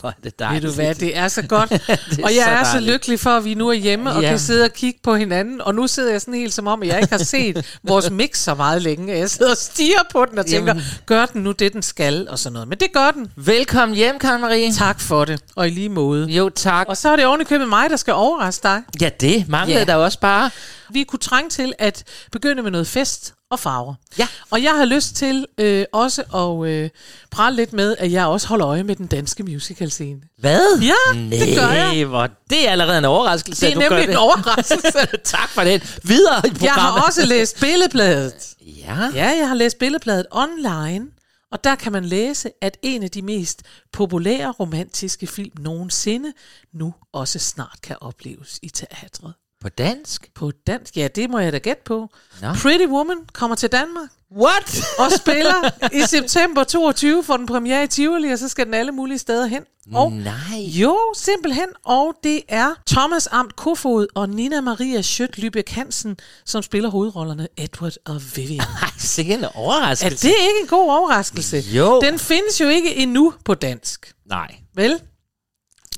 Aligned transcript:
Hvor 0.00 0.08
er 0.08 0.12
det 0.12 0.24
Ved 0.24 0.32
dejligt. 0.38 0.64
du 0.64 0.70
hvad, 0.72 0.94
det 0.94 1.16
er 1.16 1.28
så 1.28 1.42
godt. 1.42 1.70
Er 1.88 1.96
og 2.24 2.34
jeg 2.34 2.42
så 2.44 2.50
er 2.50 2.64
så 2.64 2.70
dejligt. 2.72 2.92
lykkelig 2.92 3.20
for, 3.20 3.30
at 3.30 3.44
vi 3.44 3.54
nu 3.54 3.68
er 3.68 3.72
hjemme 3.74 4.12
og 4.12 4.22
Ja. 4.22 4.28
kan 4.28 4.38
sidde 4.38 4.64
og 4.64 4.72
kigge 4.72 5.00
på 5.02 5.14
hinanden. 5.16 5.60
Og 5.60 5.74
nu 5.74 5.86
sidder 5.86 6.10
jeg 6.10 6.20
sådan 6.20 6.34
helt 6.34 6.54
som 6.54 6.66
om, 6.66 6.82
at 6.82 6.88
jeg 6.88 7.00
ikke 7.00 7.10
har 7.12 7.24
set 7.24 7.78
vores 7.82 8.10
mix 8.10 8.38
så 8.38 8.54
meget 8.54 8.82
længe. 8.82 9.18
Jeg 9.18 9.30
sidder 9.30 9.50
og 9.50 9.56
stiger 9.56 9.98
på 10.12 10.24
den 10.30 10.38
og 10.38 10.46
tænker, 10.46 10.66
Jamen. 10.72 10.82
gør 11.06 11.26
den 11.26 11.42
nu 11.42 11.52
det, 11.52 11.72
den 11.72 11.82
skal 11.82 12.28
og 12.28 12.38
sådan 12.38 12.52
noget. 12.52 12.68
Men 12.68 12.78
det 12.78 12.88
gør 12.92 13.10
den. 13.10 13.26
Velkommen 13.36 13.96
hjem, 13.96 14.18
Karen 14.18 14.40
Marie. 14.40 14.72
Tak 14.72 15.00
for 15.00 15.24
det. 15.24 15.40
Og 15.56 15.66
i 15.66 15.70
lige 15.70 15.88
måde. 15.88 16.26
Jo, 16.28 16.48
tak. 16.48 16.86
Og 16.88 16.96
så 16.96 17.08
er 17.08 17.16
det 17.16 17.26
ovenikøbet 17.26 17.68
mig, 17.68 17.90
der 17.90 17.96
skal 17.96 18.14
overraske 18.14 18.62
dig. 18.62 18.82
Ja, 19.00 19.08
det 19.20 19.48
manglede 19.48 19.78
Ja. 19.78 19.84
der 19.84 19.94
også 19.94 20.20
bare. 20.20 20.50
Vi 20.90 21.04
kunne 21.04 21.18
trænge 21.20 21.50
til 21.50 21.72
at 21.78 22.04
begynde 22.32 22.62
med 22.62 22.70
noget 22.70 22.86
fest 22.86 23.34
og 23.50 23.60
farver. 23.60 23.94
Ja. 24.18 24.28
Og 24.50 24.62
jeg 24.62 24.72
har 24.76 24.84
lyst 24.84 25.14
til 25.16 25.46
øh, 25.58 25.84
også 25.92 26.22
at 26.22 26.68
øh, 26.70 26.90
prale 27.30 27.56
lidt 27.56 27.72
med, 27.72 27.96
at 27.98 28.12
jeg 28.12 28.26
også 28.26 28.48
holder 28.48 28.68
øje 28.68 28.82
med 28.82 28.96
den 28.96 29.06
danske 29.06 29.42
musicalscene. 29.42 30.20
Hvad? 30.38 30.78
Ja, 30.80 31.20
Nej, 31.20 31.38
det 31.38 31.56
gør 31.56 31.68
jeg. 31.68 32.04
Hvor, 32.04 32.28
det 32.50 32.66
er 32.68 32.70
allerede 32.72 32.98
en 32.98 33.04
overraskelse, 33.04 33.66
Det 33.66 33.74
er 33.74 33.78
nemlig 33.78 34.02
en 34.02 34.08
det. 34.08 34.16
overraskelse. 34.16 35.06
tak 35.24 35.48
for 35.48 35.64
det. 35.64 35.98
Videre 36.04 36.36
i 36.38 36.40
programmet. 36.40 36.62
Jeg 36.62 36.72
har 36.72 37.02
også 37.06 37.26
læst 37.26 37.60
Billedbladet. 37.60 38.54
Ja. 38.60 38.96
Ja, 39.14 39.36
jeg 39.38 39.48
har 39.48 39.54
læst 39.54 39.78
Billedbladet 39.78 40.26
online, 40.30 41.06
og 41.52 41.64
der 41.64 41.74
kan 41.74 41.92
man 41.92 42.04
læse, 42.04 42.50
at 42.62 42.76
en 42.82 43.02
af 43.02 43.10
de 43.10 43.22
mest 43.22 43.62
populære 43.92 44.50
romantiske 44.50 45.26
film 45.26 45.52
nogensinde 45.58 46.32
nu 46.74 46.94
også 47.12 47.38
snart 47.38 47.78
kan 47.82 47.96
opleves 48.00 48.58
i 48.62 48.68
teatret. 48.68 49.32
På 49.60 49.68
dansk? 49.68 50.28
På 50.34 50.50
dansk, 50.66 50.96
ja, 50.96 51.08
det 51.08 51.30
må 51.30 51.38
jeg 51.38 51.52
da 51.52 51.58
gætte 51.58 51.82
på. 51.84 52.08
Nå. 52.42 52.48
Pretty 52.62 52.86
Woman 52.86 53.16
kommer 53.32 53.56
til 53.56 53.72
Danmark 53.72 54.08
What? 54.36 54.80
og 54.98 55.12
spiller 55.20 55.70
i 55.92 56.00
september 56.06 56.64
22 56.64 57.24
for 57.24 57.36
den 57.36 57.46
premiere 57.46 57.84
i 57.84 57.86
Tivoli, 57.86 58.30
og 58.30 58.38
så 58.38 58.48
skal 58.48 58.66
den 58.66 58.74
alle 58.74 58.92
mulige 58.92 59.18
steder 59.18 59.46
hen. 59.46 59.62
Og 59.94 60.12
Nej. 60.12 60.32
jo, 60.58 60.98
simpelthen. 61.16 61.66
Og 61.84 62.14
det 62.24 62.42
er 62.48 62.74
Thomas 62.86 63.28
Amt 63.30 63.56
Kofod 63.56 64.06
og 64.14 64.28
Nina 64.28 64.60
Maria 64.60 65.02
Schødt 65.02 65.38
Lübeck 65.38 65.74
Hansen, 65.74 66.16
som 66.46 66.62
spiller 66.62 66.90
hovedrollerne 66.90 67.48
Edward 67.56 67.92
og 68.06 68.20
Vivian. 68.36 68.60
Ej, 68.82 68.88
sikke 68.98 69.34
en 69.34 69.44
Er 69.44 69.48
overraskelse. 69.54 70.28
det 70.28 70.34
ikke 70.48 70.60
en 70.62 70.68
god 70.68 70.90
overraskelse? 70.90 71.56
Jo. 71.58 72.00
Den 72.00 72.18
findes 72.18 72.60
jo 72.60 72.68
ikke 72.68 72.96
endnu 72.96 73.34
på 73.44 73.54
dansk, 73.54 74.12
Nej. 74.26 74.54
vel? 74.74 75.00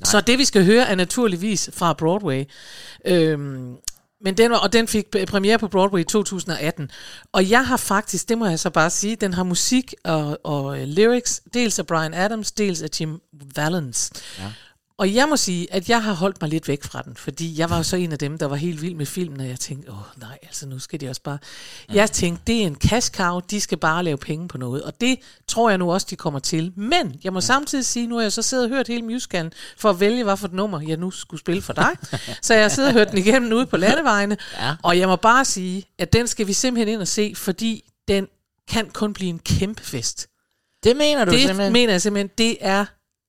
Nej. 0.01 0.11
Så 0.11 0.21
det, 0.21 0.37
vi 0.37 0.45
skal 0.45 0.65
høre, 0.65 0.87
er 0.87 0.95
naturligvis 0.95 1.69
fra 1.73 1.93
Broadway. 1.93 2.43
Øhm, 3.05 3.75
men 4.23 4.37
den 4.37 4.51
og 4.51 4.73
den 4.73 4.87
fik 4.87 5.05
premiere 5.27 5.59
på 5.59 5.67
Broadway 5.67 5.99
i 5.99 6.03
2018. 6.03 6.91
Og 7.31 7.49
jeg 7.49 7.67
har 7.67 7.77
faktisk, 7.77 8.29
det 8.29 8.37
må 8.37 8.45
jeg 8.45 8.59
så 8.59 8.69
bare 8.69 8.89
sige, 8.89 9.15
den 9.15 9.33
har 9.33 9.43
musik 9.43 9.93
og, 10.03 10.39
og 10.43 10.77
lyrics, 10.77 11.41
dels 11.53 11.79
af 11.79 11.87
Brian 11.87 12.13
Adams, 12.13 12.51
dels 12.51 12.81
af 12.81 12.87
Jim 12.99 13.21
Valens. 13.55 14.11
Ja. 14.39 14.51
Og 15.01 15.13
jeg 15.15 15.29
må 15.29 15.37
sige, 15.37 15.73
at 15.73 15.89
jeg 15.89 16.03
har 16.03 16.13
holdt 16.13 16.41
mig 16.41 16.49
lidt 16.49 16.67
væk 16.67 16.83
fra 16.83 17.01
den, 17.01 17.15
fordi 17.15 17.59
jeg 17.59 17.69
var 17.69 17.77
jo 17.77 17.83
så 17.83 17.95
en 17.95 18.11
af 18.11 18.19
dem, 18.19 18.37
der 18.37 18.45
var 18.45 18.55
helt 18.55 18.81
vild 18.81 18.95
med 18.95 19.05
filmen, 19.05 19.39
og 19.39 19.47
jeg 19.47 19.59
tænkte, 19.59 19.91
åh 19.91 19.97
nej, 20.19 20.37
altså 20.43 20.67
nu 20.67 20.79
skal 20.79 21.01
de 21.01 21.09
også 21.09 21.21
bare... 21.23 21.37
Jeg 21.93 22.11
tænkte, 22.11 22.43
det 22.47 22.61
er 22.63 22.67
en 22.67 22.75
cash 22.75 23.11
cow, 23.11 23.39
de 23.39 23.61
skal 23.61 23.77
bare 23.77 24.03
lave 24.03 24.17
penge 24.17 24.47
på 24.47 24.57
noget, 24.57 24.83
og 24.83 25.01
det 25.01 25.19
tror 25.47 25.69
jeg 25.69 25.77
nu 25.77 25.91
også, 25.93 26.07
de 26.09 26.15
kommer 26.15 26.39
til. 26.39 26.73
Men 26.75 27.15
jeg 27.23 27.33
må 27.33 27.41
samtidig 27.41 27.85
sige, 27.85 28.07
nu 28.07 28.15
har 28.15 28.21
jeg 28.21 28.31
så 28.31 28.41
siddet 28.41 28.65
og 28.65 28.69
hørt 28.71 28.87
hele 28.87 29.01
musicalen, 29.01 29.51
for 29.77 29.89
at 29.89 29.99
vælge, 29.99 30.23
hvad 30.23 30.37
for 30.37 30.47
et 30.47 30.53
nummer 30.53 30.81
jeg 30.81 30.97
nu 30.97 31.11
skulle 31.11 31.39
spille 31.41 31.61
for 31.61 31.73
dig. 31.73 31.89
så 32.41 32.53
jeg 32.53 32.63
har 32.63 32.69
siddet 32.69 32.87
og 32.87 32.93
hørt 32.93 33.09
den 33.11 33.17
igennem 33.17 33.53
ude 33.53 33.65
på 33.65 33.77
landevejene, 33.77 34.37
Ja. 34.59 34.75
og 34.83 34.99
jeg 34.99 35.07
må 35.07 35.15
bare 35.15 35.45
sige, 35.45 35.85
at 35.99 36.13
den 36.13 36.27
skal 36.27 36.47
vi 36.47 36.53
simpelthen 36.53 36.93
ind 36.93 37.01
og 37.01 37.07
se, 37.07 37.33
fordi 37.35 37.83
den 38.07 38.27
kan 38.69 38.89
kun 38.89 39.13
blive 39.13 39.29
en 39.29 39.39
kæmpe 39.39 39.83
fest. 39.83 40.27
Det 40.83 40.97
mener 40.97 41.25
du 41.25 41.31
Det 41.31 41.39
simpelthen? 41.41 41.73
mener 41.73 41.93
jeg 41.93 42.01
simpelthen, 42.01 42.29
det 42.37 42.57
er 42.61 42.85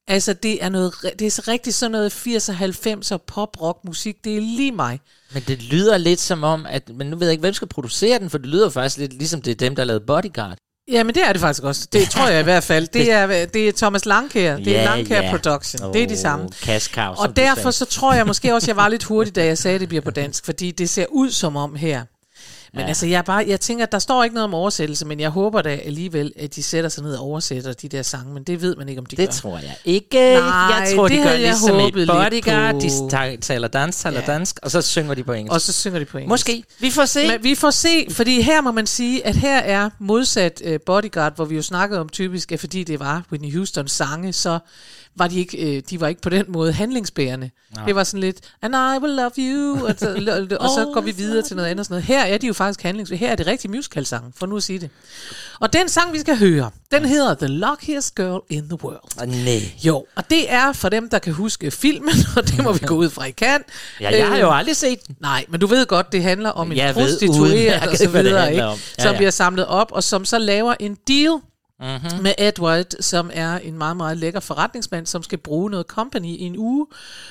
Altså, 0.08 0.32
det 0.32 0.64
er, 0.64 0.68
noget, 0.68 0.94
det 1.18 1.26
er 1.26 1.30
så 1.30 1.42
rigtig 1.48 1.74
sådan 1.74 1.90
noget 1.92 2.12
80'er, 2.12 2.52
90'er 2.52 3.16
pop-rock 3.16 3.78
musik. 3.84 4.24
Det 4.24 4.36
er 4.36 4.40
lige 4.40 4.72
mig. 4.72 5.00
Men 5.34 5.42
det 5.48 5.62
lyder 5.62 5.98
lidt 5.98 6.20
som 6.20 6.44
om, 6.44 6.66
at... 6.66 6.90
Men 6.94 7.06
nu 7.06 7.16
ved 7.16 7.26
jeg 7.26 7.32
ikke, 7.32 7.40
hvem 7.40 7.54
skal 7.54 7.68
producere 7.68 8.18
den, 8.18 8.30
for 8.30 8.38
det 8.38 8.46
lyder 8.46 8.70
faktisk 8.70 8.98
lidt 8.98 9.12
ligesom 9.12 9.42
det 9.42 9.50
er 9.50 9.54
dem, 9.54 9.76
der 9.76 9.84
lavede 9.84 10.04
Bodyguard. 10.06 10.58
Ja, 10.90 11.04
men 11.04 11.14
det 11.14 11.22
er 11.22 11.32
det 11.32 11.40
faktisk 11.40 11.62
også. 11.62 11.88
Det 11.92 12.10
tror 12.10 12.28
jeg 12.28 12.40
i 12.40 12.42
hvert 12.42 12.64
fald. 12.64 12.88
Det 12.88 13.12
er, 13.12 13.46
det 13.46 13.68
er 13.68 13.72
Thomas 13.72 14.06
Langkær. 14.06 14.56
Det 14.56 14.68
er 14.68 14.80
Ja, 14.80 14.84
Langkær 14.84 15.22
ja. 15.22 15.30
Production. 15.30 15.94
Det 15.94 16.02
er 16.02 16.06
de 16.06 16.16
samme. 16.16 16.48
Som 16.78 17.16
Og 17.18 17.36
derfor 17.36 17.70
så 17.70 17.84
tror 17.84 18.14
jeg 18.14 18.26
måske 18.26 18.54
også, 18.54 18.68
jeg 18.68 18.76
var 18.76 18.88
lidt 18.88 19.04
hurtig, 19.04 19.34
da 19.34 19.44
jeg 19.44 19.58
sagde, 19.58 19.74
at 19.74 19.80
det 19.80 19.88
bliver 19.88 20.02
på 20.02 20.10
dansk. 20.10 20.44
Fordi 20.44 20.70
det 20.70 20.90
ser 20.90 21.06
ud 21.10 21.30
som 21.30 21.56
om 21.56 21.74
her. 21.74 22.04
Men 22.74 22.80
ja. 22.80 22.86
altså, 22.88 23.06
jeg, 23.06 23.24
bare, 23.24 23.44
jeg 23.48 23.60
tænker, 23.60 23.84
at 23.86 23.92
der 23.92 23.98
står 23.98 24.24
ikke 24.24 24.34
noget 24.34 24.44
om 24.44 24.54
oversættelse, 24.54 25.06
men 25.06 25.20
jeg 25.20 25.30
håber 25.30 25.62
da 25.62 25.68
alligevel, 25.84 26.32
at 26.38 26.54
de 26.54 26.62
sætter 26.62 26.90
sig 26.90 27.04
ned 27.04 27.14
og 27.14 27.24
oversætter 27.24 27.72
de 27.72 27.88
der 27.88 28.02
sange, 28.02 28.34
men 28.34 28.42
det 28.42 28.62
ved 28.62 28.76
man 28.76 28.88
ikke, 28.88 28.98
om 28.98 29.06
de 29.06 29.16
Det 29.16 29.28
gør. 29.28 29.32
tror 29.32 29.58
jeg 29.58 29.74
ikke. 29.84 30.16
Nej, 30.34 30.50
jeg 30.50 30.92
tror, 30.96 31.08
de 31.08 31.14
det 31.14 31.22
gør 31.22 31.28
havde 31.28 31.40
jeg 31.42 31.48
ligesom 31.48 31.76
i 31.78 31.80
håbet 31.82 31.94
lidt 31.96 32.10
Bodyguard. 32.10 32.74
De 32.74 33.08
ta- 33.10 33.36
taler 33.40 33.68
dansk, 33.68 33.98
taler 33.98 34.20
Ja. 34.20 34.26
dansk, 34.26 34.58
og 34.62 34.70
så 34.70 34.82
synger 34.82 35.14
de 35.14 35.24
på 35.24 35.32
engelsk. 35.32 35.54
Og 35.54 35.60
så 35.60 35.72
synger 35.72 35.98
de 35.98 36.04
på 36.04 36.18
engelsk. 36.18 36.30
Måske. 36.30 36.64
Vi 36.78 36.90
får 36.90 37.04
se. 37.04 37.28
Men 37.28 37.42
vi 37.44 37.54
får 37.54 37.70
se, 37.70 38.06
fordi 38.10 38.40
her 38.42 38.60
må 38.60 38.72
man 38.72 38.86
sige, 38.86 39.26
at 39.26 39.36
her 39.36 39.58
er 39.58 39.90
modsat 39.98 40.62
uh, 40.66 40.72
Bodyguard, 40.86 41.36
hvor 41.36 41.44
vi 41.44 41.56
jo 41.56 41.62
snakkede 41.62 42.00
om 42.00 42.08
typisk, 42.08 42.52
at 42.52 42.60
fordi 42.60 42.84
det 42.84 43.00
var 43.00 43.22
Whitney 43.32 43.56
Houstons 43.56 43.92
sange, 43.92 44.32
så 44.32 44.58
var 45.16 45.28
de 45.28 45.38
ikke, 45.38 45.76
uh, 45.76 45.90
de 45.90 46.00
var 46.00 46.08
ikke 46.08 46.20
på 46.20 46.28
den 46.28 46.44
måde 46.48 46.72
handlingsbærende. 46.72 47.50
Nej. 47.76 47.86
Det 47.86 47.94
var 47.94 48.04
sådan 48.04 48.20
lidt, 48.20 48.36
and 48.62 48.74
I 48.74 49.02
will 49.04 49.16
love 49.16 49.30
you, 49.38 49.86
og 49.86 49.94
så, 49.98 50.56
og 50.60 50.68
så 50.68 50.90
går 50.94 51.00
vi 51.00 51.10
videre 51.10 51.42
til 51.42 51.56
noget 51.56 51.68
andet. 51.68 51.80
og 51.80 51.84
Sådan 51.86 51.94
noget. 51.94 52.04
Her 52.04 52.34
er 52.34 52.38
de 52.38 52.46
jo 52.46 52.52
faktisk 52.52 52.82
handlingsbærende. 52.82 53.26
Her 53.26 53.32
er 53.32 53.36
det 53.36 53.46
rigtig 53.46 53.70
musical-sange, 53.70 54.32
for 54.36 54.46
nu 54.46 54.56
at 54.56 54.62
sige 54.62 54.78
det. 54.78 54.90
Og 55.60 55.72
den 55.72 55.88
sang, 55.88 56.12
vi 56.12 56.18
skal 56.20 56.36
høre, 56.38 56.70
den 56.90 57.04
hedder 57.04 57.34
The 57.34 57.46
Luckiest 57.46 58.14
Girl 58.14 58.40
in 58.50 58.68
the 58.68 58.84
World. 58.84 59.22
Oh, 59.22 59.28
nej. 59.44 59.60
Jo, 59.84 60.04
og 60.16 60.30
det 60.30 60.52
er 60.52 60.72
for 60.72 60.88
dem, 60.88 61.08
der 61.10 61.18
kan 61.18 61.32
huske 61.32 61.70
filmen, 61.70 62.14
og 62.36 62.48
det 62.48 62.62
må 62.64 62.72
vi 62.72 62.86
gå 62.86 62.94
ud 62.94 63.10
fra, 63.10 63.24
I 63.24 63.30
kan. 63.30 63.60
Ja, 64.00 64.16
jeg 64.18 64.26
har 64.26 64.34
Øh, 64.34 64.40
jo 64.40 64.50
aldrig 64.50 64.76
set 64.76 65.06
den. 65.06 65.16
Nej, 65.20 65.44
men 65.48 65.60
du 65.60 65.66
ved 65.66 65.86
godt, 65.86 66.12
det 66.12 66.22
handler 66.22 66.50
om 66.50 66.72
en 66.72 66.78
Jeg 66.78 66.96
ved 66.96 67.02
prostitueret 67.02 67.40
udmærket, 67.40 67.90
og 67.90 67.96
så 67.96 68.08
videre, 68.08 68.50
ikke? 68.50 68.64
om. 68.64 68.78
Ja, 68.98 69.02
som 69.02 69.12
ja. 69.12 69.16
bliver 69.16 69.30
samlet 69.30 69.66
op, 69.66 69.92
og 69.92 70.04
som 70.04 70.24
så 70.24 70.38
laver 70.38 70.74
en 70.80 70.96
deal 71.08 71.32
Mm-hmm. 71.82 72.22
med 72.22 72.34
Edward, 72.38 72.86
som 73.00 73.30
er 73.32 73.58
en 73.58 73.78
meget, 73.78 73.96
meget 73.96 74.16
lækker 74.16 74.40
forretningsmand, 74.40 75.06
som 75.06 75.22
skal 75.22 75.38
bruge 75.38 75.70
noget 75.70 75.86
company 75.86 76.26
i 76.26 76.40
en 76.40 76.58
uge, 76.58 76.86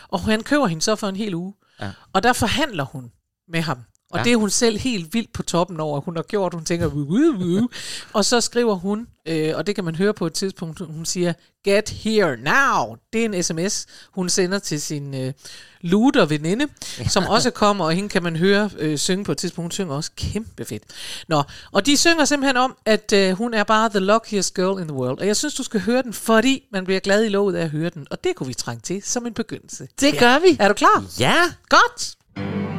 og 0.08 0.22
han 0.22 0.44
køber 0.44 0.68
hende 0.68 0.82
så 0.82 0.96
for 0.96 1.08
en 1.08 1.16
hel 1.16 1.34
uge. 1.36 1.54
Ja. 1.82 1.92
Og 2.14 2.24
der 2.24 2.34
forhandler 2.34 2.84
hun 2.84 3.12
med 3.48 3.62
ham. 3.62 3.78
Og 4.12 4.18
Ja. 4.18 4.20
ja. 4.20 4.24
det 4.24 4.32
er 4.34 4.38
hun 4.38 4.50
selv 4.50 4.78
helt 4.80 5.14
vildt 5.14 5.34
på 5.34 5.44
toppen 5.44 5.80
over, 5.80 6.00
hun 6.02 6.16
har 6.16 6.24
gjort. 6.24 6.54
Hun 6.54 6.66
tænker, 6.66 6.88
woo, 6.88 7.06
woo, 7.06 7.34
woo. 7.40 7.68
og 8.14 8.26
så 8.26 8.42
skriver 8.42 8.76
hun, 8.76 9.08
øh, 9.28 9.52
og 9.56 9.68
det 9.68 9.76
kan 9.76 9.84
man 9.84 9.96
høre 9.96 10.14
på 10.14 10.26
et 10.26 10.34
tidspunkt, 10.34 10.80
hun 10.80 11.06
siger, 11.06 11.34
get 11.66 11.90
here 11.90 12.38
now. 12.38 12.96
Det 13.14 13.22
er 13.22 13.26
en 13.26 13.44
sms, 13.44 13.86
hun 14.12 14.30
sender 14.30 14.60
til 14.60 14.82
sin 14.82 15.14
øh, 15.16 15.34
luder 15.82 16.26
veninde, 16.26 16.68
som 17.10 17.26
også 17.26 17.52
kommer, 17.52 17.86
og 17.86 17.94
hende 17.94 18.10
kan 18.10 18.24
man 18.24 18.36
høre 18.36 18.70
øh, 18.80 18.98
synge 18.98 19.26
på 19.26 19.32
et 19.32 19.38
tidspunkt. 19.38 19.66
Hun 19.66 19.72
synger 19.72 19.96
også 19.96 20.12
kæmpe 20.16 20.66
fedt. 20.66 20.84
Nå, 21.28 21.44
og 21.72 21.86
de 21.86 21.98
synger 21.98 22.26
simpelthen 22.26 22.58
om, 22.58 22.76
at 22.86 23.14
øh, 23.14 23.32
hun 23.32 23.54
er 23.54 23.64
bare 23.64 23.90
the 23.90 24.00
luckiest 24.00 24.54
girl 24.54 24.82
in 24.82 24.88
the 24.88 24.98
world. 24.98 25.20
Og 25.20 25.28
jeg 25.28 25.36
synes, 25.36 25.54
du 25.54 25.64
skal 25.64 25.82
høre 25.82 26.02
den, 26.04 26.14
fordi 26.14 26.64
man 26.72 26.86
bliver 26.86 27.00
glad 27.00 27.24
i 27.24 27.30
låget 27.30 27.56
af 27.56 27.64
at 27.64 27.70
høre 27.70 27.90
den. 27.90 28.08
Og 28.12 28.24
det 28.24 28.36
kunne 28.36 28.48
vi 28.48 28.54
trænge 28.54 28.82
til 28.82 29.02
som 29.04 29.28
en 29.28 29.34
begyndelse. 29.34 29.88
Det 30.02 30.20
gør 30.20 30.40
vi. 30.40 30.58
Er 30.60 30.68
du 30.68 30.74
klar? 30.74 31.04
Ja. 31.20 31.36
Godt! 31.70 32.71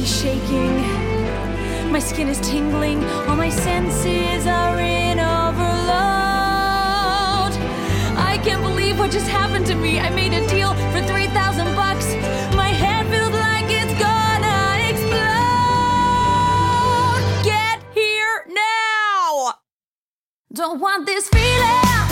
My 0.00 0.06
body's 0.06 0.22
shaking, 0.22 1.92
my 1.92 1.98
skin 1.98 2.28
is 2.28 2.40
tingling, 2.40 3.04
all 3.28 3.36
my 3.36 3.50
senses 3.50 4.46
are 4.46 4.80
in 4.80 5.18
overload. 5.18 5.92
I 8.16 8.40
can't 8.42 8.62
believe 8.62 8.98
what 8.98 9.10
just 9.10 9.28
happened 9.28 9.66
to 9.66 9.74
me. 9.74 10.00
I 10.00 10.08
made 10.08 10.32
a 10.32 10.48
deal 10.48 10.72
for 10.90 11.02
3,000 11.02 11.76
bucks. 11.76 12.14
My 12.56 12.68
head 12.68 13.08
feels 13.08 13.34
like 13.34 13.66
it's 13.68 13.92
gonna 14.00 14.78
explode. 14.88 15.20
Get 17.44 17.82
here 17.92 18.46
now! 18.48 19.56
Don't 20.54 20.80
want 20.80 21.04
this 21.04 21.28
feeling 21.28 22.09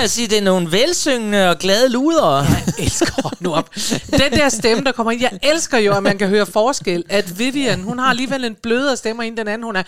jeg 0.00 0.10
sige, 0.10 0.28
det 0.28 0.38
er 0.38 0.42
nogle 0.42 0.72
velsyngende 0.72 1.50
og 1.50 1.58
glade 1.58 1.88
ludere. 1.88 2.36
Jeg 2.36 2.74
elsker 2.78 3.34
nu 3.40 3.54
op. 3.54 3.74
Den 4.10 4.32
der 4.32 4.48
stemme, 4.48 4.84
der 4.84 4.92
kommer 4.92 5.12
ind. 5.12 5.20
Jeg 5.20 5.38
elsker 5.42 5.78
jo, 5.78 5.94
at 5.94 6.02
man 6.02 6.18
kan 6.18 6.28
høre 6.28 6.46
forskel. 6.46 7.04
At 7.08 7.38
Vivian, 7.38 7.80
hun 7.80 7.98
har 7.98 8.06
alligevel 8.06 8.44
en 8.44 8.56
blødere 8.62 8.96
stemme 8.96 9.26
end 9.26 9.36
den 9.36 9.48
anden. 9.48 9.64
Hun 9.64 9.76
er... 9.76 9.82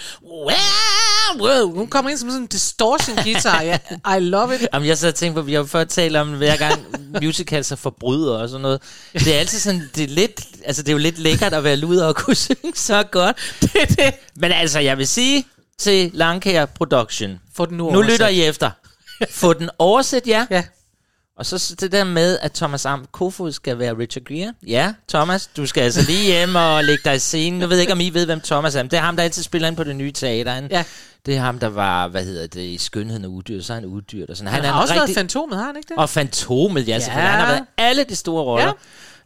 Wow, 1.40 1.74
hun 1.74 1.86
kommer 1.86 2.10
ind 2.10 2.18
som 2.18 2.28
sådan 2.30 2.42
en 2.42 2.46
distortion 2.46 3.16
guitar. 3.24 3.62
Ja, 3.62 3.78
I 4.16 4.20
love 4.20 4.54
it. 4.54 4.68
Jamen, 4.74 4.88
jeg 4.88 4.98
så 4.98 5.10
tænkte 5.12 5.40
på, 5.40 5.44
vi 5.44 5.54
har 5.54 5.64
før 5.64 5.84
talt 5.84 6.16
om, 6.16 6.28
hver 6.28 6.56
gang 6.56 6.86
musicals 7.22 7.72
er 7.72 7.76
forbryder 7.76 8.38
og 8.38 8.48
sådan 8.48 8.62
noget. 8.62 8.80
Det 9.12 9.34
er 9.34 9.38
altid 9.38 9.58
sådan, 9.58 9.90
det 9.96 10.04
er 10.04 10.08
lidt, 10.08 10.40
altså 10.64 10.82
det 10.82 10.88
er 10.88 10.92
jo 10.92 10.98
lidt 10.98 11.18
lækkert 11.18 11.54
at 11.54 11.64
være 11.64 11.76
luder 11.76 12.06
og 12.06 12.16
kunne 12.16 12.36
synge 12.46 12.72
så 12.74 13.02
godt. 13.02 13.36
Det 13.60 13.70
det. 13.88 14.14
Men 14.36 14.52
altså, 14.52 14.78
jeg 14.78 14.98
vil 14.98 15.08
sige 15.08 15.44
til 15.78 16.10
Langkær 16.14 16.64
Production, 16.64 17.40
Få 17.56 17.66
den 17.66 17.76
nu 17.76 17.90
nu 17.90 18.02
lytter 18.02 18.28
I 18.28 18.42
efter. 18.42 18.70
Få 19.30 19.52
den 19.52 19.70
oversat, 19.78 20.26
ja. 20.26 20.46
Ja. 20.50 20.64
Og 21.36 21.46
så 21.46 21.74
det 21.80 21.92
der 21.92 22.04
med, 22.04 22.38
at 22.42 22.52
Thomas 22.52 22.86
Am 22.86 23.06
Kofod 23.12 23.52
skal 23.52 23.78
være 23.78 23.98
Richard 23.98 24.24
Gere. 24.24 24.54
Ja, 24.66 24.94
Thomas, 25.08 25.46
du 25.56 25.66
skal 25.66 25.80
altså 25.82 26.02
lige 26.06 26.24
hjem 26.24 26.54
og 26.54 26.84
lægge 26.84 27.02
dig 27.04 27.14
i 27.14 27.18
scenen. 27.18 27.60
Nu 27.60 27.66
ved 27.66 27.76
jeg 27.76 27.82
ikke, 27.82 27.92
om 27.92 28.00
I 28.00 28.10
ved, 28.10 28.26
hvem 28.26 28.40
Thomas 28.40 28.74
er, 28.74 28.82
men 28.82 28.90
det 28.90 28.96
er 28.96 29.00
ham, 29.00 29.16
der 29.16 29.22
altid 29.22 29.42
spiller 29.42 29.68
ind 29.68 29.76
på 29.76 29.84
det 29.84 29.96
nye 29.96 30.12
teater. 30.12 30.52
Han, 30.52 30.68
Ja. 30.70 30.84
Det 31.26 31.36
er 31.36 31.40
ham, 31.40 31.58
der 31.58 31.66
var, 31.66 32.08
hvad 32.08 32.24
hedder 32.24 32.46
det, 32.46 32.60
i 32.60 32.78
Skønheden 32.78 33.24
og 33.24 33.30
Udyr, 33.30 33.62
så 33.62 33.72
er 33.72 33.74
han 33.74 33.84
uddyrt 33.84 34.30
og 34.30 34.36
sådan. 34.36 34.52
Han, 34.52 34.62
er 34.64 34.66
har 34.68 34.74
en 34.74 34.82
også 34.82 34.94
rigtig- 34.94 35.06
været 35.08 35.16
fantomet, 35.16 35.58
har 35.58 35.64
han 35.66 35.76
ikke 35.76 35.88
det? 35.88 35.96
og 35.96 36.08
Fantomet, 36.08 36.88
ja, 36.88 36.98
selvfølgelig. 36.98 37.30
Han 37.30 37.40
har 37.40 37.46
været 37.52 37.64
alle 37.78 38.04
de 38.04 38.16
store 38.16 38.44
roller. 38.44 38.72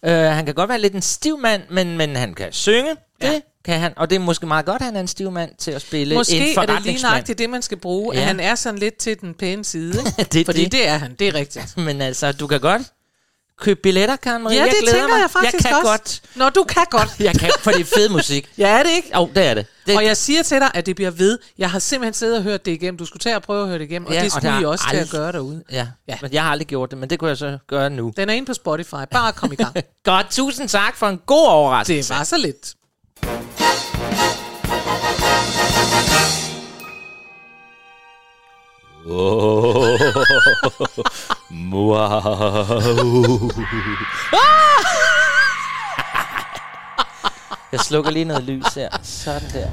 Ja. 0.05 0.29
Uh, 0.31 0.35
han 0.37 0.47
kan 0.47 0.55
godt 0.55 0.69
være 0.69 0.81
lidt 0.81 0.95
en 0.95 1.03
stiv 1.03 1.39
mand, 1.39 1.63
men, 1.71 1.97
men 1.99 2.17
han 2.17 2.35
kan 2.35 2.53
synge. 2.53 2.91
Det 2.91 2.97
Ja. 3.23 3.41
Kan 3.67 3.81
han. 3.81 3.93
Og 3.97 4.11
det 4.11 4.17
er 4.17 4.21
måske 4.21 4.47
meget 4.47 4.67
godt, 4.67 4.81
at 4.83 4.85
han 4.85 4.97
er 4.97 5.01
en 5.01 5.09
stiv 5.09 5.31
mand 5.31 5.51
til 5.59 5.71
at 5.71 5.83
spille 5.83 6.15
en 6.15 6.19
Måske 6.19 6.55
er 6.55 6.67
det 6.67 6.83
lige 6.85 7.03
nøjagtigt 7.03 7.39
det, 7.39 7.51
man 7.51 7.63
skal 7.63 7.79
bruge. 7.79 8.15
Ja. 8.15 8.21
At 8.21 8.27
han 8.27 8.41
er 8.41 8.55
sådan 8.55 8.79
lidt 8.79 8.97
til 8.97 9.21
den 9.21 9.35
pæne 9.35 9.65
side. 9.65 9.93
Det 10.33 10.47
Fordi 10.47 10.65
det. 10.65 10.73
det 10.73 10.89
er 10.89 10.97
han, 10.97 11.15
det 11.19 11.29
er 11.29 11.35
rigtigt. 11.35 11.77
Men 11.87 12.01
altså, 12.03 12.33
du 12.33 12.47
kan 12.47 12.61
godt 12.61 12.83
købe 13.59 13.81
billetter, 13.83 14.17
Karen 14.17 14.43
Marie. 14.43 14.57
Ja, 14.57 14.63
jeg 14.63 14.71
det 14.71 14.79
glæder 14.83 14.97
tænker 14.99 15.15
mig. 15.15 15.21
jeg 15.23 15.31
faktisk 15.31 15.55
Jeg 15.55 15.61
kan 15.65 15.75
også. 15.77 15.87
godt. 15.91 16.23
Nå, 16.35 16.49
du 16.49 16.65
kan 16.65 16.85
godt. 16.91 17.09
Jeg 17.21 17.35
kan, 17.35 17.51
for 17.61 17.71
det 17.71 17.81
er 17.81 17.85
fed 17.85 18.09
musik. 18.09 18.49
Ja, 18.59 18.69
er 18.79 18.83
det 18.83 18.91
ikke? 18.97 19.11
Jo, 19.15 19.31
det 19.35 19.45
er 19.47 19.55
det. 19.55 19.67
det 19.87 19.97
Og 19.97 20.05
jeg 20.05 20.17
siger 20.17 20.43
til 20.43 20.61
dig, 20.61 20.71
at 20.75 20.87
det 20.87 20.97
bliver 20.97 21.11
ved. 21.11 21.39
Jeg 21.59 21.71
har 21.71 21.79
simpelthen 21.79 22.15
siddet 22.15 22.37
og 22.37 22.43
hørt 22.43 22.65
det 22.67 22.73
igennem. 22.73 22.99
Du 22.99 23.05
skulle 23.05 23.21
tage 23.21 23.37
og 23.37 23.43
prøve 23.43 23.63
at 23.63 23.69
høre 23.69 23.79
det 23.79 23.85
igennem. 23.85 24.07
Og 24.07 24.13
Ja, 24.15 24.19
det 24.19 24.27
og 24.27 24.31
skulle 24.31 24.53
der 24.55 24.61
I 24.61 24.65
også 24.65 24.85
til 24.91 24.97
at 24.97 25.11
gøre 25.11 25.33
derude. 25.33 25.63
Ja. 25.73 25.87
ja, 26.09 26.15
men 26.23 26.33
jeg 26.33 26.43
har 26.43 26.51
aldrig 26.51 26.67
gjort 26.67 26.91
det, 26.91 26.99
men 26.99 27.11
det 27.11 27.19
kunne 27.19 27.29
jeg 27.29 27.37
så 27.37 27.59
gøre 27.69 27.91
nu. 27.91 28.13
Den 28.17 28.29
er 28.31 28.35
inde 28.35 28.47
på 28.47 28.55
Spotify. 28.55 28.95
Bare 29.11 29.33
kom 29.33 29.53
i 29.53 29.57
gang. 29.57 29.77
Godt, 30.05 30.27
tusind 30.31 30.69
tak 30.69 30.97
for 30.97 31.07
en 31.09 31.21
god 31.27 31.47
overraskelse. 31.47 32.13
det 32.13 32.19
var 32.19 32.25
så 32.25 32.37
lidt. 32.39 32.75
Wow. 39.09 39.97
Jeg 47.73 47.81
slukker 47.81 48.11
lige 48.11 48.25
noget 48.25 48.45
lys 48.45 48.75
her. 48.75 48.89
Sådan 49.03 49.51
der. 49.53 49.69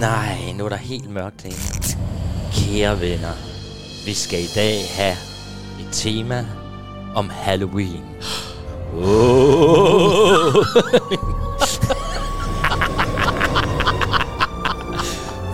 Nej, 0.00 0.52
nu 0.54 0.64
er 0.64 0.68
der 0.68 0.76
helt 0.76 1.10
mørkt 1.10 1.42
herinde. 1.42 1.98
Kære 2.52 3.00
venner, 3.00 3.32
vi 4.04 4.14
skal 4.14 4.40
i 4.40 4.48
dag 4.54 4.84
have 4.94 5.16
et 5.80 5.88
tema 5.92 6.46
om 7.14 7.30
Halloween. 7.30 8.04
Oh. 8.94 10.64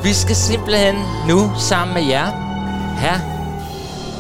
Vi 0.05 0.13
skal 0.15 0.37
simpelthen 0.37 0.95
nu 1.29 1.51
sammen 1.59 1.95
med 1.95 2.03
jer 2.09 2.27
have 2.97 3.21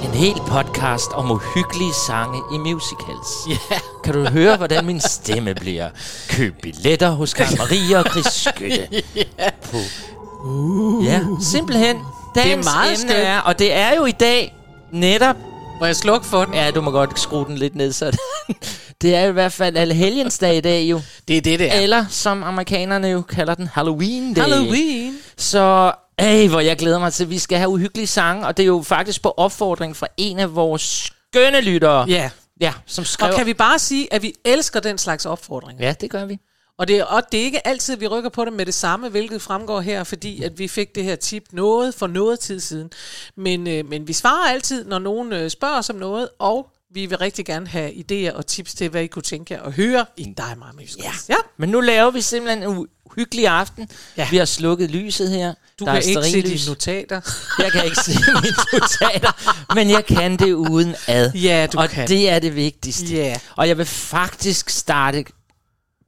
en 0.04 0.10
hel 0.18 0.34
podcast 0.48 1.10
om 1.14 1.30
uhyggelige 1.30 1.92
sange 2.06 2.38
i 2.54 2.58
musicals. 2.58 3.28
Ja. 3.48 3.78
Kan 4.04 4.14
du 4.14 4.24
høre, 4.24 4.56
hvordan 4.56 4.86
min 4.86 5.00
stemme 5.00 5.54
bliver? 5.54 5.88
Køb 6.28 6.54
billetter 6.62 7.10
hos 7.10 7.34
Karen 7.34 7.58
Marie 7.58 7.98
og 7.98 8.04
Chris 8.10 8.26
Skytte. 8.26 8.88
På. 9.70 9.78
Ja, 11.04 11.20
simpelthen. 11.40 11.96
Dagens 12.34 12.64
meget 12.66 13.00
emne 13.02 13.14
er, 13.14 13.40
og 13.40 13.58
det 13.58 13.72
er 13.76 13.94
jo 13.96 14.04
i 14.04 14.10
dag 14.12 14.54
netop... 14.92 15.36
Må 15.80 15.86
jeg 15.86 15.96
slukke 15.96 16.26
for 16.26 16.44
den? 16.44 16.54
Ja, 16.54 16.70
du 16.70 16.80
må 16.80 16.90
godt 16.90 17.20
skrue 17.20 17.44
den 17.46 17.58
lidt 17.58 17.74
ned, 17.74 17.92
så 17.92 18.06
det- 18.10 18.18
det 19.02 19.14
er 19.14 19.24
i 19.24 19.32
hvert 19.32 19.52
fald 19.52 19.76
Allehelgensdag 19.76 20.56
i 20.56 20.60
dag 20.60 20.82
jo. 20.82 21.00
Det 21.28 21.36
er 21.36 21.40
det, 21.40 21.58
det 21.58 21.74
er. 21.74 21.80
Eller 21.80 22.04
som 22.08 22.42
amerikanerne 22.44 23.08
jo 23.08 23.22
kalder 23.22 23.54
den 23.54 23.68
Halloween 23.74 24.34
Day. 24.34 24.42
Halloween. 24.42 25.14
Så, 25.42 25.92
ej, 26.18 26.46
hvor 26.46 26.60
jeg 26.60 26.76
glæder 26.76 26.98
mig 26.98 27.12
til, 27.12 27.30
vi 27.30 27.38
skal 27.38 27.58
have 27.58 27.70
uhyggelige 27.70 28.06
sange, 28.06 28.46
og 28.46 28.56
det 28.56 28.62
er 28.62 28.66
jo 28.66 28.82
faktisk 28.82 29.22
på 29.22 29.34
opfordring 29.36 29.96
fra 29.96 30.06
en 30.16 30.38
af 30.38 30.54
vores 30.54 30.82
skønne 31.32 31.60
lyttere. 31.60 32.04
Ja. 32.08 32.30
Ja, 32.60 32.72
som 32.86 33.04
skrev... 33.04 33.30
Og 33.30 33.36
kan 33.36 33.46
vi 33.46 33.54
bare 33.54 33.78
sige, 33.78 34.14
at 34.14 34.22
vi 34.22 34.34
elsker 34.44 34.80
den 34.80 34.98
slags 34.98 35.26
opfordringer? 35.26 35.86
Ja, 35.86 35.94
det 36.00 36.10
gør 36.10 36.24
vi. 36.24 36.38
Og 36.78 36.88
det, 36.88 36.98
er, 36.98 37.04
og 37.04 37.22
det 37.32 37.40
er 37.40 37.44
ikke 37.44 37.66
altid, 37.66 37.96
vi 37.96 38.06
rykker 38.06 38.30
på 38.30 38.44
det 38.44 38.52
med 38.52 38.66
det 38.66 38.74
samme, 38.74 39.08
hvilket 39.08 39.42
fremgår 39.42 39.80
her, 39.80 40.04
fordi 40.04 40.42
at 40.42 40.58
vi 40.58 40.68
fik 40.68 40.94
det 40.94 41.04
her 41.04 41.16
tip 41.16 41.44
noget 41.52 41.94
for 41.94 42.06
noget 42.06 42.40
tid 42.40 42.60
siden. 42.60 42.90
Men, 43.36 43.66
øh, 43.66 43.86
men 43.86 44.08
vi 44.08 44.12
svarer 44.12 44.50
altid, 44.50 44.84
når 44.84 44.98
nogen 44.98 45.32
øh, 45.32 45.50
spørger 45.50 45.78
os 45.78 45.90
om 45.90 45.96
noget, 45.96 46.28
og 46.38 46.71
vi 46.94 47.06
vil 47.06 47.18
rigtig 47.18 47.46
gerne 47.46 47.66
have 47.66 47.90
idéer 47.92 48.32
og 48.36 48.46
tips 48.46 48.74
til, 48.74 48.88
hvad 48.88 49.02
I 49.02 49.06
kunne 49.06 49.22
tænke 49.22 49.54
jer 49.54 49.62
at 49.62 49.72
høre 49.72 50.06
i 50.16 50.34
dig 50.36 50.44
og 50.52 50.58
mig 50.58 50.68
Musical. 50.80 51.04
Ja. 51.04 51.12
ja. 51.28 51.34
Men 51.56 51.68
nu 51.68 51.80
laver 51.80 52.10
vi 52.10 52.20
simpelthen 52.20 52.70
en 52.70 52.86
uhyggelig 53.04 53.46
aften. 53.46 53.88
Ja. 54.16 54.28
Vi 54.30 54.36
har 54.36 54.44
slukket 54.44 54.90
lyset 54.90 55.30
her. 55.30 55.54
Du 55.80 55.84
Der 55.84 55.92
kan 55.92 56.02
er 56.02 56.06
ikke 56.06 56.22
se 56.30 56.42
dine 56.42 56.66
notater. 56.68 57.20
Jeg 57.58 57.72
kan 57.72 57.84
ikke 57.84 57.96
se 57.96 58.12
mine 58.42 58.56
notater, 58.72 59.74
men 59.74 59.90
jeg 59.90 60.06
kan 60.06 60.36
det 60.36 60.52
uden 60.52 60.94
ad. 61.06 61.32
Ja, 61.32 61.66
du 61.72 61.78
og 61.78 61.88
kan. 61.90 62.08
det 62.08 62.30
er 62.30 62.38
det 62.38 62.56
vigtigste. 62.56 63.14
Ja. 63.14 63.38
Og 63.56 63.68
jeg 63.68 63.78
vil 63.78 63.86
faktisk 63.86 64.70
starte 64.70 65.24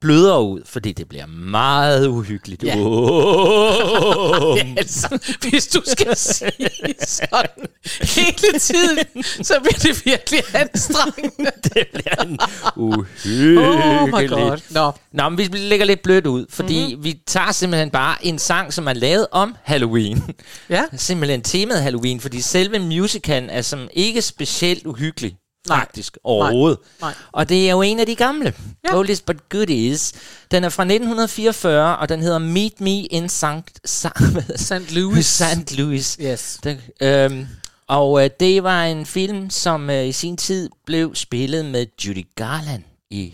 blødere 0.04 0.42
ud, 0.42 0.60
fordi 0.66 0.92
det 0.92 1.08
bliver 1.08 1.26
meget 1.26 2.06
uhyggeligt. 2.08 2.62
Ja. 2.64 2.74
Oh. 2.84 4.58
altså, 4.76 5.18
hvis 5.50 5.66
du 5.66 5.82
skal 5.86 6.16
sige 6.16 6.94
sådan 6.98 7.66
hele 8.02 8.58
tiden, 8.58 9.22
så 9.44 9.54
bliver 9.62 9.78
det 9.78 10.02
virkelig 10.06 10.40
anstrengende. 10.54 11.50
det 11.74 11.86
bliver 11.92 12.22
en 12.22 12.38
uhyggeligt. 12.76 13.58
Oh 13.58 14.08
my 14.08 14.28
god. 14.28 14.60
Nå, 14.70 14.92
Nå, 15.12 15.28
men 15.28 15.38
vi 15.38 15.44
lægger 15.58 15.86
lidt 15.86 16.02
blødt 16.02 16.26
ud, 16.26 16.46
fordi 16.50 16.80
Mhm. 16.82 16.88
mm-hmm. 16.90 17.04
vi 17.04 17.20
tager 17.26 17.52
simpelthen 17.52 17.90
bare 17.90 18.26
en 18.26 18.38
sang, 18.38 18.72
som 18.72 18.86
er 18.88 18.92
lavet 18.92 19.26
om 19.32 19.54
Halloween. 19.62 20.22
ja. 20.70 20.82
simpelthen 20.96 21.42
temaet 21.42 21.82
Halloween, 21.82 22.20
fordi 22.20 22.40
selve 22.40 22.78
musicalen 22.78 23.50
er 23.50 23.62
som 23.62 23.88
ikke 23.92 24.22
specielt 24.22 24.86
uhyggelig, 24.86 25.36
Nej. 25.68 25.78
faktisk, 25.78 26.18
overhovedet. 26.24 26.78
Nej. 27.00 27.14
Og 27.32 27.48
det 27.48 27.66
er 27.66 27.70
jo 27.70 27.82
en 27.82 28.00
af 28.00 28.06
de 28.06 28.14
gamle. 28.14 28.54
Ja. 28.84 28.96
Oldies 28.96 29.20
but 29.20 29.48
goodies. 29.48 30.12
Den 30.50 30.64
er 30.64 30.68
fra 30.68 30.82
1944, 30.82 31.96
og 31.96 32.08
den 32.08 32.22
hedder 32.22 32.38
Meet 32.38 32.80
Me 32.80 33.00
in 33.00 33.28
St. 33.28 33.44
St. 33.84 34.92
Louis. 34.96 35.26
St. 35.26 35.76
Louis. 35.76 36.18
Yes. 36.20 36.58
Det, 36.64 36.80
øhm, 37.00 37.46
og 37.86 38.24
øh, 38.24 38.30
det 38.40 38.62
var 38.62 38.84
en 38.84 39.06
film, 39.06 39.50
som 39.50 39.90
øh, 39.90 40.06
i 40.06 40.12
sin 40.12 40.36
tid 40.36 40.70
blev 40.86 41.14
spillet 41.14 41.64
med 41.64 41.86
Judy 42.04 42.26
Garland 42.34 42.82
i 43.10 43.32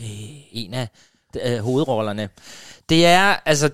en 0.53 0.75
af 0.75 0.89
øh, 1.45 1.59
hovedrollerne. 1.59 2.29
Det 2.89 3.07
er, 3.07 3.37
altså, 3.47 3.71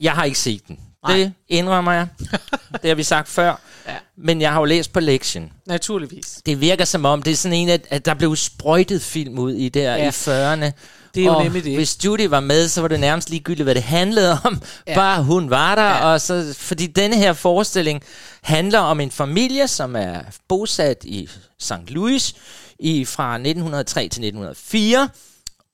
jeg 0.00 0.12
har 0.12 0.24
ikke 0.24 0.38
set 0.38 0.68
den. 0.68 0.80
Nej. 1.02 1.16
Det 1.16 1.32
indrømmer 1.48 1.92
jeg. 1.92 2.06
det 2.82 2.88
har 2.88 2.94
vi 2.94 3.02
sagt 3.02 3.28
før. 3.28 3.60
Ja. 3.88 3.96
Men 4.16 4.40
jeg 4.40 4.52
har 4.52 4.58
jo 4.60 4.64
læst 4.64 4.92
på 4.92 5.00
lektien. 5.00 5.52
Naturligvis. 5.66 6.40
Det 6.46 6.60
virker 6.60 6.84
som 6.84 7.04
om, 7.04 7.22
det 7.22 7.30
er 7.32 7.36
sådan 7.36 7.58
en, 7.58 7.68
at, 7.68 7.86
at 7.90 8.04
der 8.04 8.14
blev 8.14 8.36
sprøjtet 8.36 9.02
film 9.02 9.38
ud 9.38 9.52
i 9.52 9.68
der 9.68 9.96
Ja. 9.96 10.04
i 10.06 10.08
40'erne. 10.08 10.70
Det 11.14 11.20
er 11.20 11.24
jo 11.26 11.34
og 11.34 11.42
nemlig 11.42 11.64
det. 11.64 11.74
Hvis 11.76 12.04
Judy 12.04 12.20
var 12.26 12.40
med, 12.40 12.68
så 12.68 12.80
var 12.80 12.88
det 12.88 13.00
nærmest 13.00 13.30
ligegyldigt, 13.30 13.64
hvad 13.64 13.74
det 13.74 13.82
handlede 13.82 14.38
om. 14.44 14.62
Ja. 14.86 14.94
Bare 14.94 15.22
hun 15.22 15.50
var 15.50 15.74
der. 15.74 15.82
Ja. 15.82 16.04
Og 16.04 16.20
så, 16.20 16.54
fordi 16.58 16.86
denne 16.86 17.16
her 17.16 17.32
forestilling 17.32 18.02
handler 18.42 18.78
om 18.78 19.00
en 19.00 19.10
familie, 19.10 19.68
som 19.68 19.96
er 19.96 20.20
bosat 20.48 21.04
i 21.04 21.28
St. 21.58 21.72
Louis 21.88 22.34
i, 22.78 23.04
fra 23.04 23.34
1903 23.34 24.00
til 24.00 24.04
1904. 24.06 25.08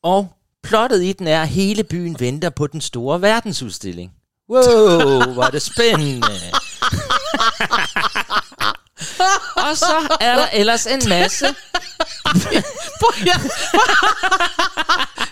Og 0.03 0.29
plottet 0.63 1.03
i 1.03 1.13
den 1.13 1.27
er, 1.27 1.43
at 1.43 1.49
hele 1.49 1.85
byen 1.85 2.17
venter 2.21 2.51
på 2.51 2.67
den 2.67 2.81
store 2.81 3.23
verdensudstilling. 3.23 4.13
Wow, 4.51 5.33
hvor 5.33 5.43
er 5.43 5.51
det 5.51 5.63
spændende. 5.63 6.27
og 9.69 9.77
så 9.77 10.17
er 10.21 10.37
der 10.37 10.47
ellers 10.53 10.87
en 10.87 11.03
masse. 11.09 11.47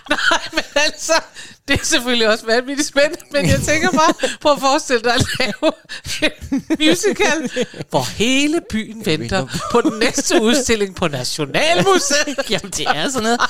Nej, 0.09 0.39
men 0.53 0.63
altså, 0.75 1.13
det 1.67 1.79
er 1.79 1.85
selvfølgelig 1.85 2.29
også 2.29 2.45
vanvittigt 2.45 2.87
spændende, 2.87 3.25
men 3.31 3.49
jeg 3.49 3.61
tænker 3.61 3.91
bare, 3.91 4.13
prøv 4.41 4.51
at 4.51 4.59
forestille 4.59 5.03
dig 5.03 5.13
at 5.13 5.25
lave 5.39 5.71
en 6.21 6.63
musical, 6.79 7.67
hvor 7.89 8.17
hele 8.17 8.61
byen 8.69 9.05
venter 9.05 9.47
på 9.71 9.81
den 9.81 9.99
næste 9.99 10.41
udstilling 10.41 10.95
på 10.95 11.07
Nationalmuseet. 11.07 12.37
Jamen, 12.49 12.71
det 12.71 12.87
er 12.87 13.09
sådan 13.09 13.23
noget. 13.23 13.41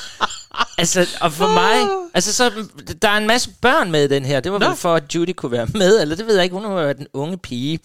Altså, 0.77 1.07
og 1.21 1.33
for 1.33 1.47
mig... 1.47 1.87
Altså, 2.13 2.33
så, 2.33 2.51
der 3.01 3.09
er 3.09 3.17
en 3.17 3.27
masse 3.27 3.49
børn 3.61 3.91
med 3.91 4.03
i 4.03 4.07
den 4.07 4.25
her. 4.25 4.39
Det 4.39 4.51
var 4.51 4.59
Nå. 4.59 4.67
vel 4.67 4.77
for, 4.77 4.95
at 4.95 5.15
Judy 5.15 5.33
kunne 5.35 5.51
være 5.51 5.67
med, 5.73 6.01
eller 6.01 6.15
det 6.15 6.27
ved 6.27 6.35
jeg 6.35 6.43
ikke. 6.43 6.55
Hun 6.55 6.75
var 6.75 6.93
den 6.93 7.07
unge 7.13 7.37
pige. 7.37 7.79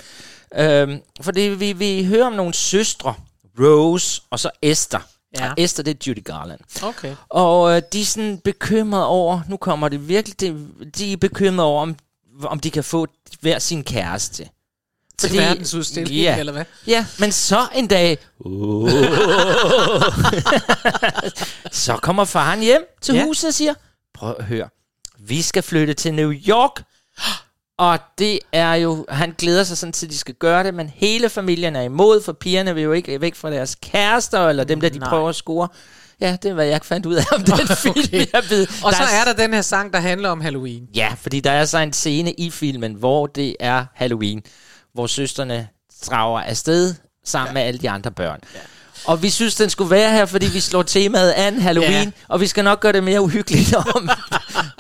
Øhm, 0.57 1.01
fordi 1.21 1.41
vi, 1.41 1.73
vi 1.73 2.05
hører 2.05 2.27
om 2.27 2.33
nogle 2.33 2.55
søstre. 2.55 3.15
Rose 3.61 4.23
og 4.31 4.41
så 4.41 4.51
Esther. 4.63 5.01
Ja. 5.39 5.51
Og 5.51 5.55
Esther, 5.59 5.85
det 5.85 5.95
er 5.95 5.99
Judy 6.07 6.25
Garland. 6.25 6.61
Okay. 6.83 7.15
Og 7.29 7.77
øh, 7.77 7.83
de 7.93 8.01
er 8.01 8.05
sådan 8.05 8.41
bekymrede 8.45 9.07
over... 9.07 9.41
Nu 9.49 9.57
kommer 9.57 9.89
det 9.89 10.09
virkelig... 10.09 10.41
Det, 10.41 10.69
de 10.99 11.13
er 11.13 11.17
bekymrede 11.17 11.67
over, 11.67 11.83
om, 11.83 11.97
om 12.43 12.61
de 12.61 12.71
kan 12.71 12.85
få 12.85 13.07
hver 13.41 13.59
sin 13.59 13.85
kæreste. 13.85 14.49
Til 15.19 15.39
verdensudstilling, 15.39 16.21
ja, 16.21 16.39
eller 16.39 16.53
hvad? 16.53 16.65
Ja, 16.87 17.07
men 17.19 17.33
så 17.33 17.69
en 17.75 17.87
dag... 17.87 18.19
Uh, 18.39 18.91
så 21.85 21.99
kommer 22.03 22.25
faren 22.25 22.61
hjem 22.61 22.83
til 23.01 23.15
ja. 23.15 23.25
huset 23.25 23.49
og 23.49 23.55
siger, 23.55 23.75
prøv 24.15 24.35
at 24.39 24.45
høre, 24.45 24.69
vi 25.19 25.43
skal 25.43 25.63
flytte 25.63 25.95
til 25.95 26.15
New 26.15 26.33
York. 26.33 26.83
Og 27.79 27.99
det 28.19 28.39
er 28.53 28.75
jo, 28.75 29.07
han 29.09 29.35
glæder 29.39 29.65
sig 29.65 29.79
sådan 29.79 29.93
til, 29.93 30.07
at 30.07 30.13
de 30.13 30.19
skal 30.19 30.35
gøre 30.35 30.65
det, 30.65 30.75
men 30.75 30.93
hele 30.95 31.29
familien 31.29 31.77
er 31.77 31.83
imod, 31.83 32.23
for 32.23 32.33
pigerne 32.33 32.75
vil 32.75 32.83
jo 32.83 32.93
ikke 32.93 33.21
væk 33.21 33.35
fra 33.35 33.51
deres 33.51 33.77
kærester, 33.83 34.49
eller 34.49 34.65
dem, 34.65 34.81
der 34.81 34.89
de 34.89 34.99
Nej. 34.99 35.09
prøver 35.09 35.29
at 35.29 35.35
score. 35.35 35.69
Ja, 36.21 36.37
det 36.43 36.49
er, 36.51 36.55
hvad 36.55 36.67
jeg 36.67 36.81
fandt 36.83 37.07
ud 37.07 37.15
af 37.15 37.25
om 37.35 37.43
den 37.45 37.69
film. 37.83 37.95
Okay. 38.09 38.27
Jeg 38.33 38.43
ved, 38.51 38.67
Og 38.85 38.93
så 38.93 39.03
der 39.03 39.21
er 39.21 39.25
der 39.25 39.43
den 39.43 39.55
her 39.55 39.63
sang, 39.63 39.93
der 39.93 40.01
handler 40.01 40.29
om 40.29 40.41
Halloween. 40.41 40.83
Ja, 40.95 41.13
fordi 41.21 41.41
der 41.41 41.51
er 41.51 41.65
så 41.65 41.79
en 41.79 41.93
scene 41.93 42.33
i 42.33 42.51
filmen, 42.51 42.95
hvor 42.95 43.27
det 43.27 43.57
er 43.61 43.85
Halloween, 43.95 44.43
hvor 44.95 45.07
søsterne 45.07 45.69
drager 46.07 46.41
afsted 46.41 46.95
sammen 47.25 47.49
ja. 47.49 47.53
med 47.55 47.63
alle 47.63 47.81
de 47.81 47.91
andre 47.91 48.11
børn. 48.11 48.41
Ja. 48.55 48.61
Og 49.05 49.23
vi 49.23 49.31
synes, 49.31 49.55
den 49.55 49.71
skulle 49.71 49.91
være 49.91 50.13
her, 50.13 50.27
fordi 50.27 50.47
vi 50.47 50.61
slår 50.61 50.83
temaet 50.83 51.31
an 51.31 51.61
Halloween, 51.61 51.93
ja. 51.93 52.11
og 52.29 52.41
vi 52.41 52.47
skal 52.47 52.65
nok 52.65 52.81
gøre 52.81 52.93
det 52.93 53.05
mere 53.05 53.21
uhyggeligt 53.21 53.75
om. 53.75 54.11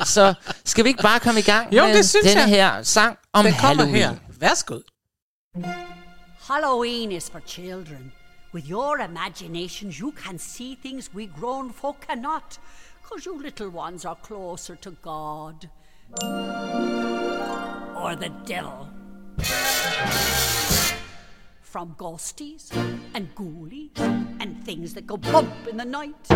Så 0.04 0.34
skal 0.64 0.84
vi 0.84 0.88
ikke 0.88 1.02
bare 1.02 1.20
komme 1.20 1.40
i 1.40 1.42
gang 1.42 1.74
Jo, 1.74 1.86
med 1.86 1.94
det 1.96 2.08
synes 2.08 2.26
denne 2.26 2.40
jeg. 2.40 2.48
her 2.48 2.82
sang 2.82 3.18
om 3.32 3.44
Den 3.44 3.54
Halloween? 3.54 3.94
her. 3.94 4.14
Værsgo. 4.40 4.78
Halloween 6.48 7.12
is 7.12 7.30
for 7.30 7.40
children. 7.46 8.12
With 8.54 8.70
your 8.70 8.98
imaginations, 9.10 9.98
you 10.00 10.12
can 10.24 10.38
see 10.38 10.76
things 10.82 11.10
we 11.14 11.28
grown 11.40 11.72
folk 11.80 11.96
cannot, 12.08 12.58
because 13.02 13.26
you 13.26 13.42
little 13.42 13.68
ones 13.68 14.04
are 14.04 14.16
closer 14.24 14.74
to 14.74 14.90
God. 15.02 15.68
Or 17.96 18.14
the 18.14 18.30
devil. 18.46 18.88
From 21.70 21.94
ghosties 21.96 22.74
and 23.12 23.34
ghoulies 23.34 23.98
and 24.40 24.64
things 24.64 24.94
that 24.94 25.06
go 25.06 25.18
bump 25.18 25.52
in 25.68 25.76
the 25.76 25.84
night. 25.84 26.26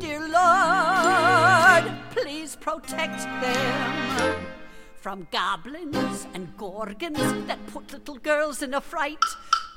Dear 0.00 0.28
Lord, 0.28 1.84
please 2.10 2.56
protect 2.56 3.22
them 3.40 4.34
from 4.96 5.28
goblins 5.30 6.26
and 6.34 6.56
gorgons 6.56 7.46
that 7.46 7.64
put 7.68 7.92
little 7.92 8.16
girls 8.16 8.62
in 8.62 8.74
a 8.74 8.80
fright. 8.80 9.22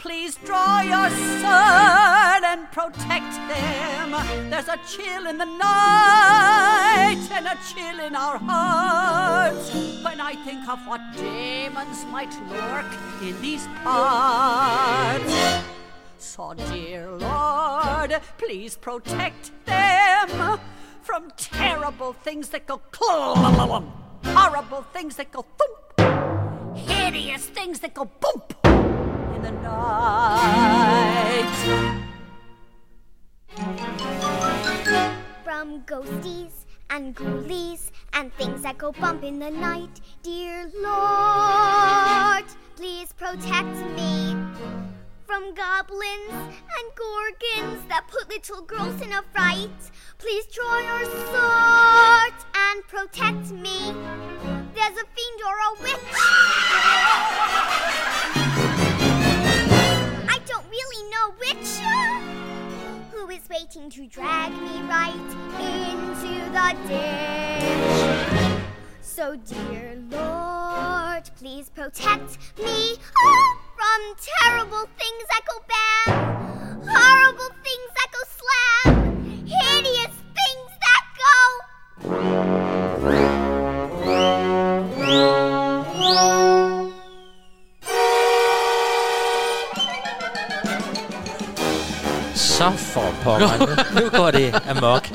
Please 0.04 0.36
draw 0.44 0.82
your 0.82 1.10
sword 1.10 2.44
and 2.44 2.70
protect 2.74 3.34
them. 3.48 4.12
There's 4.50 4.68
a 4.68 4.78
chill 4.86 5.28
in 5.28 5.38
the 5.38 5.46
night 5.46 7.26
and 7.32 7.48
a 7.48 7.58
chill 7.74 8.02
in 8.02 8.14
our 8.14 8.38
hearts 8.38 9.74
when 10.04 10.20
I 10.20 10.36
think 10.44 10.68
of 10.68 10.80
what 10.86 11.00
demons 11.16 12.04
might 12.12 12.34
lurk 12.52 12.86
in 13.22 13.42
these 13.42 13.66
parts. 13.82 15.34
So, 16.18 16.54
dear 16.54 17.10
Lord, 17.10 18.20
please 18.38 18.76
protect 18.76 19.54
them 19.66 20.60
from 21.02 21.32
terrible 21.38 22.12
things 22.12 22.50
that 22.50 22.68
go 22.68 22.80
clum, 22.92 23.90
horrible 24.26 24.82
things 24.92 25.16
that 25.16 25.32
go 25.32 25.46
thump, 25.58 26.76
hideous 26.76 27.46
things 27.46 27.80
that 27.80 27.94
go 27.94 28.04
in 28.04 28.53
the 29.44 29.52
night. 29.52 31.04
From 35.44 35.82
ghosties 35.82 36.66
and 36.90 37.14
ghoulies 37.14 37.92
and 38.14 38.34
things 38.36 38.62
that 38.62 38.78
go 38.78 38.94
bump 38.94 39.24
in 39.24 39.40
the 39.40 39.52
night. 39.52 40.00
Dear 40.22 40.72
Lord, 40.82 42.46
please 42.78 43.12
protect 43.14 43.76
me 43.98 44.36
from 45.26 45.54
goblins 45.54 46.32
and 46.32 46.86
gorgons 46.96 47.86
that 47.90 48.08
put 48.08 48.30
little 48.30 48.62
girls 48.62 49.02
in 49.02 49.12
a 49.12 49.24
fright. 49.34 49.92
Please 50.20 50.46
draw 50.56 50.80
your 50.80 51.06
sword 51.32 52.34
and 52.56 52.88
protect 52.88 53.52
me. 53.52 53.94
There's 54.74 54.98
a 54.98 55.06
fiend 55.16 55.40
or 55.46 55.58
a 55.68 55.74
witch. 55.82 57.53
Waiting 63.50 63.90
to 63.92 64.08
drag 64.08 64.52
me 64.54 64.82
right 64.90 65.14
into 65.60 66.50
the 66.52 66.76
ditch? 66.88 68.64
So, 69.02 69.36
dear 69.36 69.98
Lord, 70.10 71.30
please 71.38 71.70
protect 71.70 72.38
me 72.58 72.96
from 73.78 74.16
terrible 74.40 74.88
things 74.98 75.26
that 75.30 75.42
go 75.48 75.60
bam, 75.70 76.14
horrible 76.88 77.52
things 77.64 77.92
that 77.96 78.10
go 78.12 78.22
slam, 78.40 78.96
hideous 79.46 80.16
things 80.34 80.72
that 80.82 81.04
go. 81.18 81.44
Så 92.64 92.72
for 92.72 93.13
pokker. 93.24 93.58
Nu, 93.58 94.02
nu 94.02 94.10
går 94.10 94.32
det 94.32 94.62
amok. 94.70 95.10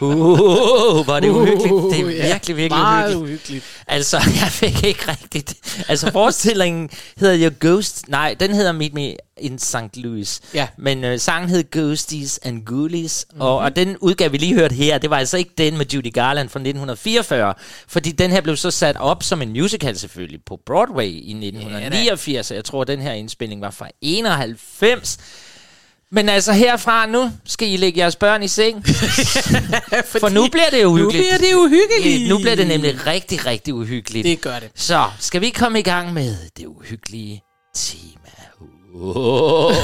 Uh, 0.00 1.08
er 1.08 1.20
det 1.20 1.30
uhyggeligt. 1.30 1.74
Det 1.90 2.00
er 2.00 2.32
virkelig, 2.32 2.56
virkelig 2.56 2.68
meget 2.68 3.14
uhyggeligt. 3.14 3.32
uhyggeligt. 3.32 3.64
Altså, 3.86 4.16
jeg 4.40 4.48
fik 4.50 4.84
ikke 4.84 5.08
rigtigt... 5.08 5.54
Altså, 5.88 6.12
forestillingen 6.12 6.90
hedder 7.16 7.34
jo 7.34 7.50
Ghost... 7.60 8.08
Nej, 8.08 8.36
den 8.40 8.54
hedder 8.54 8.72
Meet 8.72 8.94
Me 8.94 9.14
in 9.36 9.58
St. 9.58 9.96
Louis. 9.96 10.40
Ja. 10.54 10.68
Men 10.78 11.04
øh, 11.04 11.18
sangen 11.18 11.50
hed 11.50 11.64
Ghosties 11.70 12.40
and 12.42 12.66
Ghoulies. 12.66 13.26
Mm-hmm. 13.30 13.40
Og, 13.40 13.58
og 13.58 13.76
den 13.76 13.96
udgave, 14.00 14.30
vi 14.30 14.38
lige 14.38 14.54
hørte 14.54 14.74
her, 14.74 14.98
det 14.98 15.10
var 15.10 15.18
altså 15.18 15.36
ikke 15.36 15.50
den 15.58 15.78
med 15.78 15.86
Judy 15.86 16.12
Garland 16.12 16.48
fra 16.48 16.58
1944. 16.58 17.54
Fordi 17.88 18.12
den 18.12 18.30
her 18.30 18.40
blev 18.40 18.56
så 18.56 18.70
sat 18.70 18.96
op 18.96 19.22
som 19.22 19.42
en 19.42 19.52
musical 19.52 19.98
selvfølgelig 19.98 20.40
på 20.46 20.60
Broadway 20.66 21.06
i 21.06 21.30
1989. 21.30 22.50
Ja, 22.50 22.56
jeg 22.56 22.64
tror, 22.64 22.84
den 22.84 23.00
her 23.00 23.12
indspilning 23.12 23.60
var 23.60 23.70
fra 23.70 23.88
91. 24.00 25.18
Men 26.14 26.28
altså 26.28 26.52
herfra 26.52 27.06
nu 27.06 27.30
skal 27.44 27.68
I 27.68 27.76
lægge 27.76 27.98
jeres 28.00 28.16
børn 28.16 28.42
i 28.42 28.48
seng. 28.48 28.86
For 30.20 30.28
nu 30.28 30.48
bliver 30.48 30.70
det 30.70 30.82
Nu 30.82 30.88
uhyggeligt. 30.90 31.24
bliver 31.24 31.38
det 31.38 31.54
uhyggeligt. 31.56 32.28
Nu 32.28 32.38
bliver 32.38 32.54
det 32.56 32.66
nemlig 32.66 33.06
rigtig, 33.06 33.46
rigtig 33.46 33.74
uhyggeligt. 33.74 34.24
Det 34.24 34.40
gør 34.40 34.58
det. 34.58 34.70
Så 34.74 35.04
skal 35.20 35.40
vi 35.40 35.50
komme 35.50 35.78
i 35.78 35.82
gang 35.82 36.12
med 36.12 36.36
det 36.56 36.66
uhyggelige 36.66 37.42
tema. 37.74 38.10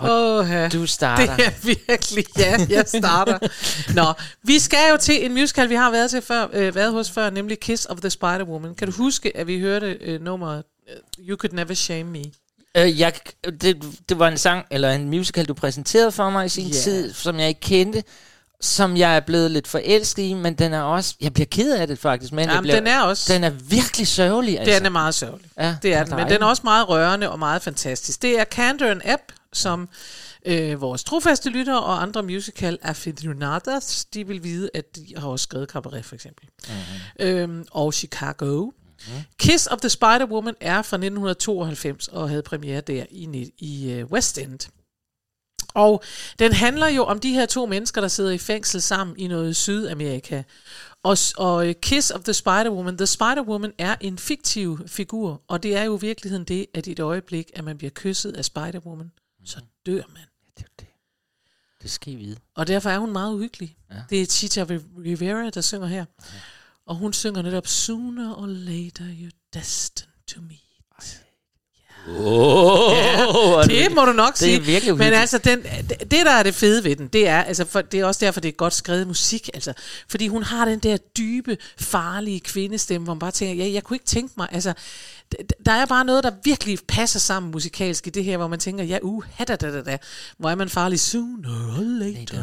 Oh. 0.00 0.10
Åh, 0.10 0.50
ja. 0.50 0.68
Du 0.68 0.86
starter. 0.86 1.36
Det 1.36 1.46
er 1.46 1.50
virkelig, 1.62 2.24
ja, 2.38 2.56
jeg 2.68 2.84
starter. 2.86 3.38
Nå, 3.94 4.12
vi 4.42 4.58
skal 4.58 4.78
jo 4.90 4.96
til 4.96 5.24
en 5.26 5.32
musical, 5.32 5.68
vi 5.68 5.74
har 5.74 5.90
været, 5.90 6.10
til 6.10 6.22
før, 6.22 6.46
øh, 6.52 6.74
været 6.74 6.92
hos 6.92 7.10
før, 7.10 7.30
nemlig 7.30 7.60
Kiss 7.60 7.86
of 7.86 7.98
the 8.00 8.08
Spider-Woman. 8.10 8.74
Kan 8.74 8.88
du 8.90 8.94
huske, 8.96 9.36
at 9.36 9.46
vi 9.46 9.60
hørte 9.60 9.96
øh, 10.00 10.22
nummeret 10.24 10.62
You 11.18 11.36
Could 11.36 11.52
Never 11.52 11.74
Shame 11.74 12.04
Me? 12.04 12.24
Øh, 12.76 13.00
jeg, 13.00 13.12
det, 13.60 13.82
det 14.08 14.18
var 14.18 14.28
en 14.28 14.38
sang, 14.38 14.66
eller 14.70 14.90
en 14.90 15.08
musical, 15.08 15.44
du 15.44 15.54
præsenterede 15.54 16.12
for 16.12 16.30
mig 16.30 16.46
i 16.46 16.48
sin 16.48 16.64
yeah. 16.64 16.74
tid, 16.74 17.12
som 17.12 17.40
jeg 17.40 17.48
ikke 17.48 17.60
kendte, 17.60 18.02
som 18.60 18.96
jeg 18.96 19.16
er 19.16 19.20
blevet 19.20 19.50
lidt 19.50 19.68
forelsket 19.68 20.22
i, 20.22 20.34
men 20.34 20.54
den 20.54 20.74
er 20.74 20.82
også... 20.82 21.14
Jeg 21.20 21.34
bliver 21.34 21.46
ked 21.46 21.76
af 21.76 21.86
det 21.86 21.98
faktisk, 21.98 22.32
men 22.32 22.48
Jamen, 22.48 22.62
bliver, 22.62 22.76
den 22.76 22.86
er 22.86 23.00
også... 23.00 23.32
den 23.32 23.44
er 23.44 23.50
virkelig 23.50 24.08
sørgelig. 24.08 24.58
Altså. 24.58 24.74
Den 24.74 24.86
er 24.86 24.90
meget 24.90 25.14
sørgelig. 25.14 25.50
Ja, 25.58 25.76
det 25.82 25.94
er 25.94 26.04
den, 26.04 26.16
men 26.16 26.28
den 26.28 26.42
er 26.42 26.46
også 26.46 26.62
meget 26.64 26.88
rørende 26.88 27.30
og 27.30 27.38
meget 27.38 27.62
fantastisk. 27.62 28.22
Det 28.22 28.40
er 28.40 28.44
Candor 28.44 28.86
and 28.86 29.00
App, 29.04 29.22
som 29.52 29.88
øh, 30.46 30.80
vores 30.80 31.04
trofaste 31.04 31.50
lyttere 31.50 31.80
og 31.80 32.02
andre 32.02 32.22
musical 32.22 32.78
aficionados, 32.82 34.04
de 34.04 34.26
vil 34.26 34.44
vide, 34.44 34.70
at 34.74 34.96
de 34.96 35.06
har 35.16 35.28
også 35.28 35.42
skrevet 35.42 35.70
Cabaret 35.70 36.04
for 36.04 36.14
eksempel. 36.14 36.48
Mm-hmm. 36.68 37.26
Øhm, 37.26 37.66
og 37.70 37.94
Chicago. 37.94 38.70
Mm-hmm. 39.06 39.22
Kiss 39.38 39.66
of 39.66 39.78
the 39.80 39.88
Spider-Woman 39.88 40.54
er 40.60 40.82
fra 40.82 40.96
1992 40.96 42.08
og 42.08 42.28
havde 42.28 42.42
premiere 42.42 42.80
der 42.80 43.04
i, 43.10 43.52
i 43.58 44.02
uh, 44.02 44.12
West 44.12 44.38
End. 44.38 44.58
Og 45.74 46.02
den 46.38 46.52
handler 46.52 46.88
jo 46.88 47.04
om 47.04 47.20
de 47.20 47.32
her 47.32 47.46
to 47.46 47.66
mennesker, 47.66 48.00
der 48.00 48.08
sidder 48.08 48.30
i 48.30 48.38
fængsel 48.38 48.82
sammen 48.82 49.18
i 49.18 49.26
noget 49.26 49.56
Sydamerika. 49.56 50.42
Og, 51.02 51.18
og 51.36 51.68
øh, 51.68 51.74
Kiss 51.74 52.10
of 52.10 52.20
the 52.20 52.32
Spider-Woman. 52.32 52.96
The 52.96 53.06
Spider-Woman 53.06 53.72
er 53.78 53.96
en 54.00 54.18
fiktiv 54.18 54.88
figur, 54.88 55.42
og 55.48 55.62
det 55.62 55.76
er 55.76 55.82
jo 55.82 55.96
i 55.96 56.00
virkeligheden 56.00 56.44
det, 56.44 56.66
at 56.74 56.86
i 56.86 56.92
et 56.92 57.00
øjeblik, 57.00 57.50
at 57.54 57.64
man 57.64 57.78
bliver 57.78 57.90
kysset 57.94 58.32
af 58.36 58.44
Spider-Woman, 58.44 59.38
så 59.44 59.60
dør 59.86 60.02
man. 60.08 60.22
Det, 60.56 60.62
er 60.62 60.68
jo 60.68 60.74
det. 60.78 60.86
det 61.82 61.90
skal 61.90 62.12
I 62.12 62.16
vide. 62.16 62.36
Og 62.54 62.66
derfor 62.66 62.90
er 62.90 62.98
hun 62.98 63.12
meget 63.12 63.34
uhyggelig. 63.34 63.76
Ja. 63.90 63.94
Ja. 63.94 64.02
Det 64.10 64.22
er 64.22 64.26
Chicha 64.26 64.66
Rivera, 65.04 65.50
der 65.50 65.60
synger 65.60 65.86
her. 65.86 66.04
Og 66.86 66.96
hun 66.96 67.12
synger 67.12 67.42
netop, 67.42 67.66
Sooner 67.66 68.34
or 68.34 68.46
later 68.46 69.04
you're 69.04 69.50
destined 69.52 70.26
to 70.26 70.40
meet. 70.40 70.63
Oh, 72.08 73.64
Det 73.64 73.94
må 73.94 74.04
du 74.04 74.12
nok 74.12 74.32
det 74.32 74.38
sige. 74.38 74.56
er 74.56 74.60
virkelig 74.60 74.96
Men 74.96 75.12
altså, 75.12 75.38
den, 75.38 75.62
det, 75.62 76.00
det, 76.00 76.10
der 76.10 76.30
er 76.30 76.42
det 76.42 76.54
fede 76.54 76.84
ved 76.84 76.96
den, 76.96 77.08
det 77.08 77.28
er, 77.28 77.42
altså, 77.42 77.64
for, 77.64 77.80
det 77.80 78.00
er 78.00 78.04
også 78.04 78.24
derfor, 78.24 78.40
det 78.40 78.48
er 78.48 78.52
godt 78.52 78.72
skrevet 78.72 79.06
musik. 79.06 79.50
Altså, 79.54 79.72
fordi 80.08 80.28
hun 80.28 80.42
har 80.42 80.64
den 80.64 80.78
der 80.78 80.96
dybe, 80.96 81.56
farlige 81.78 82.40
kvindestemme, 82.40 83.04
hvor 83.04 83.14
man 83.14 83.18
bare 83.18 83.30
tænker, 83.30 83.64
ja, 83.64 83.72
jeg 83.72 83.82
kunne 83.82 83.94
ikke 83.94 84.06
tænke 84.06 84.34
mig, 84.36 84.48
altså, 84.52 84.72
der 85.66 85.72
er 85.72 85.86
bare 85.86 86.04
noget, 86.04 86.24
der 86.24 86.30
virkelig 86.44 86.78
passer 86.88 87.18
sammen 87.18 87.52
musikalsk 87.52 88.06
i 88.06 88.10
det 88.10 88.24
her, 88.24 88.36
hvor 88.36 88.48
man 88.48 88.58
tænker, 88.58 88.84
ja, 88.84 88.98
uh, 89.02 89.24
da, 89.38 89.56
da, 89.56 89.70
da, 89.70 89.82
da. 89.82 89.98
Hvor 90.38 90.50
er 90.50 90.54
man 90.54 90.68
farlig? 90.68 91.00
Sooner 91.00 91.50
or 91.50 91.82
later. 91.82 92.42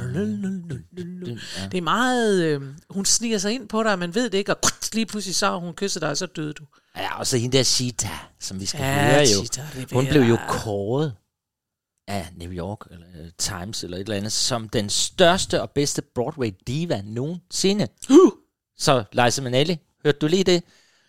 Det 1.72 1.78
er 1.78 1.82
meget, 1.82 2.44
øh, 2.44 2.62
hun 2.90 3.06
sniger 3.06 3.38
sig 3.38 3.52
ind 3.52 3.68
på 3.70 3.84
dig, 3.84 3.92
og 3.92 4.00
man 4.00 4.16
ved 4.16 4.30
det 4.30 4.38
ikke, 4.38 4.56
og 4.56 4.70
lige 4.94 5.06
pludselig 5.06 5.36
så 5.36 5.60
hun 5.60 5.74
kysset 5.74 6.02
dig, 6.02 6.10
og 6.10 6.18
så 6.18 6.26
døde 6.26 6.54
du. 6.54 6.64
Ja, 6.98 7.20
og 7.20 7.28
så 7.28 7.38
hende 7.38 7.58
der 7.58 7.64
Sita, 7.64 8.10
som 8.40 8.60
vi 8.60 8.66
skal 8.66 8.80
Ja, 8.82 9.12
høre 9.12 9.20
jo. 9.36 9.46
Rivera. 9.76 9.88
Hun 9.94 10.08
blev 10.08 10.22
jo 10.22 10.38
kåret 10.50 11.14
af 12.08 12.28
New 12.36 12.52
York 12.52 12.80
eller 12.92 13.06
uh, 13.22 13.30
Times 13.38 13.84
eller 13.84 13.98
et 13.98 14.02
eller 14.02 14.16
andet, 14.16 14.32
som 14.32 14.70
den 14.70 14.90
største 14.90 15.62
og 15.62 15.70
bedste 15.70 16.02
Broadway 16.16 16.52
diva 16.68 17.02
nogensinde. 17.06 17.88
Uh! 18.10 18.32
Så 18.78 19.04
Liza 19.14 19.42
Minnelli, 19.42 19.80
hørte 20.06 20.18
du 20.20 20.28
lige 20.28 20.44
det? 20.44 20.64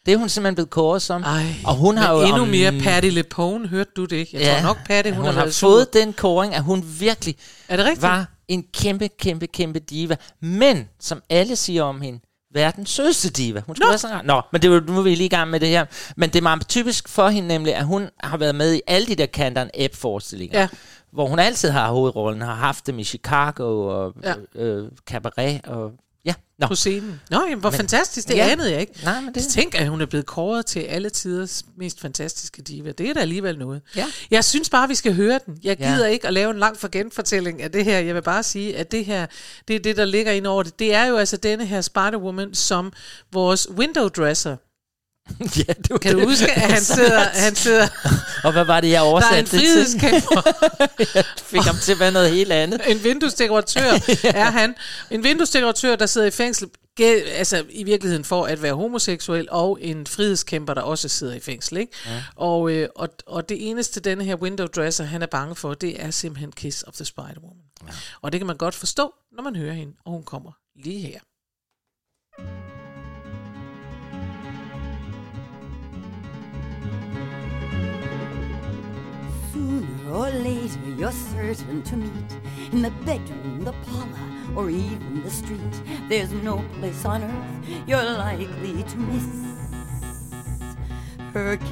Det 0.07 0.15
er 0.15 0.17
hun 0.19 0.29
simpelthen 0.29 0.55
blevet 0.55 0.71
kåret 0.71 1.03
som. 1.03 1.23
Ej, 1.23 1.47
og 1.67 1.75
hun 1.77 1.97
har 1.97 2.13
jo 2.13 2.21
endnu 2.23 2.43
om- 2.43 2.49
mere 2.49 2.73
Patty 2.83 3.09
LePone, 3.09 3.69
hørte 3.69 3.91
du 3.97 4.05
det 4.05 4.17
ikke? 4.17 4.41
Jeg 4.41 4.57
tror 4.63 4.69
nok, 4.69 4.87
Patty, 4.87 5.11
hun, 5.11 5.17
hun 5.17 5.25
har, 5.27 5.33
har 5.33 5.41
fået 5.41 5.55
sur. 5.55 6.01
den 6.01 6.13
kåring, 6.13 6.55
at 6.55 6.63
hun 6.63 6.85
virkelig 7.01 7.37
Er 7.69 7.77
det 7.77 7.85
rigtigt? 7.87 8.03
var 8.03 8.29
en 8.49 8.63
kæmpe, 8.73 9.09
kæmpe, 9.09 9.47
kæmpe 9.47 9.79
diva. 9.79 10.17
Men, 10.41 10.89
som 11.01 11.23
alle 11.29 11.57
siger 11.57 11.83
om 11.83 12.01
hende, 12.01 12.21
verdens 12.53 12.91
sødeste 12.91 13.31
diva. 13.31 13.63
Hun 13.67 13.77
skulle 13.77 13.93
Nå. 14.03 14.09
være 14.09 14.17
rar. 14.17 14.23
Nå, 14.23 14.41
men 14.53 14.63
det 14.63 14.71
var, 14.71 14.81
nu 14.87 14.99
er 14.99 15.03
vi 15.03 15.15
lige 15.15 15.25
i 15.27 15.29
gang 15.29 15.51
med 15.51 15.61
det 15.61 15.69
her. 15.69 15.85
Men 16.17 16.31
det 16.31 16.37
er 16.39 16.43
meget 16.43 16.69
typisk 16.69 17.09
for 17.09 17.29
hende 17.29 17.49
nemlig, 17.49 17.75
at 17.75 17.85
hun 17.85 18.09
har 18.21 18.37
været 18.37 18.55
med 18.55 18.75
i 18.75 18.81
alle 18.87 19.07
de 19.07 19.15
der 19.15 19.27
Canton 19.27 19.71
App 19.79 19.95
forestillinger. 19.95 20.61
Ja. 20.61 20.69
Hvor 21.13 21.27
hun 21.27 21.39
altid 21.39 21.71
har 21.71 21.91
hovedrollen, 21.91 22.43
har 22.43 22.55
haft 22.55 22.87
dem 22.87 22.99
i 22.99 23.05
Chicago 23.05 23.87
og 23.87 24.15
Ja. 24.23 24.35
ja. 24.55 24.61
øh, 24.63 24.89
Cabaret 25.07 25.61
og... 25.67 25.93
Ja, 26.25 26.35
nå. 26.59 26.67
på 26.67 26.75
scenen. 26.75 27.21
Nå, 27.31 27.41
jamen, 27.43 27.59
hvor 27.59 27.71
Men- 27.71 27.77
fantastisk, 27.77 28.29
det 28.29 28.37
Ja. 28.37 28.49
anede 28.51 28.71
jeg 28.73 28.81
ikke. 28.81 28.93
Nej, 29.05 29.21
men 29.21 29.35
det... 29.35 29.43
Tænk, 29.45 29.75
at 29.81 29.89
hun 29.89 30.01
er 30.01 30.07
blevet 30.07 30.27
kåret 30.27 30.67
til 30.67 30.81
alle 30.81 31.11
tiders 31.11 31.65
mest 31.77 32.01
fantastiske 32.01 32.63
diva. 32.63 32.93
Det 32.93 33.11
er 33.11 33.15
da 33.15 33.21
alligevel 33.21 33.59
noget. 33.59 33.83
Ja. 33.97 34.07
Jeg 34.31 34.45
synes 34.45 34.71
bare, 34.71 34.89
vi 34.89 34.95
skal 34.95 35.15
høre 35.15 35.41
den. 35.47 35.59
Jeg 35.63 35.77
Ja. 35.81 35.93
gider 35.93 36.07
ikke 36.07 36.27
at 36.27 36.33
lave 36.33 36.51
en 36.51 36.59
lang 36.59 36.77
forgenfortælling 36.77 37.63
af 37.63 37.73
det 37.73 37.85
her. 37.85 37.99
Jeg 37.99 38.15
vil 38.15 38.23
bare 38.23 38.43
sige, 38.43 38.77
at 38.77 38.93
det 38.93 39.05
her, 39.05 39.27
det 39.69 39.77
er 39.77 39.81
det, 39.81 39.97
der 39.97 40.05
ligger 40.05 40.33
ind 40.33 40.47
over 40.47 40.63
det. 40.63 40.79
Det 40.79 40.95
er 40.95 41.05
jo 41.05 41.17
altså 41.17 41.37
denne 41.37 41.67
her 41.67 41.81
Spider-Woman, 41.81 42.55
som 42.55 42.93
vores 43.33 43.71
window 43.71 44.09
dresser. 44.09 44.57
ja, 45.69 45.73
det 45.73 46.01
Kan 46.01 46.13
du 46.13 46.19
det. 46.21 46.29
huske, 46.29 46.51
at 46.53 46.61
han 46.73 46.81
sidder, 46.83 47.19
han 47.21 47.55
sidder 47.55 47.89
Og 48.45 48.53
hvad 48.53 48.65
var 48.65 48.81
det, 48.81 48.91
jeg 48.91 48.95
der 48.95 49.01
er 49.01 49.05
en 49.09 49.13
oversatte 49.13 49.39
det 49.43 49.49
til? 49.51 49.59
frihedskæmper, 49.61 50.43
Jeg 51.15 51.25
fik 51.37 51.61
ham 51.61 51.77
til 51.83 51.93
at 51.93 52.01
være 52.01 52.13
noget 52.13 52.31
helt 52.31 52.53
andet. 52.53 52.81
en 52.87 53.05
vinduesdekoratør 53.05 53.93
er 54.25 54.51
han. 54.51 54.75
En 55.11 55.25
vinduesdekoratør, 55.25 55.97
der 55.97 56.07
sidder 56.07 56.27
i 56.27 56.31
fængsel, 56.31 56.69
altså 57.01 57.65
i 57.71 57.85
virkeligheden 57.85 58.25
for 58.25 58.45
at 58.47 58.63
være 58.63 58.75
homoseksuel, 58.75 59.49
og 59.51 59.79
en 59.81 60.07
frihedskæmper, 60.07 60.75
der 60.75 60.83
også 60.83 61.09
sidder 61.09 61.35
i 61.35 61.41
fængsel. 61.41 61.77
Ikke? 61.77 61.93
Ja. 62.07 62.23
Og, 62.37 62.71
øh, 62.71 62.89
og, 62.97 63.09
og 63.27 63.49
det 63.49 63.71
eneste, 63.71 64.01
denne 64.01 64.25
her 64.25 64.35
window 64.37 64.67
dresser, 64.67 65.05
han 65.05 65.23
er 65.23 65.27
bange 65.27 65.55
for, 65.55 65.75
det 65.75 66.03
er 66.03 66.11
simpelthen 66.11 66.53
Kiss 66.53 66.83
of 66.83 66.95
the 66.95 67.05
Spider-Woman. 67.05 67.85
Ja. 67.87 67.93
Og 68.23 68.33
det 68.33 68.41
kan 68.41 68.47
man 68.47 68.57
godt 68.57 68.75
forstå, 68.75 69.13
når 69.37 69.43
man 69.43 69.57
hører 69.57 69.73
hende, 69.75 69.93
og 70.07 70.13
hun 70.13 70.23
kommer 70.23 70.53
lige 70.85 71.01
her. 71.01 71.19
Or 80.13 80.31
later, 80.31 80.79
you're 80.97 81.11
certain 81.11 81.83
to 81.83 81.97
meet 81.97 82.33
in 82.71 82.83
the 82.83 82.91
bedroom, 83.05 83.65
the 83.65 83.73
parlor, 83.73 84.29
or 84.55 84.69
even 84.69 85.23
the 85.23 85.31
street. 85.31 85.83
There's 86.09 86.33
no 86.33 86.63
place 86.79 87.05
on 87.05 87.23
earth 87.23 87.69
you're 87.87 88.03
likely 88.03 88.83
to 88.83 88.97
miss 88.97 89.27
her 91.33 91.57
kiss. 91.57 91.69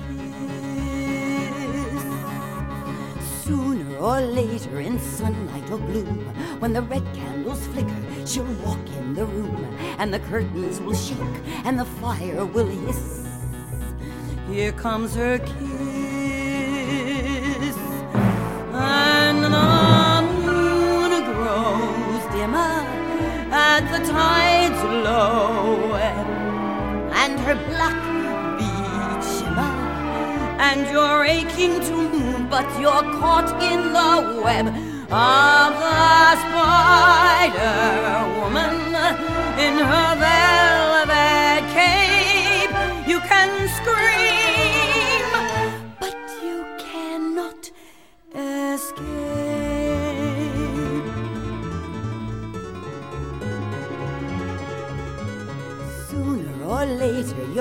Sooner 3.44 3.96
or 3.98 4.20
later, 4.20 4.80
in 4.80 4.98
sunlight 4.98 5.70
or 5.70 5.78
gloom, 5.78 6.24
when 6.60 6.72
the 6.72 6.82
red 6.82 7.04
candles 7.12 7.66
flicker, 7.68 8.26
she'll 8.26 8.44
walk 8.64 8.78
in 8.98 9.14
the 9.14 9.26
room, 9.26 9.76
and 9.98 10.14
the 10.14 10.20
curtains 10.20 10.80
will 10.80 10.94
shake, 10.94 11.18
and 11.64 11.78
the 11.78 11.84
fire 11.84 12.46
will 12.46 12.66
hiss. 12.66 13.26
Here 14.48 14.72
comes 14.72 15.14
her 15.14 15.38
kiss, 15.38 15.89
and 19.52 20.28
the 20.28 20.52
moon 20.52 21.12
grows 21.24 22.22
dimmer 22.34 22.84
at 23.52 23.82
the 23.92 24.00
tide's 24.06 24.82
low, 25.06 25.94
and 27.22 27.32
her 27.40 27.56
black 27.70 28.00
beads 28.58 29.26
shimmer, 29.38 29.74
and 30.68 30.80
you're 30.92 31.24
aching 31.24 31.80
to 31.80 31.94
move, 31.96 32.48
but 32.48 32.68
you're 32.80 33.06
caught 33.20 33.50
in 33.62 33.92
the 33.92 34.42
web 34.44 34.66
of 35.12 35.70
the 35.84 36.36
spider 36.44 37.78
woman 38.40 38.74
in 39.66 39.74
her 39.90 40.10
velvet 40.24 41.62
cape. 41.74 42.74
You 43.08 43.18
can 43.20 43.50
scream, 43.76 44.29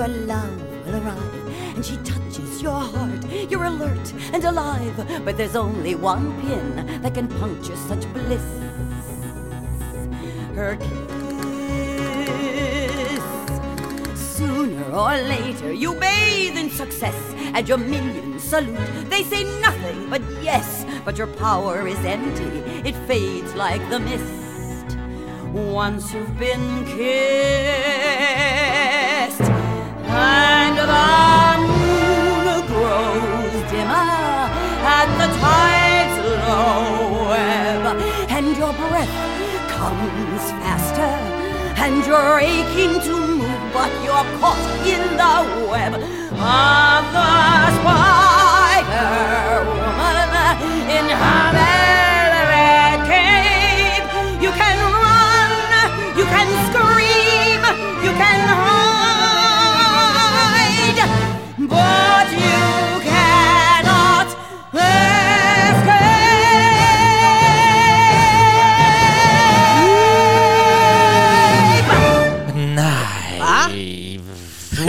your 0.00 0.08
love 0.08 0.86
will 0.86 0.96
arrive, 0.96 1.76
and 1.76 1.84
she 1.84 1.98
touches 1.98 2.62
your 2.62 2.80
heart. 2.80 3.22
You're 3.50 3.64
alert 3.64 4.14
and 4.32 4.42
alive, 4.44 4.96
but 5.26 5.36
there's 5.36 5.54
only 5.54 5.94
one 5.94 6.40
pin 6.40 7.02
that 7.02 7.12
can 7.12 7.28
puncture 7.28 7.76
such 7.76 8.10
bliss. 8.14 8.40
Her 10.54 10.76
kiss. 10.76 10.88
Sooner 14.38 14.90
or 14.90 15.20
later, 15.20 15.70
you 15.70 15.92
bathe 15.96 16.56
in 16.56 16.70
success 16.70 17.18
and 17.52 17.68
your 17.68 17.76
minions 17.76 18.42
salute. 18.42 19.10
They 19.10 19.22
say 19.22 19.44
nothing 19.60 20.08
but 20.08 20.22
yes, 20.40 20.86
but 21.04 21.18
your 21.18 21.26
power 21.26 21.86
is 21.86 22.02
empty. 22.06 22.88
It 22.88 22.96
fades 23.06 23.54
like 23.54 23.86
the 23.90 24.00
mist 24.00 24.96
once 25.52 26.14
you've 26.14 26.38
been 26.38 26.86
kissed. 26.86 28.79
And 30.12 30.76
the 30.76 31.06
moon 31.68 32.66
grows 32.66 33.70
dimmer 33.70 34.10
at 34.82 35.08
the 35.20 35.28
tide's 35.38 36.16
low 36.46 37.30
ebb, 37.32 37.84
and 38.28 38.46
your 38.56 38.72
breath 38.72 39.14
comes 39.70 40.42
faster, 40.62 41.14
and 41.82 41.94
you're 42.06 42.38
aching 42.40 42.94
to 43.06 43.14
move, 43.38 43.62
but 43.72 43.92
you're 44.04 44.28
caught 44.40 44.64
in 44.84 45.02
the 45.20 45.36
web 45.70 45.94
of 45.94 47.02
the 47.14 47.30
spider 47.78 49.10
woman 49.68 50.28
in 50.90 51.06
her 51.08 51.50
velvet 51.52 51.99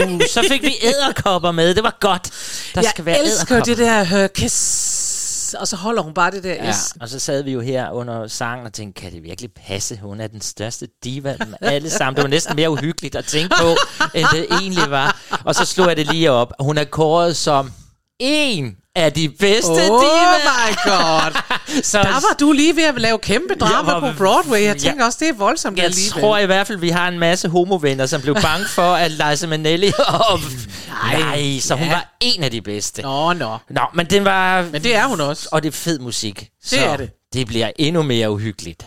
Uh, 0.08 0.20
så 0.30 0.44
fik 0.48 0.62
vi 0.62 0.74
æderkopper 0.82 1.52
med. 1.52 1.74
Det 1.74 1.82
var 1.82 1.96
godt. 2.00 2.30
Der 2.74 2.80
jeg 2.80 2.90
skal 2.90 3.04
være 3.04 3.24
elsker 3.24 3.62
det 3.62 3.78
der 3.78 4.02
her 4.02 4.26
kiss, 4.28 5.54
og 5.60 5.68
så 5.68 5.76
holder 5.76 6.02
hun 6.02 6.14
bare 6.14 6.30
det 6.30 6.44
der 6.44 6.54
Ja, 6.54 6.72
S. 6.72 6.94
og 7.00 7.08
så 7.08 7.18
sad 7.18 7.42
vi 7.42 7.52
jo 7.52 7.60
her 7.60 7.90
under 7.90 8.26
sangen 8.28 8.66
og 8.66 8.72
tænkte, 8.72 9.00
kan 9.02 9.12
det 9.12 9.22
virkelig 9.22 9.50
passe? 9.66 9.96
Hun 10.02 10.20
er 10.20 10.26
den 10.26 10.40
største 10.40 10.88
diva 11.04 11.36
alle 11.60 11.90
sammen. 11.90 12.16
Det 12.16 12.22
var 12.22 12.28
næsten 12.30 12.56
mere 12.56 12.70
uhyggeligt 12.70 13.14
at 13.14 13.24
tænke 13.24 13.54
på, 13.60 13.76
end 14.14 14.26
det 14.32 14.46
egentlig 14.50 14.90
var. 14.90 15.20
Og 15.44 15.54
så 15.54 15.64
slog 15.64 15.88
jeg 15.88 15.96
det 15.96 16.06
lige 16.12 16.30
op. 16.30 16.52
Hun 16.60 16.78
er 16.78 16.84
kåret 16.84 17.36
som 17.36 17.72
en 18.18 18.76
af 18.96 19.12
de 19.12 19.28
bedste 19.28 19.70
Oh 19.70 19.76
divaer. 20.02 20.68
my 20.68 20.74
god. 20.84 21.42
Så 21.82 21.98
Der 21.98 22.08
var 22.12 22.36
du 22.40 22.52
lige 22.52 22.76
ved 22.76 22.82
at 22.84 23.00
lave 23.00 23.18
kæmpe 23.18 23.54
drama 23.60 23.92
var- 23.92 24.00
på 24.12 24.16
Broadway. 24.18 24.62
Jeg 24.62 24.76
tænker 24.76 25.00
Ja. 25.02 25.06
også, 25.06 25.18
det 25.20 25.28
er 25.28 25.32
voldsomt 25.32 25.76
jeg 25.76 25.84
alligevel. 25.84 26.20
tror 26.22 26.38
i 26.38 26.46
hvert 26.46 26.66
fald, 26.66 26.78
vi 26.78 26.88
har 26.88 27.08
en 27.08 27.18
masse 27.18 27.48
homovenner, 27.48 28.06
som 28.06 28.20
blev 28.22 28.34
bange 28.34 28.66
for, 28.66 28.94
at 28.94 29.10
Liza 29.10 29.46
Minnelli... 29.46 29.92
Og, 30.30 30.40
nej, 30.88 31.20
nej, 31.20 31.58
så 31.60 31.74
hun 31.74 31.86
Ja. 31.86 31.92
var 31.92 32.16
en 32.20 32.44
af 32.44 32.50
de 32.50 32.60
bedste. 32.62 33.02
Nå, 33.02 33.32
nå. 33.32 33.58
Nå, 33.70 33.80
men 33.94 34.06
den 34.06 34.24
var... 34.24 34.62
Men 34.62 34.82
det 34.82 34.96
er 34.96 35.06
hun 35.06 35.20
også. 35.20 35.48
Og 35.52 35.62
det 35.62 35.68
er 35.68 35.72
fed 35.72 35.98
musik. 35.98 36.48
så 36.64 36.76
er 36.80 36.96
det. 36.96 37.10
det 37.32 37.46
bliver 37.46 37.70
endnu 37.78 38.02
mere 38.02 38.30
uhyggeligt. 38.30 38.86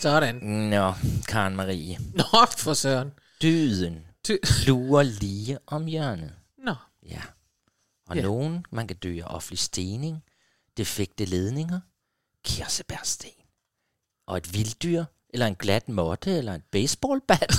Sådan. 0.00 0.34
Nå, 0.44 0.92
Karen 1.28 1.56
Marie. 1.56 1.98
Nå, 2.14 2.24
for 2.58 2.74
søren. 2.74 3.08
Døden 3.42 3.94
Ty- 4.24 4.36
lurer 4.66 5.02
lige 5.02 5.58
om 5.66 5.86
hjørnet. 5.86 6.32
Nå. 6.58 6.74
Ja. 7.08 7.20
Og 8.08 8.16
Ja. 8.16 8.22
nogen, 8.22 8.66
man 8.70 8.86
kan 8.86 8.96
dø 8.96 9.18
af 9.20 9.34
offentlig 9.34 9.58
stening, 9.58 10.22
defekte 10.76 11.24
ledninger, 11.24 11.80
kirsebærsten, 12.44 13.30
og 14.26 14.36
et 14.36 14.54
vilddyr, 14.54 15.04
eller 15.30 15.46
en 15.46 15.54
glat 15.54 15.88
måtte, 15.88 16.38
eller 16.38 16.54
en 16.54 16.62
baseballbat. 16.72 17.56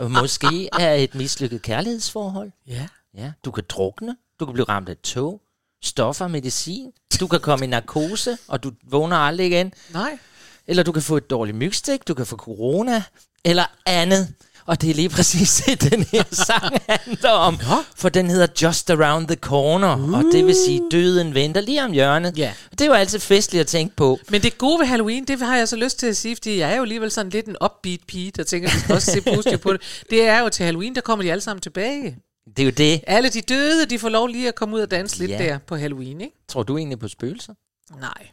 Måske 0.20 0.68
er 0.78 0.94
et 0.94 1.14
mislykket 1.14 1.62
kærlighedsforhold. 1.62 2.52
Ja. 2.66 2.88
Ja, 3.14 3.32
du 3.44 3.50
kan 3.50 3.64
drukne, 3.68 4.16
du 4.40 4.44
kan 4.46 4.52
blive 4.52 4.64
ramt 4.68 4.88
af 4.88 4.96
tog, 4.96 5.42
stoffer, 5.82 6.28
medicin, 6.28 6.92
du 7.20 7.26
kan 7.26 7.40
komme 7.40 7.64
i 7.64 7.68
narkose, 7.68 8.38
og 8.48 8.62
du 8.62 8.72
vågner 8.82 9.16
aldrig 9.16 9.46
igen. 9.46 9.72
Nej. 9.92 10.18
Eller 10.66 10.82
du 10.82 10.92
kan 10.92 11.02
få 11.02 11.16
et 11.16 11.30
dårligt 11.30 11.56
mygstik, 11.56 12.08
du 12.08 12.14
kan 12.14 12.26
få 12.26 12.36
corona, 12.36 13.02
eller 13.44 13.64
andet. 13.86 14.34
Og 14.68 14.80
det 14.80 14.90
er 14.90 14.94
lige 14.94 15.08
præcis 15.08 15.62
det, 15.66 15.90
den 15.92 16.02
her 16.02 16.24
sang 16.32 16.76
handler 16.88 17.30
om. 17.30 17.54
Nå. 17.54 17.76
For 17.96 18.08
den 18.08 18.30
hedder 18.30 18.46
Just 18.62 18.90
Around 18.90 19.26
the 19.26 19.36
Corner, 19.36 19.96
uh. 19.96 20.12
og 20.12 20.24
det 20.32 20.46
vil 20.46 20.54
sige, 20.66 20.82
døden 20.90 21.34
venter 21.34 21.60
lige 21.60 21.84
om 21.84 21.92
hjørnet. 21.92 22.38
Ja. 22.38 22.54
Det 22.70 22.80
er 22.80 22.86
jo 22.86 22.92
altid 22.92 23.18
festligt 23.18 23.60
at 23.60 23.66
tænke 23.66 23.96
på. 23.96 24.18
Men 24.30 24.42
det 24.42 24.58
gode 24.58 24.78
ved 24.80 24.86
Halloween, 24.86 25.24
det 25.24 25.38
har 25.38 25.56
jeg 25.56 25.68
så 25.68 25.76
lyst 25.76 25.98
til 25.98 26.06
at 26.06 26.16
sige, 26.16 26.36
fordi 26.36 26.58
jeg 26.58 26.72
er 26.72 26.76
jo 26.76 26.82
alligevel 26.82 27.10
sådan 27.10 27.30
lidt 27.30 27.46
en 27.46 27.56
upbeat 27.64 28.00
pige, 28.08 28.30
der 28.30 28.42
tænker, 28.44 28.68
at 28.68 28.74
vi 28.74 28.80
skal 28.80 28.94
også 28.94 29.12
se 29.12 29.20
positivt 29.20 29.60
på 29.60 29.72
det. 29.72 29.80
Det 30.10 30.22
er 30.28 30.40
jo 30.40 30.48
til 30.48 30.64
Halloween, 30.64 30.94
der 30.94 31.00
kommer 31.00 31.22
de 31.24 31.30
alle 31.32 31.40
sammen 31.42 31.60
tilbage. 31.60 32.16
Det 32.56 32.58
er 32.58 32.64
jo 32.64 32.70
det. 32.70 33.00
Alle 33.06 33.28
de 33.30 33.40
døde, 33.40 33.86
de 33.86 33.98
får 33.98 34.08
lov 34.08 34.26
lige 34.26 34.48
at 34.48 34.54
komme 34.54 34.76
ud 34.76 34.80
og 34.80 34.90
danse 34.90 35.18
lidt 35.18 35.30
Ja. 35.30 35.38
der 35.38 35.58
på 35.58 35.76
Halloween, 35.76 36.20
ikke? 36.20 36.36
Tror 36.48 36.62
du 36.62 36.78
egentlig 36.78 36.98
på 36.98 37.08
spøgelser? 37.08 37.54
Nej, 38.00 38.28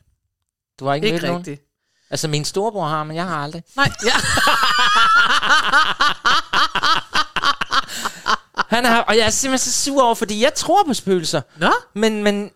Du 0.80 0.86
har 0.86 0.94
ikke, 0.96 1.08
ikke 1.08 1.28
mødt 1.28 1.46
nogen? 1.46 1.58
Altså, 2.12 2.28
min 2.28 2.46
storebror 2.46 2.88
har, 2.88 3.04
men 3.04 3.16
jeg 3.16 3.26
har 3.28 3.44
aldrig. 3.44 3.64
Nej, 3.76 3.92
ja. 4.06 4.12
Han 8.68 8.86
har, 8.86 9.02
og 9.02 9.18
jeg 9.18 9.26
er 9.26 9.30
simpelthen 9.30 9.72
så 9.72 9.84
sur 9.84 10.04
over, 10.04 10.16
fordi 10.16 10.44
jeg 10.44 10.54
tror 10.54 10.84
på 10.88 10.94
spøgelser. 10.94 11.42
Nå, 11.58 11.72
Men, 11.94 12.24
men 12.24 12.50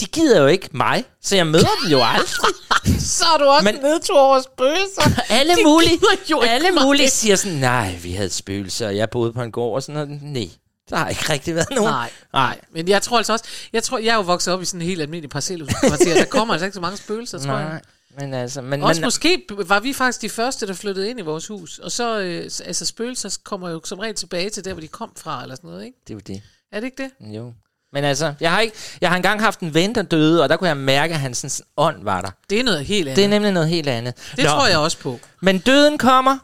de 0.00 0.06
gider 0.06 0.40
jo 0.40 0.46
ikke 0.46 0.68
mig, 0.72 1.04
så 1.22 1.36
jeg 1.36 1.46
møder 1.46 1.66
dem 1.82 1.90
jo 1.90 2.00
aldrig. 2.04 2.54
så 3.00 3.24
er 3.34 3.38
du 3.38 3.44
også 3.44 3.64
Men- 3.64 3.74
nedtur 3.74 4.18
over 4.18 4.40
spøgelser. 4.42 5.20
alle 5.28 5.56
De 5.56 5.62
mulige, 5.64 5.98
jo 6.30 6.40
alle 6.40 6.70
mulige 6.84 7.10
siger 7.10 7.36
sådan, 7.36 7.56
nej, 7.58 7.98
vi 8.02 8.12
havde 8.12 8.30
spøgelser, 8.30 8.86
og 8.86 8.96
jeg 8.96 9.10
boede 9.10 9.32
på 9.32 9.42
en 9.42 9.52
gård 9.52 9.74
og 9.74 9.82
sådan 9.82 9.94
noget. 10.08 10.22
Nej, 10.22 10.48
der 10.90 10.96
har 10.96 11.08
ikke 11.08 11.32
rigtig 11.32 11.54
været 11.54 11.70
nogen. 11.70 11.90
Nej, 11.92 12.10
nej. 12.32 12.58
men 12.72 12.88
jeg 12.88 13.02
tror 13.02 13.16
altså 13.18 13.32
også, 13.32 13.44
jeg 13.72 13.82
tror, 13.82 13.98
jeg 13.98 14.08
er 14.12 14.14
jo 14.14 14.20
vokset 14.20 14.54
op 14.54 14.62
i 14.62 14.64
sådan 14.64 14.80
en 14.80 14.86
helt 14.86 15.02
almindelig 15.02 15.30
parcelhuskvarter. 15.30 16.14
Der 16.14 16.24
kommer 16.24 16.54
altså 16.54 16.64
ikke 16.64 16.74
så 16.74 16.80
mange 16.80 16.96
spøgelser, 16.96 17.38
tror 17.38 17.58
jeg. 17.58 17.80
Men 18.18 18.34
altså, 18.34 18.62
men, 18.62 18.82
Også 18.82 19.00
men, 19.00 19.06
måske 19.06 19.42
var 19.50 19.80
vi 19.80 19.92
faktisk 19.92 20.22
de 20.22 20.28
første, 20.28 20.66
der 20.66 20.74
flyttede 20.74 21.10
ind 21.10 21.18
i 21.18 21.22
vores 21.22 21.46
hus. 21.46 21.78
Og 21.78 21.92
så, 21.92 22.20
øh, 22.20 22.42
altså 22.44 22.86
spøgelser 22.86 23.38
kommer 23.44 23.70
jo 23.70 23.80
som 23.84 23.98
regel 23.98 24.14
tilbage 24.14 24.50
til 24.50 24.64
der, 24.64 24.72
hvor 24.72 24.80
de 24.80 24.88
kom 24.88 25.12
fra, 25.16 25.42
eller 25.42 25.56
sådan 25.56 25.70
noget, 25.70 25.84
ikke? 25.84 25.98
det 26.08 26.10
er 26.10 26.14
jo 26.14 26.20
det. 26.26 26.42
Er 26.72 26.80
det 26.80 26.86
ikke 26.86 27.02
det? 27.02 27.34
Jo. 27.34 27.52
Men 27.92 28.04
altså, 28.04 28.34
jeg 28.40 28.52
har, 28.52 28.60
ikke, 28.60 28.76
jeg 29.00 29.10
har 29.10 29.16
engang 29.16 29.40
haft 29.40 29.60
en 29.60 29.74
ven, 29.74 29.94
der 29.94 30.02
døde, 30.02 30.42
og 30.42 30.48
der 30.48 30.56
kunne 30.56 30.68
jeg 30.68 30.76
mærke, 30.76 31.14
at 31.14 31.20
hans 31.20 31.38
sådan, 31.38 31.66
ånd 31.76 32.04
var 32.04 32.20
der. 32.20 32.30
Det 32.50 32.60
er 32.60 32.64
noget 32.64 32.84
helt 32.84 33.08
andet. 33.08 33.16
Det 33.16 33.24
er 33.24 33.28
nemlig 33.28 33.52
noget 33.52 33.68
helt 33.68 33.88
andet. 33.88 34.14
det 34.36 34.44
tror 34.44 34.66
jeg 34.66 34.78
også 34.78 34.98
på. 34.98 35.20
Men 35.40 35.58
døden 35.58 35.98
kommer, 35.98 36.38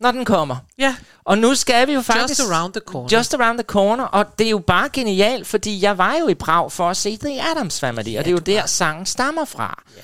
når 0.00 0.10
den 0.10 0.24
kommer. 0.24 0.56
Ja, 0.78 0.96
Og 1.24 1.38
nu 1.38 1.54
skal 1.54 1.88
vi 1.88 1.92
jo 1.92 2.02
faktisk... 2.02 2.40
just 2.40 2.52
around 2.52 2.72
the 2.72 2.80
corner. 2.86 3.16
Just 3.16 3.34
around 3.34 3.58
the 3.58 3.64
corner, 3.66 4.04
og 4.04 4.38
det 4.38 4.46
er 4.46 4.50
jo 4.50 4.58
bare 4.58 4.88
genialt, 4.88 5.46
fordi 5.46 5.82
jeg 5.82 5.98
var 5.98 6.16
jo 6.20 6.28
i 6.28 6.34
Prag 6.34 6.72
for 6.72 6.90
at 6.90 6.96
se 6.96 7.16
The 7.16 7.50
Adams 7.50 7.80
Family, 7.80 8.12
ja, 8.12 8.18
og 8.18 8.24
det 8.24 8.30
er 8.30 8.32
jo 8.32 8.38
der, 8.38 8.66
sangen 8.66 9.06
stammer 9.06 9.44
fra. 9.44 9.82
Ja. 9.96 10.02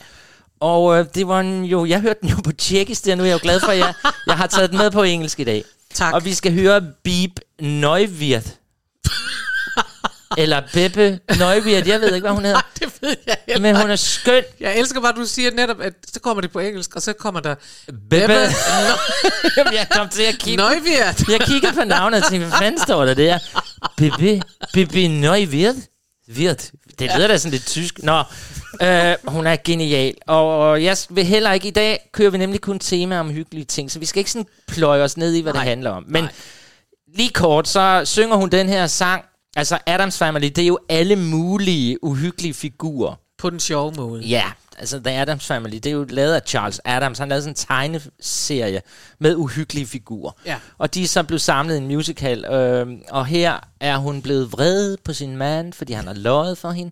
Og 0.60 0.98
øh, 0.98 1.06
det 1.14 1.28
var 1.28 1.40
en, 1.40 1.64
jo, 1.64 1.84
jeg 1.84 2.00
hørte 2.00 2.18
den 2.20 2.28
jo 2.28 2.36
på 2.44 2.52
tjekkisk, 2.52 3.06
og 3.10 3.16
nu 3.16 3.22
er 3.22 3.26
jeg 3.26 3.34
jo 3.34 3.38
glad 3.42 3.60
for, 3.60 3.68
at 3.68 3.78
jeg, 3.78 3.94
jeg 4.26 4.36
har 4.36 4.46
taget 4.46 4.70
den 4.70 4.78
med 4.78 4.90
på 4.90 5.02
engelsk 5.02 5.40
i 5.40 5.44
dag. 5.44 5.64
Tak. 5.94 6.14
Og 6.14 6.24
vi 6.24 6.34
skal 6.34 6.52
høre 6.52 6.82
Beep 7.04 7.30
Neuwirth. 7.60 8.48
Eller 10.38 10.62
Beppe 10.72 11.20
Neuwirth, 11.38 11.88
jeg 11.88 12.00
ved 12.00 12.14
ikke, 12.14 12.20
hvad 12.20 12.34
hun 12.34 12.44
hedder. 12.44 12.60
Nej, 12.80 12.88
det 12.88 12.92
ved 13.02 13.16
jeg 13.26 13.36
heller 13.46 13.62
Men 13.62 13.80
hun 13.80 13.90
er 13.90 13.96
skøn. 13.96 14.42
Jeg 14.60 14.78
elsker 14.78 15.00
bare, 15.00 15.12
at 15.12 15.16
du 15.16 15.26
siger 15.26 15.50
netop, 15.50 15.80
at 15.80 15.92
så 16.12 16.20
kommer 16.20 16.40
det 16.40 16.52
på 16.52 16.58
engelsk, 16.58 16.96
og 16.96 17.02
så 17.02 17.12
kommer 17.12 17.40
der... 17.40 17.54
Beppe. 18.10 18.32
Jamen, 19.56 19.74
jeg 19.80 19.86
kom 19.90 20.08
til 20.08 20.22
at 20.22 20.38
kigge 20.38 20.56
Nøjvirt. 20.56 21.28
Jeg 21.28 21.40
kiggede 21.40 21.72
på 21.72 21.84
navnet 21.84 22.22
og 22.22 22.30
tænkte, 22.30 22.48
hvad 22.48 22.58
fanden 22.58 22.80
står 22.80 23.04
der 23.04 23.14
der? 23.14 23.38
Bibi, 23.96 24.40
Bibi 24.72 25.08
Neuwirth? 25.08 25.78
Wirt. 26.36 26.70
Det 26.98 27.10
lyder 27.16 27.28
da 27.28 27.38
sådan 27.38 27.50
lidt 27.50 27.66
tysk. 27.66 27.98
Nå, 28.02 28.22
øh, 28.82 29.14
hun 29.26 29.46
er 29.46 29.56
genial. 29.64 30.14
Og, 30.26 30.58
og 30.58 30.84
jeg 30.84 30.96
vil 31.10 31.24
heller 31.24 31.52
ikke, 31.52 31.68
i 31.68 31.70
dag 31.70 32.10
kører 32.12 32.30
vi 32.30 32.38
nemlig 32.38 32.60
kun 32.60 32.78
tema 32.78 33.18
om 33.20 33.30
hyggelige 33.30 33.64
ting, 33.64 33.90
så 33.90 33.98
vi 33.98 34.06
skal 34.06 34.20
ikke 34.20 34.30
sådan 34.30 34.46
pløje 34.68 35.02
os 35.02 35.16
ned 35.16 35.34
i, 35.34 35.40
hvad 35.40 35.52
Nej. 35.52 35.62
det 35.62 35.68
handler 35.68 35.90
om. 35.90 36.04
Men 36.08 36.24
Nej. 36.24 36.32
lige 37.16 37.30
kort, 37.30 37.68
så 37.68 38.02
synger 38.04 38.36
hun 38.36 38.48
den 38.48 38.68
her 38.68 38.86
sang, 38.86 39.24
altså 39.56 39.78
Adams 39.86 40.18
Family, 40.18 40.46
det 40.46 40.58
er 40.58 40.66
jo 40.66 40.78
alle 40.88 41.16
mulige 41.16 42.04
uhyggelige 42.04 42.54
figurer. 42.54 43.14
På 43.38 43.50
den 43.50 43.60
sjove 43.60 43.92
måde. 43.96 44.22
Ja, 44.22 44.44
altså 44.78 45.00
The 45.04 45.20
Adams 45.20 45.46
Family, 45.46 45.74
det 45.74 45.86
er 45.86 45.90
jo 45.90 46.06
lavet 46.08 46.34
af 46.34 46.40
Charles 46.46 46.80
Adams. 46.84 47.18
Han 47.18 47.28
lavede 47.28 47.42
sådan 47.42 47.52
en 47.52 47.54
tegneserie 47.54 48.82
med 49.18 49.36
uhyggelige 49.36 49.86
figurer. 49.86 50.32
Ja. 50.46 50.56
Og 50.78 50.94
de 50.94 51.02
er 51.02 51.06
så 51.08 51.22
blevet 51.22 51.40
samlet 51.40 51.74
i 51.74 51.78
en 51.78 51.86
musical. 51.86 52.44
Øh, 52.44 52.86
og 53.10 53.26
her 53.26 53.58
er 53.80 53.96
hun 53.96 54.22
blevet 54.22 54.52
vred 54.52 54.96
på 55.04 55.12
sin 55.12 55.36
mand, 55.36 55.72
fordi 55.72 55.92
han 55.92 56.06
har 56.06 56.14
løjet 56.14 56.58
for 56.58 56.70
hende. 56.70 56.90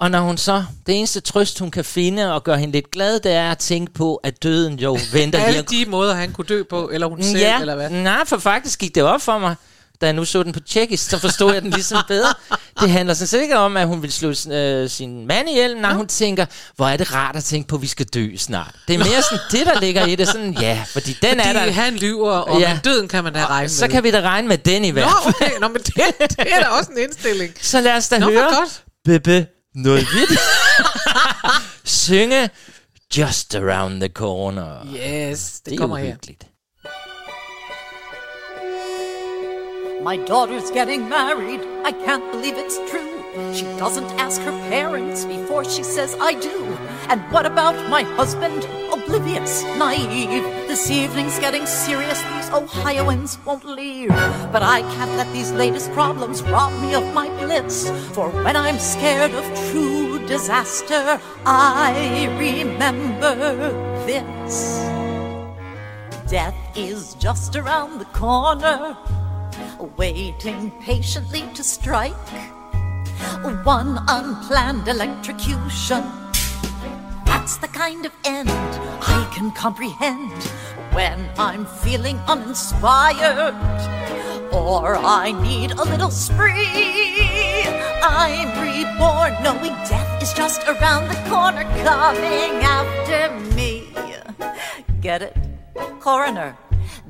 Og 0.00 0.10
når 0.10 0.20
hun 0.20 0.36
så, 0.38 0.64
det 0.86 0.98
eneste 0.98 1.20
trøst, 1.20 1.58
hun 1.58 1.70
kan 1.70 1.84
finde 1.84 2.34
og 2.34 2.44
gøre 2.44 2.58
hende 2.58 2.72
lidt 2.72 2.90
glad, 2.90 3.20
det 3.20 3.32
er 3.32 3.50
at 3.50 3.58
tænke 3.58 3.92
på, 3.92 4.16
at 4.16 4.42
døden 4.42 4.78
jo 4.78 4.98
venter 5.12 5.38
lige 5.38 5.46
Alle 5.46 5.60
om- 5.60 5.66
de 5.66 5.84
måder, 5.88 6.14
han 6.14 6.32
kunne 6.32 6.44
dø 6.48 6.62
på, 6.70 6.90
eller 6.92 7.06
hun 7.06 7.22
selv, 7.22 7.38
ja, 7.38 7.60
eller 7.60 7.74
hvad? 7.74 7.90
nej, 7.90 8.24
for 8.26 8.38
faktisk 8.38 8.78
gik 8.78 8.94
det 8.94 9.02
op 9.02 9.20
for 9.22 9.38
mig. 9.38 9.54
da 10.00 10.06
jeg 10.06 10.12
nu 10.12 10.24
så 10.24 10.42
den 10.42 10.52
på 10.52 10.60
tjekkisk, 10.60 11.10
så 11.10 11.18
forstod 11.18 11.52
jeg 11.52 11.62
den 11.62 11.70
ligesom 11.70 11.98
bedre. 12.08 12.34
Det 12.80 12.90
handler 12.90 13.14
sådan 13.14 13.26
set 13.26 13.42
ikke 13.42 13.58
om, 13.58 13.76
at 13.76 13.86
hun 13.86 14.02
vil 14.02 14.12
slå 14.12 14.52
øh, 14.52 14.90
sin 14.90 15.26
mand 15.26 15.48
ihjel, 15.48 15.76
når 15.80 15.92
hun 15.94 16.06
tænker, 16.06 16.46
hvor 16.76 16.86
er 16.88 16.96
det 16.96 17.14
rart 17.14 17.36
at 17.36 17.44
tænke 17.44 17.68
på, 17.68 17.76
at 17.76 17.82
vi 17.82 17.86
skal 17.86 18.06
dø 18.06 18.36
snart. 18.36 18.74
Det 18.88 18.94
er 18.94 18.98
mere 18.98 19.22
sådan 19.22 19.38
det, 19.50 19.66
der 19.66 19.80
ligger 19.80 20.06
i 20.06 20.14
det. 20.14 20.28
Sådan, 20.28 20.52
ja, 20.60 20.84
fordi 20.92 21.12
den 21.22 21.40
er 21.40 21.44
Fordi 21.44 21.58
der. 21.66 21.72
han 21.72 21.94
lyver, 21.96 22.30
og 22.32 22.60
Ja. 22.60 22.70
ja. 22.70 22.78
døden 22.84 23.08
kan 23.08 23.24
man 23.24 23.32
da 23.32 23.46
regne 23.46 23.68
Så 23.68 23.84
med. 23.84 23.90
kan 23.90 24.02
vi 24.04 24.10
da 24.10 24.20
regne 24.20 24.48
med 24.48 24.58
den 24.58 24.84
i 24.84 24.90
hvert 24.90 25.04
Nå, 25.24 25.32
fald. 25.32 25.34
okay. 25.50 25.60
Nå, 25.60 25.68
men 25.68 25.76
det, 25.82 25.94
det 26.18 26.46
er 26.52 26.60
da 26.60 26.66
også 26.66 26.90
en 26.90 26.98
indstilling. 26.98 27.52
Så 27.60 27.80
lad 27.80 27.96
os 27.96 28.08
da 28.08 28.18
Nå, 28.18 28.30
høre 28.30 28.42
godt. 28.44 28.82
Bebe 29.04 29.46
noget 29.74 30.06
vidt. 30.14 30.38
Synge 31.84 32.50
Just 33.16 33.54
Around 33.54 34.00
the 34.00 34.08
Corner. 34.08 34.86
Yes, 34.86 35.52
det, 35.60 35.66
det 35.66 35.74
er 35.74 35.78
kommer 35.78 35.96
her. 35.96 36.04
uhyggeligt. 36.04 36.46
My 40.02 40.16
daughter's 40.16 40.70
getting 40.70 41.10
married. 41.10 41.60
I 41.84 41.92
can't 41.92 42.32
believe 42.32 42.56
it's 42.56 42.78
true. 42.90 43.22
She 43.52 43.64
doesn't 43.78 44.10
ask 44.18 44.40
her 44.40 44.50
parents 44.70 45.26
before 45.26 45.62
she 45.62 45.82
says 45.82 46.16
I 46.18 46.32
do. 46.34 46.64
And 47.10 47.20
what 47.30 47.44
about 47.44 47.76
my 47.90 48.02
husband? 48.02 48.66
Oblivious, 48.90 49.62
naive. 49.76 50.42
This 50.68 50.90
evening's 50.90 51.38
getting 51.38 51.66
serious. 51.66 52.22
These 52.22 52.50
Ohioans 52.50 53.38
won't 53.44 53.66
leave. 53.66 54.08
But 54.08 54.62
I 54.62 54.80
can't 54.94 55.16
let 55.18 55.30
these 55.34 55.52
latest 55.52 55.92
problems 55.92 56.42
rob 56.44 56.72
me 56.80 56.94
of 56.94 57.12
my 57.12 57.28
bliss. 57.44 57.90
For 58.14 58.30
when 58.30 58.56
I'm 58.56 58.78
scared 58.78 59.32
of 59.32 59.44
true 59.70 60.26
disaster, 60.26 61.20
I 61.44 62.26
remember 62.38 63.34
this. 64.06 64.80
Death 66.26 66.56
is 66.74 67.14
just 67.14 67.56
around 67.56 67.98
the 67.98 68.04
corner, 68.06 68.96
waiting 69.96 70.70
patiently 70.80 71.42
to 71.54 71.62
strike. 71.62 72.28
One 73.64 73.98
unplanned 74.08 74.88
electrocution. 74.88 76.02
That's 77.26 77.56
the 77.58 77.68
kind 77.68 78.06
of 78.06 78.12
end 78.24 78.50
I 78.50 79.30
can 79.34 79.50
comprehend 79.52 80.32
when 80.92 81.28
I'm 81.38 81.66
feeling 81.66 82.18
uninspired 82.28 83.54
or 84.52 84.96
I 84.96 85.32
need 85.42 85.72
a 85.72 85.84
little 85.84 86.10
spree. 86.10 87.64
I'm 88.02 88.50
reborn 88.60 89.42
knowing 89.42 89.74
death 89.88 90.22
is 90.22 90.32
just 90.32 90.66
around 90.68 91.08
the 91.08 91.30
corner 91.30 91.64
coming 91.82 92.62
after 92.64 93.54
me. 93.54 93.92
Get 95.00 95.22
it? 95.22 95.36
Coroner. 96.00 96.56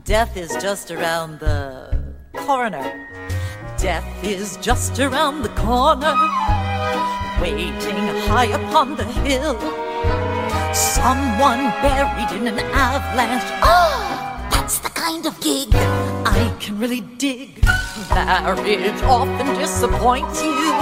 Death 0.05 0.37
is 0.37 0.57
just 0.61 0.91
around 0.91 1.41
the 1.41 2.10
corner. 2.35 3.09
Death 3.79 4.25
is 4.25 4.57
just 4.59 4.99
around 4.99 5.43
the 5.43 5.49
corner, 5.51 6.15
waiting 7.41 7.97
high 8.29 8.51
upon 8.53 8.97
the 8.97 9.05
hill. 9.05 9.59
Someone 10.75 11.71
buried 11.83 12.31
in 12.41 12.47
an 12.47 12.59
avalanche. 12.73 13.51
Oh, 13.63 14.49
that's 14.51 14.79
the 14.79 14.91
kind 14.91 15.27
of 15.27 15.41
gig 15.41 15.69
I 15.73 16.55
can 16.61 16.79
really 16.79 17.01
dig. 17.01 17.63
Marriage 18.11 19.03
often 19.03 19.47
disappoints 19.59 20.43
you. 20.43 20.73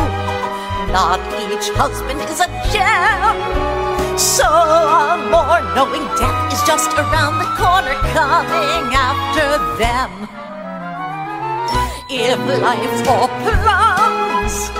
Not 0.93 1.21
each 1.53 1.69
husband 1.77 2.21
is 2.21 2.41
a 2.41 2.49
gem. 2.73 3.79
So 4.19 4.45
I'm 4.49 5.31
more 5.31 5.61
knowing 5.75 6.07
death 6.17 6.53
is 6.53 6.63
just 6.67 6.91
around 6.95 7.39
the 7.39 7.51
corner, 7.57 7.95
coming 8.13 8.95
after 8.95 9.79
them. 9.79 10.38
If 12.11 12.39
life's 12.63 13.09
all 13.09 13.29
plums, 13.29 14.71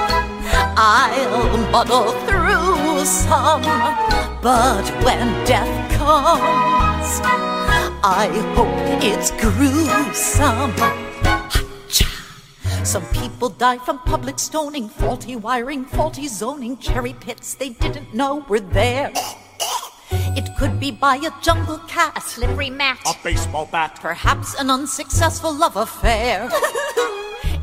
I'll 0.77 1.59
muddle 1.71 2.13
through 2.27 3.05
some. 3.05 3.63
But 4.43 4.89
when 5.05 5.45
death 5.45 5.93
comes, 5.99 7.21
I 8.03 8.29
hope 8.55 9.03
it's 9.03 9.31
gruesome. 9.33 10.75
Some 12.85 13.05
people 13.13 13.51
die 13.51 13.77
from 13.79 13.99
public 13.99 14.39
stoning, 14.39 14.89
faulty 14.89 15.37
wiring, 15.37 15.85
faulty 15.85 16.29
zoning, 16.29 16.79
cherry 16.79 17.13
pits 17.13 17.55
they 17.55 17.71
didn't 17.71 18.15
know 18.15 18.45
were 18.49 18.61
there. 18.61 19.13
It 20.11 20.49
could 20.57 20.81
be 20.81 20.91
by 20.93 21.17
a 21.17 21.31
jungle 21.43 21.79
cat, 21.89 22.15
a 22.17 22.21
slippery 22.23 22.71
mat, 22.71 22.99
A 23.07 23.13
baseball 23.23 23.67
bat. 23.71 23.99
perhaps 24.01 24.55
an 24.55 24.71
unsuccessful 24.71 25.53
love 25.55 25.77
affair. 25.77 26.49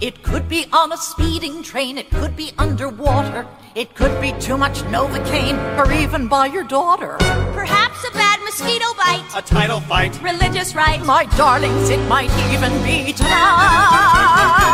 it 0.02 0.24
could 0.24 0.48
be 0.48 0.66
on 0.72 0.92
a 0.92 0.98
speeding 0.98 1.64
train, 1.64 1.98
it 1.98 2.10
could 2.10 2.36
be 2.36 2.52
underwater, 2.58 3.48
it 3.76 3.96
could 3.96 4.20
be 4.22 4.34
too 4.40 4.58
much 4.58 4.80
Novocaine, 4.84 5.58
or 5.78 5.92
even 5.92 6.28
by 6.28 6.48
your 6.48 6.64
daughter. 6.64 7.16
Perhaps 7.54 8.08
a 8.08 8.12
bad 8.12 8.40
mosquito 8.44 8.86
bite. 8.98 9.26
A 9.36 9.42
title 9.42 9.80
fight. 9.82 10.22
Religious 10.22 10.76
right. 10.76 11.04
My 11.06 11.26
darlings, 11.38 11.90
it 11.90 12.06
might 12.08 12.32
even 12.52 12.72
be 12.84 13.14
tonight. 13.14 14.65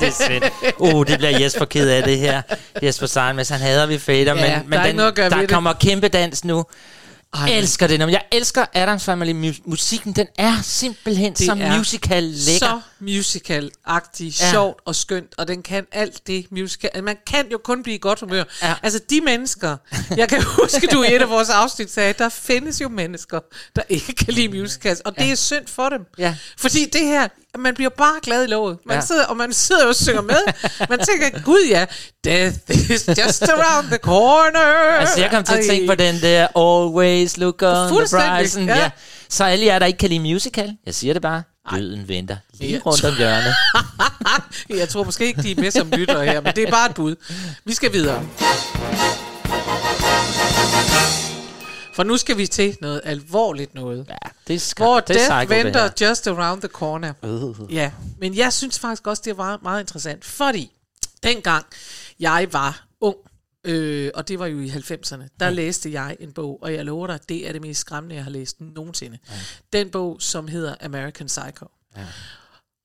Det 0.00 0.08
er 0.08 0.12
Svend. 0.26 0.42
Uh, 0.78 1.06
det 1.06 1.18
bliver 1.18 1.38
Jesper 1.40 1.64
ked 1.64 1.88
af 1.88 2.02
det 2.02 2.18
her. 2.18 2.42
Jesper 2.82 3.06
Seidenmans, 3.06 3.48
han 3.48 3.60
hader 3.60 3.86
vi 3.86 3.98
fader, 3.98 4.18
Ja, 4.18 4.34
men, 4.34 4.72
der 4.72 4.82
men 4.86 5.00
er 5.00 5.06
at 5.06 5.14
gøre 5.14 5.30
der 5.30 5.36
ved 5.36 5.42
det. 5.42 5.50
kommer 5.54 5.72
kæmpe 5.72 6.08
dans 6.08 6.44
nu. 6.44 6.64
Ej, 7.34 7.40
Jeg 7.40 7.58
elsker 7.58 7.86
det. 7.86 7.98
Jeg 8.00 8.22
elsker 8.32 8.64
Adams 8.74 9.04
Family. 9.04 9.48
Mu- 9.50 9.62
musikken, 9.64 10.12
den 10.12 10.26
er 10.38 10.52
simpelthen 10.62 11.32
Det 11.32 11.46
så 11.46 11.56
er 11.60 11.78
musical 11.78 12.22
lækker. 12.22 12.58
så 12.58 12.80
musical-agtig, 13.00 14.24
Ja. 14.40 14.44
ja. 14.46 14.50
sjovt 14.52 14.80
og 14.84 14.94
skønt, 14.94 15.34
og 15.38 15.48
den 15.48 15.62
kan 15.62 15.86
alt 15.92 16.26
det 16.26 16.46
musical. 16.50 16.90
Altså, 16.94 17.02
Man 17.04 17.16
kan 17.26 17.46
jo 17.52 17.58
kun 17.64 17.82
blive 17.82 17.94
i 17.96 17.98
godt 17.98 18.20
humør. 18.20 18.44
Ja. 18.62 18.68
Ja. 18.68 18.74
Altså 18.82 19.00
de 19.10 19.20
mennesker, 19.20 19.76
jeg 20.16 20.28
kan 20.28 20.42
huske, 20.60 20.86
du 20.92 21.02
i 21.02 21.14
et 21.14 21.22
af 21.22 21.28
vores 21.30 21.50
afsnit 21.50 21.92
sagde, 21.92 22.12
der 22.18 22.28
findes 22.28 22.80
jo 22.80 22.88
mennesker, 22.88 23.40
der 23.76 23.82
ikke 23.88 24.12
kan 24.14 24.34
lide 24.34 24.60
musicals, 24.60 25.00
og 25.00 25.18
det 25.18 25.30
er 25.30 25.34
synd 25.34 25.66
for 25.66 25.88
dem. 25.88 26.00
Ja. 26.18 26.36
Fordi 26.58 26.84
det 26.92 27.00
her, 27.04 27.28
man 27.58 27.74
bliver 27.74 27.90
bare 27.90 28.20
glad 28.22 28.44
i 28.44 28.46
låget. 28.46 28.78
Man 28.86 28.94
Ja. 28.94 29.00
ja. 29.00 29.06
sidder, 29.06 29.24
og 29.24 29.36
man 29.36 29.52
sidder 29.52 29.86
og 29.86 29.94
synger 29.94 30.20
med. 30.22 30.40
Man 30.88 30.98
tænker, 30.98 31.42
gud 31.44 31.66
ja, 31.68 31.86
death 32.24 32.56
is 32.70 33.08
just 33.24 33.42
around 33.42 33.86
the 33.88 33.96
corner. 33.98 34.98
Altså, 35.00 35.20
jeg 35.20 35.30
kom 35.30 35.44
til 35.44 35.54
at 35.54 35.64
tænke 35.64 35.86
på 35.86 35.94
den 35.94 36.20
der 36.20 36.46
Always 36.56 37.36
look 37.36 37.62
on 37.62 37.88
the 38.06 38.18
horizon. 38.18 38.66
Ja. 38.66 38.76
ja. 38.78 38.90
Så 39.30 39.44
alle 39.44 39.64
jer, 39.66 39.78
der 39.78 39.86
ikke 39.86 39.98
kan 39.98 40.08
lide 40.08 40.20
musical, 40.20 40.76
jeg 40.86 40.94
siger 40.94 41.12
det 41.12 41.22
bare, 41.22 41.42
døden 41.76 42.08
venter 42.08 42.36
lige 42.52 42.78
rundt 42.78 43.04
om 43.04 43.16
hjørnet. 43.16 43.54
Jeg 44.80 44.88
tror 44.88 45.04
måske 45.04 45.26
ikke, 45.26 45.42
de 45.42 45.50
er 45.50 45.60
med 45.60 45.70
som 45.70 45.90
lyttere 45.90 46.24
her, 46.24 46.40
men 46.40 46.52
det 46.56 46.64
er 46.64 46.70
bare 46.70 46.88
et 46.90 46.94
bud. 46.94 47.16
Vi 47.64 47.74
skal 47.74 47.92
videre. 47.92 48.26
For 51.94 52.02
nu 52.02 52.16
skal 52.16 52.36
vi 52.36 52.46
til 52.46 52.76
noget 52.80 53.00
alvorligt 53.04 53.74
noget. 53.74 54.06
Ja, 54.08 54.28
det 54.48 54.60
skal 54.62 54.84
Hvor 54.84 55.00
det 55.00 55.16
death 55.16 55.40
det 55.40 55.50
venter 55.50 55.82
her. 55.82 56.08
just 56.08 56.26
around 56.26 56.60
the 56.60 56.68
corner. 56.68 57.12
Uh. 57.22 57.74
Ja, 57.74 57.90
men 58.18 58.36
jeg 58.36 58.52
synes 58.52 58.78
faktisk 58.78 59.06
også, 59.06 59.22
det 59.24 59.38
var 59.38 59.58
meget 59.62 59.80
interessant, 59.80 60.24
fordi 60.24 60.70
dengang 61.22 61.66
jeg 62.20 62.48
var 62.52 62.84
ung, 63.00 63.16
øh, 63.64 64.10
og 64.14 64.28
det 64.28 64.38
var 64.38 64.46
jo 64.46 64.60
i 64.60 64.68
90'erne, 64.68 65.28
der 65.40 65.50
læste 65.50 65.92
jeg 65.92 66.16
en 66.20 66.32
bog, 66.32 66.62
og 66.62 66.74
jeg 66.74 66.84
lover 66.84 67.06
dig, 67.06 67.20
det 67.28 67.48
er 67.48 67.52
det 67.52 67.62
mest 67.62 67.80
skræmmende, 67.80 68.14
jeg 68.14 68.24
har 68.24 68.30
læst 68.30 68.60
nogensinde. 68.60 69.18
Den 69.72 69.90
bog, 69.90 70.22
som 70.22 70.48
hedder 70.48 70.74
American 70.80 71.26
Psycho. 71.26 71.66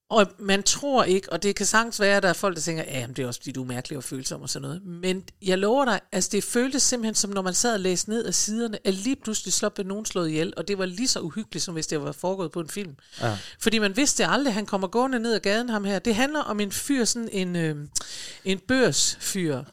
Og 0.09 0.27
man 0.39 0.63
tror 0.63 1.03
ikke, 1.03 1.31
og 1.31 1.43
det 1.43 1.55
kan 1.55 1.65
sagtens 1.65 1.99
være, 1.99 2.17
at 2.17 2.23
der 2.23 2.29
er 2.29 2.33
folk, 2.33 2.55
der 2.55 2.61
tænker, 2.61 2.83
ja, 2.83 3.07
det 3.15 3.19
er 3.19 3.27
også 3.27 3.39
fordi, 3.39 3.51
du 3.51 3.63
er 3.63 3.67
mærkelig 3.67 3.97
og 3.97 4.03
følsom 4.03 4.41
og 4.41 4.49
sådan 4.49 4.61
noget. 4.61 4.85
Men 4.85 5.23
jeg 5.41 5.57
lover 5.57 5.85
dig, 5.85 5.99
altså 6.11 6.29
det 6.31 6.43
føltes 6.43 6.83
simpelthen 6.83 7.15
som, 7.15 7.29
når 7.29 7.41
man 7.41 7.53
sad 7.53 7.73
og 7.73 7.79
læste 7.79 8.09
ned 8.09 8.25
af 8.25 8.33
siderne, 8.33 8.87
at 8.87 8.93
lige 8.93 9.15
pludselig 9.15 9.53
slå 9.53 9.69
blev 9.69 9.87
nogen 9.87 10.05
slået 10.05 10.29
ihjel, 10.29 10.53
og 10.57 10.67
det 10.67 10.77
var 10.77 10.85
lige 10.85 11.07
så 11.07 11.19
uhyggeligt, 11.19 11.63
som 11.63 11.73
hvis 11.73 11.87
det 11.87 12.01
var 12.01 12.11
foregået 12.11 12.51
på 12.51 12.59
en 12.59 12.69
film. 12.69 12.95
Ja. 13.21 13.37
Fordi 13.59 13.79
man 13.79 13.97
vidste 13.97 14.25
aldrig, 14.25 14.53
han 14.53 14.65
kommer 14.65 14.87
gående 14.87 15.19
ned 15.19 15.33
ad 15.33 15.39
gaden, 15.39 15.69
ham 15.69 15.83
her. 15.83 15.99
Det 15.99 16.15
handler 16.15 16.39
om 16.39 16.59
en 16.59 16.71
fyr, 16.71 17.05
sådan 17.05 17.29
en, 17.31 17.55
øh, 17.55 17.87
en 18.45 18.59
børsfyr, 18.59 19.63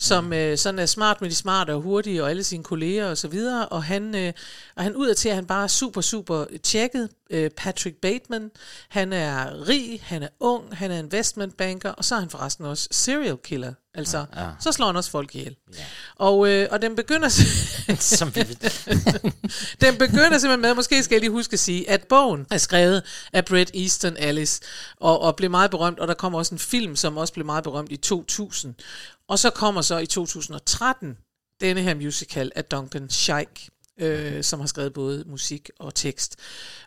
som 0.00 0.32
øh, 0.32 0.58
sådan 0.58 0.78
er 0.78 0.86
smart 0.86 1.20
med 1.20 1.30
de 1.30 1.34
smarte 1.34 1.74
og 1.74 1.80
hurtige 1.80 2.22
og 2.22 2.30
alle 2.30 2.44
sine 2.44 2.64
kolleger 2.64 3.10
og 3.10 3.18
så 3.18 3.28
videre, 3.28 3.68
og 3.68 3.84
han, 3.84 4.14
øh, 4.14 4.32
og 4.76 4.82
han 4.82 4.96
ud 4.96 5.14
til, 5.14 5.28
at 5.28 5.34
han 5.34 5.46
bare 5.46 5.64
er 5.64 5.68
super, 5.68 6.00
super 6.00 6.44
tjekket, 6.62 7.08
øh, 7.30 7.50
Patrick 7.50 7.96
Bateman. 7.96 8.50
Han 8.88 9.12
er 9.12 9.68
rig, 9.68 10.00
han 10.02 10.22
er 10.22 10.28
ung, 10.40 10.76
han 10.76 10.90
er 10.90 10.98
investmentbanker, 10.98 11.90
og 11.90 12.04
så 12.04 12.14
er 12.14 12.20
han 12.20 12.30
forresten 12.30 12.64
også 12.64 12.88
serial 12.90 13.36
killer. 13.44 13.72
Altså, 13.94 14.26
ja. 14.36 14.48
så 14.60 14.72
slår 14.72 14.86
han 14.86 14.96
også 14.96 15.10
folk 15.10 15.34
ihjel. 15.34 15.56
Ja. 15.78 15.84
Og, 16.16 16.48
øh, 16.48 16.68
og 16.70 16.82
den 16.82 16.96
begynder... 16.96 17.28
Som 17.98 18.34
vi 18.34 18.40
den 19.84 19.98
begynder 19.98 20.38
simpelthen 20.38 20.60
med, 20.60 20.74
måske 20.74 21.02
skal 21.02 21.14
jeg 21.14 21.20
lige 21.20 21.30
huske 21.30 21.52
at 21.52 21.58
sige, 21.58 21.90
at 21.90 22.06
bogen 22.08 22.46
er 22.50 22.58
skrevet 22.58 23.02
af 23.32 23.44
Bret 23.44 23.70
Easton 23.74 24.16
Ellis, 24.16 24.60
og, 24.96 25.20
og 25.20 25.36
blev 25.36 25.50
meget 25.50 25.70
berømt, 25.70 25.98
og 25.98 26.08
der 26.08 26.14
kommer 26.14 26.38
også 26.38 26.54
en 26.54 26.58
film, 26.58 26.96
som 26.96 27.16
også 27.16 27.32
blev 27.32 27.46
meget 27.46 27.64
berømt 27.64 27.92
i 27.92 27.96
2000. 27.96 28.74
Og 29.28 29.38
så 29.38 29.50
kommer 29.50 29.82
så 29.82 29.98
i 29.98 30.06
2013 30.06 31.16
denne 31.60 31.82
her 31.82 31.94
musical 31.94 32.52
af 32.54 32.64
Duncan 32.64 33.10
Sheik, 33.10 33.68
øh, 34.00 34.44
som 34.44 34.60
har 34.60 34.66
skrevet 34.66 34.92
både 34.92 35.24
musik 35.26 35.70
og 35.78 35.94
tekst. 35.94 36.36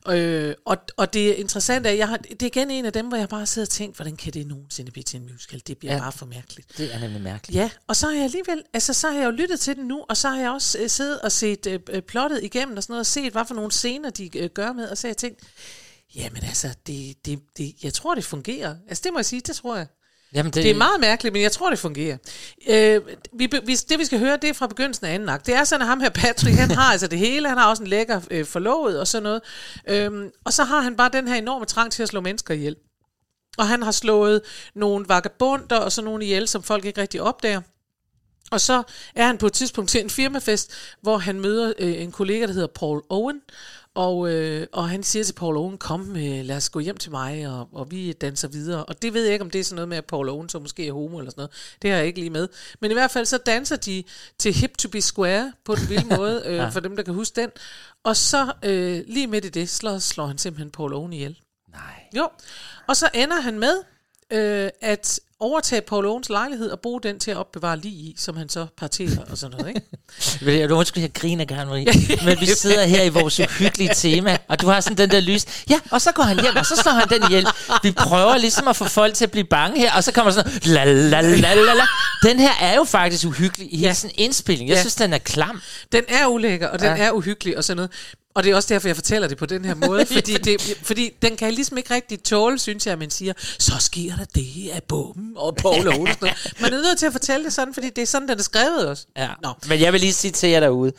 Øh, 0.08 0.54
og, 0.66 0.78
og 0.98 1.14
det 1.14 1.34
interessante 1.36 1.90
er, 1.90 1.94
jeg 1.94 2.08
har, 2.08 2.18
det 2.18 2.42
er 2.42 2.46
igen 2.46 2.72
en 2.72 2.86
af 2.86 2.94
dem, 2.94 3.08
hvor 3.08 3.18
jeg 3.18 3.30
bare 3.30 3.46
sidder 3.46 3.66
og 3.66 3.70
tænker, 3.70 3.96
hvordan 3.96 4.16
kan 4.16 4.34
det 4.34 4.48
nogensinde 4.48 4.92
blive 4.92 5.04
til 5.04 5.20
en 5.20 5.30
musical? 5.32 5.62
Det 5.68 5.78
bliver 5.78 5.94
ja, 5.94 6.00
bare 6.00 6.12
for 6.12 6.26
mærkeligt. 6.26 6.78
Det 6.78 6.94
er 6.94 7.00
nemlig 7.00 7.22
mærkeligt. 7.22 7.58
Ja, 7.58 7.70
og 7.88 7.96
så 7.96 8.08
har 8.08 8.14
jeg 8.14 8.24
alligevel, 8.24 8.64
altså 8.74 8.94
så 8.94 9.08
har 9.08 9.18
jeg 9.18 9.26
jo 9.26 9.32
lyttet 9.32 9.60
til 9.60 9.76
den 9.76 9.88
nu, 9.88 10.06
og 10.10 10.18
så 10.18 10.30
har 10.30 10.40
jeg 10.40 10.52
også 10.52 10.80
øh, 10.80 10.90
siddet 10.90 11.22
og 11.22 11.32
set 11.32 11.68
øh, 11.68 11.80
øh 11.90 12.02
plottet 12.02 12.44
igennem 12.44 12.78
og 12.78 12.84
sådan 12.84 12.92
noget, 12.94 13.00
og 13.00 13.06
set, 13.06 13.32
hvad 13.32 13.46
for 13.48 13.56
nogle 13.56 13.72
scener 13.72 14.10
de 14.10 14.38
øh, 14.38 14.50
gør 14.50 14.74
med, 14.74 14.90
og 14.90 14.98
så 14.98 15.08
har 15.08 15.10
jeg 15.10 15.18
tænkt, 15.18 15.40
jamen 16.16 16.44
altså, 16.44 16.70
det, 16.88 17.26
det, 17.26 17.40
det, 17.58 17.84
jeg 17.84 17.94
tror, 17.94 18.16
det 18.16 18.24
fungerer. 18.24 18.76
Altså 18.88 19.02
det 19.04 19.14
må 19.14 19.20
jeg 19.20 19.26
sige, 19.26 19.42
det 19.42 19.56
tror 19.56 19.76
jeg. 19.76 19.88
Jamen, 20.34 20.52
det... 20.52 20.64
Det 20.64 20.72
er 20.72 20.76
meget 20.76 21.00
mærkeligt, 21.00 21.34
men 21.34 21.42
jeg 21.42 21.52
tror, 21.52 21.70
det 21.70 21.80
fungerer. 21.80 22.18
Øh, 22.70 23.02
vi, 23.34 23.50
vi, 23.66 23.76
det, 23.76 24.00
vi 24.00 24.06
skal 24.06 24.20
høre, 24.20 24.38
det 24.38 24.50
er 24.50 24.54
fra 24.54 24.68
begyndelsen 24.68 25.06
af 25.06 25.14
anden 25.14 25.30
akt. 25.30 25.46
Det 25.46 25.56
er 25.56 25.64
sådan, 25.64 25.82
at 25.82 25.88
ham 25.88 26.00
her, 26.00 26.10
Patrick, 26.10 26.58
han 26.58 26.72
har 26.80 26.92
altså 26.92 27.08
det 27.08 27.20
hele. 27.20 27.50
Han 27.50 27.58
har 27.58 27.70
også 27.70 27.84
en 27.84 27.90
lækker 27.90 28.22
øh, 28.32 28.46
forlovet 28.46 29.00
og 29.00 29.08
sådan 29.08 29.24
noget. 29.24 29.42
Øhm, 29.88 30.30
og 30.46 30.54
så 30.54 30.64
har 30.64 30.82
han 30.82 30.96
bare 30.96 31.10
den 31.14 31.28
her 31.28 31.36
enorme 31.36 31.66
trang 31.66 31.92
til 31.92 32.04
at 32.04 32.10
slå 32.10 32.22
mennesker 32.22 32.54
ihjel. 32.54 32.76
Og 33.58 33.68
han 33.68 33.84
har 33.84 33.92
slået 33.92 34.42
nogle 34.76 35.06
vagabunder 35.08 35.78
og 35.78 35.92
sådan 35.92 36.06
nogle 36.06 36.26
ihjel, 36.26 36.48
som 36.48 36.64
folk 36.64 36.86
ikke 36.86 37.02
rigtig 37.02 37.22
opdager. 37.22 37.62
Og 38.52 38.62
så 38.62 38.84
er 39.16 39.28
han 39.28 39.38
på 39.38 39.46
et 39.46 39.54
tidspunkt 39.54 39.90
til 39.90 40.02
en 40.02 40.10
firmafest, 40.10 40.72
hvor 41.02 41.18
han 41.18 41.40
møder 41.40 41.74
øh, 41.80 42.02
en 42.02 42.12
kollega, 42.12 42.46
der 42.46 42.54
hedder 42.54 42.68
Paul 42.68 43.02
Owen, 43.10 43.42
og, 43.96 44.32
øh, 44.32 44.68
og 44.72 44.90
han 44.90 45.04
siger 45.04 45.24
til 45.24 45.34
Paul 45.34 45.58
Owen, 45.58 45.78
kom, 45.78 46.16
øh, 46.16 46.46
lad 46.46 46.56
os 46.56 46.70
gå 46.70 46.80
hjem 46.80 46.98
til 46.98 47.12
mig, 47.12 47.48
og, 47.48 47.70
og 47.72 47.92
vi 47.92 48.14
danser 48.14 48.48
videre. 48.48 48.86
Og 48.86 49.02
det 49.02 49.14
ved 49.14 49.24
jeg 49.24 49.34
ikke, 49.34 49.46
om 49.46 49.52
det 49.52 49.60
er 49.60 49.64
sådan 49.64 49.76
noget 49.76 49.90
med, 49.90 49.98
at 49.98 50.06
Paul 50.06 50.30
Owen 50.30 50.50
så 50.50 50.60
måske 50.60 50.88
er 50.88 50.94
homo 50.94 51.18
eller 51.18 51.32
sådan 51.32 51.42
noget. 51.42 51.52
Det 51.82 51.90
har 51.90 51.98
jeg 51.98 52.08
ikke 52.08 52.20
lige 52.20 52.30
med. 52.30 52.48
Men 52.80 52.92
i 52.92 52.94
hvert 52.94 53.12
fald 53.12 53.26
så 53.26 53.38
danser 53.38 53.76
de 53.76 54.04
til 54.38 54.54
Hip 54.54 54.78
to 54.78 54.90
be 54.90 55.02
Square 55.02 55.54
på 55.66 55.76
den 55.76 55.90
vilde 55.90 56.16
måde, 56.18 56.44
øh, 56.46 56.56
ja. 56.56 56.70
for 56.70 56.80
dem, 56.80 56.96
der 56.96 57.04
kan 57.04 57.14
huske 57.14 57.42
den. 57.42 57.50
Og 58.04 58.18
så 58.18 58.54
øh, 58.64 59.04
lige 59.08 59.28
midt 59.28 59.46
i 59.46 59.50
det, 59.50 59.70
slår, 59.70 60.00
slår 60.00 60.26
han 60.26 60.38
simpelthen 60.38 60.72
Paul 60.72 60.94
Owen 60.94 61.14
ihjel. 61.14 61.40
Nej. 61.72 62.04
Jo, 62.16 62.30
og 62.88 62.96
så 62.96 63.10
ender 63.14 63.42
han 63.42 63.60
med, 63.60 63.84
øh, 64.34 64.70
at 64.82 65.20
overtage 65.44 65.82
Paul 65.82 66.06
Owens 66.06 66.30
lejlighed 66.30 66.70
og 66.70 66.80
bruge 66.80 67.02
den 67.02 67.20
til 67.20 67.32
at 67.32 67.38
opbevare 67.38 67.78
lige 67.78 67.94
i, 67.94 68.16
som 68.18 68.38
han 68.38 68.50
så 68.50 68.66
parterer 68.78 69.18
og 69.32 69.38
sådan 69.38 69.58
noget, 69.58 69.76
ikke? 69.76 70.60
jeg, 70.62 70.72
undskyld, 70.72 71.04
jeg 71.04 71.14
griner 71.14 71.46
gerne, 71.46 71.70
Marie. 71.70 71.86
Men 72.26 72.40
vi 72.40 72.46
sidder 72.46 72.86
her 72.86 73.04
i 73.04 73.10
vores 73.10 73.40
uhyggelige 73.40 73.90
tema, 73.96 74.38
og 74.48 74.62
du 74.62 74.68
har 74.68 74.80
sådan 74.80 74.98
den 74.98 75.10
der 75.10 75.20
lys. 75.20 75.46
Ja, 75.70 75.80
og 75.92 76.02
så 76.02 76.12
går 76.12 76.24
han 76.24 76.42
hjem, 76.42 76.56
og 76.56 76.66
så 76.66 76.76
slår 76.76 76.92
han 76.92 77.10
den 77.10 77.24
ihjel. 77.30 77.48
Vi 77.84 77.92
prøver 77.92 78.38
ligesom 78.38 78.68
at 78.68 78.76
få 78.76 78.86
folk 78.86 79.16
til 79.16 79.26
at 79.26 79.32
blive 79.32 79.46
bange 79.46 79.80
her, 79.80 79.94
og 79.94 80.04
så 80.04 80.12
kommer 80.12 80.32
sådan 80.32 80.52
la 80.64 80.84
la 80.86 81.22
la 81.22 81.54
la 81.54 81.74
la. 81.74 81.86
Den 82.24 82.40
her 82.40 82.54
er 82.62 82.76
jo 82.76 82.84
faktisk 82.84 83.28
uhyggelig 83.28 83.74
i 83.74 83.80
ja. 83.80 83.94
sådan 83.94 84.16
en 84.18 84.24
indspilling. 84.24 84.70
Jeg 84.70 84.76
ja. 84.76 84.82
synes, 84.82 84.96
den 84.96 85.14
er 85.14 85.18
klam. 85.18 85.62
Den 85.92 86.04
er 86.08 86.28
ulækker, 86.28 86.68
og 86.68 86.80
den 86.80 86.98
ja. 86.98 87.04
er 87.04 87.12
uhyggelig 87.12 87.58
og 87.58 87.64
sådan 87.64 87.76
noget. 87.78 87.92
Og 88.36 88.44
det 88.44 88.52
er 88.52 88.56
også 88.56 88.74
derfor, 88.74 88.88
jeg 88.88 88.96
fortæller 88.96 89.28
det 89.28 89.38
på 89.38 89.46
den 89.46 89.66
her 89.66 89.76
måde, 89.76 90.06
fordi, 90.16 90.34
det, 90.34 90.78
fordi 90.84 91.12
den 91.22 91.38
kan 91.38 91.54
ligesom 91.54 91.78
ikke 91.78 91.94
rigtig 91.94 92.24
tåle, 92.24 92.60
synes 92.60 92.86
jeg, 92.86 92.92
at 92.92 93.00
man 93.00 93.10
siger, 93.10 93.34
så 93.60 93.74
sker 93.80 94.16
der 94.16 94.26
det 94.36 94.70
af 94.74 94.84
bomben 94.84 95.34
og 95.36 95.56
Paul 95.56 95.88
Olsen. 95.88 96.28
Man 96.62 96.74
er 96.74 96.82
nødt 96.82 97.00
til 97.00 97.06
at 97.06 97.12
fortælle 97.12 97.46
det 97.46 97.54
sådan, 97.54 97.74
fordi 97.74 97.90
det 97.90 98.02
er 98.02 98.06
sådan, 98.06 98.28
den 98.28 98.40
er 98.40 98.44
skrevet 98.44 98.88
også. 98.88 99.06
Ja. 99.18 99.30
Nå. 99.44 99.54
Men 99.68 99.80
jeg 99.80 99.94
vil 99.94 100.02
lige 100.02 100.14
sige 100.14 100.32
til 100.32 100.50
jer 100.50 100.60
derude, 100.60 100.92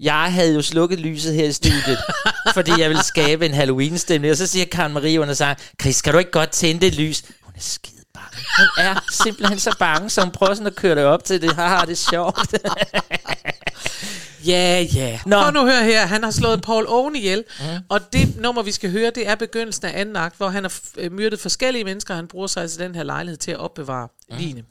jeg 0.00 0.32
havde 0.32 0.54
jo 0.54 0.62
slukket 0.62 1.00
lyset 1.00 1.34
her 1.34 1.44
i 1.44 1.52
studiet, 1.52 1.98
fordi 2.54 2.70
jeg 2.78 2.88
ville 2.88 3.04
skabe 3.04 3.46
en 3.46 3.54
Halloween-stemning. 3.54 4.30
Og 4.30 4.36
så 4.36 4.46
siger 4.46 4.66
Karen 4.66 4.92
Marie 4.92 5.20
under 5.20 5.34
sig, 5.34 5.56
Chris, 5.80 5.96
skal 5.96 6.12
du 6.12 6.18
ikke 6.18 6.30
godt 6.30 6.50
tænde 6.50 6.80
det 6.80 6.94
lys? 6.94 7.24
Hun 7.42 7.52
er 7.56 7.60
skide 7.60 8.02
bange. 8.14 8.36
Hun 8.58 8.84
er 8.84 9.04
simpelthen 9.10 9.58
så 9.58 9.76
bange, 9.78 10.10
så 10.10 10.20
hun 10.20 10.30
prøver 10.30 10.54
sådan 10.54 10.66
at 10.66 10.76
køre 10.76 10.94
det 10.94 11.04
op 11.04 11.24
til 11.24 11.42
det. 11.42 11.54
Haha, 11.54 11.80
det 11.80 11.90
er 11.90 12.10
sjovt. 12.10 12.54
Ja, 14.46 14.86
ja. 14.94 15.20
Nå. 15.26 15.42
Prøv 15.42 15.50
nu 15.52 15.60
at 15.60 15.74
høre 15.74 15.84
her. 15.84 16.06
Han 16.06 16.22
har 16.22 16.30
slået 16.30 16.62
Paul 16.62 16.86
Owen 16.88 17.16
ihjel. 17.16 17.44
Mm. 17.60 17.66
Og 17.88 18.12
det 18.12 18.36
nummer, 18.36 18.62
vi 18.62 18.72
skal 18.72 18.90
høre, 18.90 19.10
det 19.10 19.28
er 19.28 19.34
begyndelsen 19.34 19.86
af 19.86 20.00
anden 20.00 20.16
akt, 20.16 20.36
hvor 20.36 20.48
han 20.48 20.64
har 20.64 20.80
øh, 20.96 21.12
myrdet 21.12 21.40
forskellige 21.40 21.84
mennesker. 21.84 22.14
Han 22.14 22.28
bruger 22.28 22.46
sig 22.46 22.62
altså 22.62 22.82
den 22.82 22.94
her 22.94 23.02
lejlighed 23.02 23.36
til 23.36 23.50
at 23.50 23.56
opbevare 23.56 24.08
mm. 24.30 24.36
line. 24.36 24.64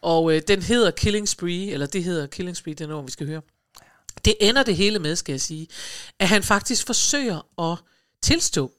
Og 0.00 0.34
øh, 0.34 0.42
den 0.48 0.62
hedder 0.62 0.90
Killing 0.90 1.28
Spree, 1.28 1.70
eller 1.70 1.86
det 1.86 2.04
hedder 2.04 2.26
Killing 2.26 2.56
Spree, 2.56 2.74
det 2.74 2.88
nummer, 2.88 3.04
vi 3.04 3.12
skal 3.12 3.26
høre. 3.26 3.42
Det 4.24 4.34
ender 4.40 4.62
det 4.62 4.76
hele 4.76 4.98
med, 4.98 5.16
skal 5.16 5.32
jeg 5.32 5.40
sige, 5.40 5.68
at 6.18 6.28
han 6.28 6.42
faktisk 6.42 6.86
forsøger 6.86 7.70
at 7.72 7.78
tilstå. 8.22 8.72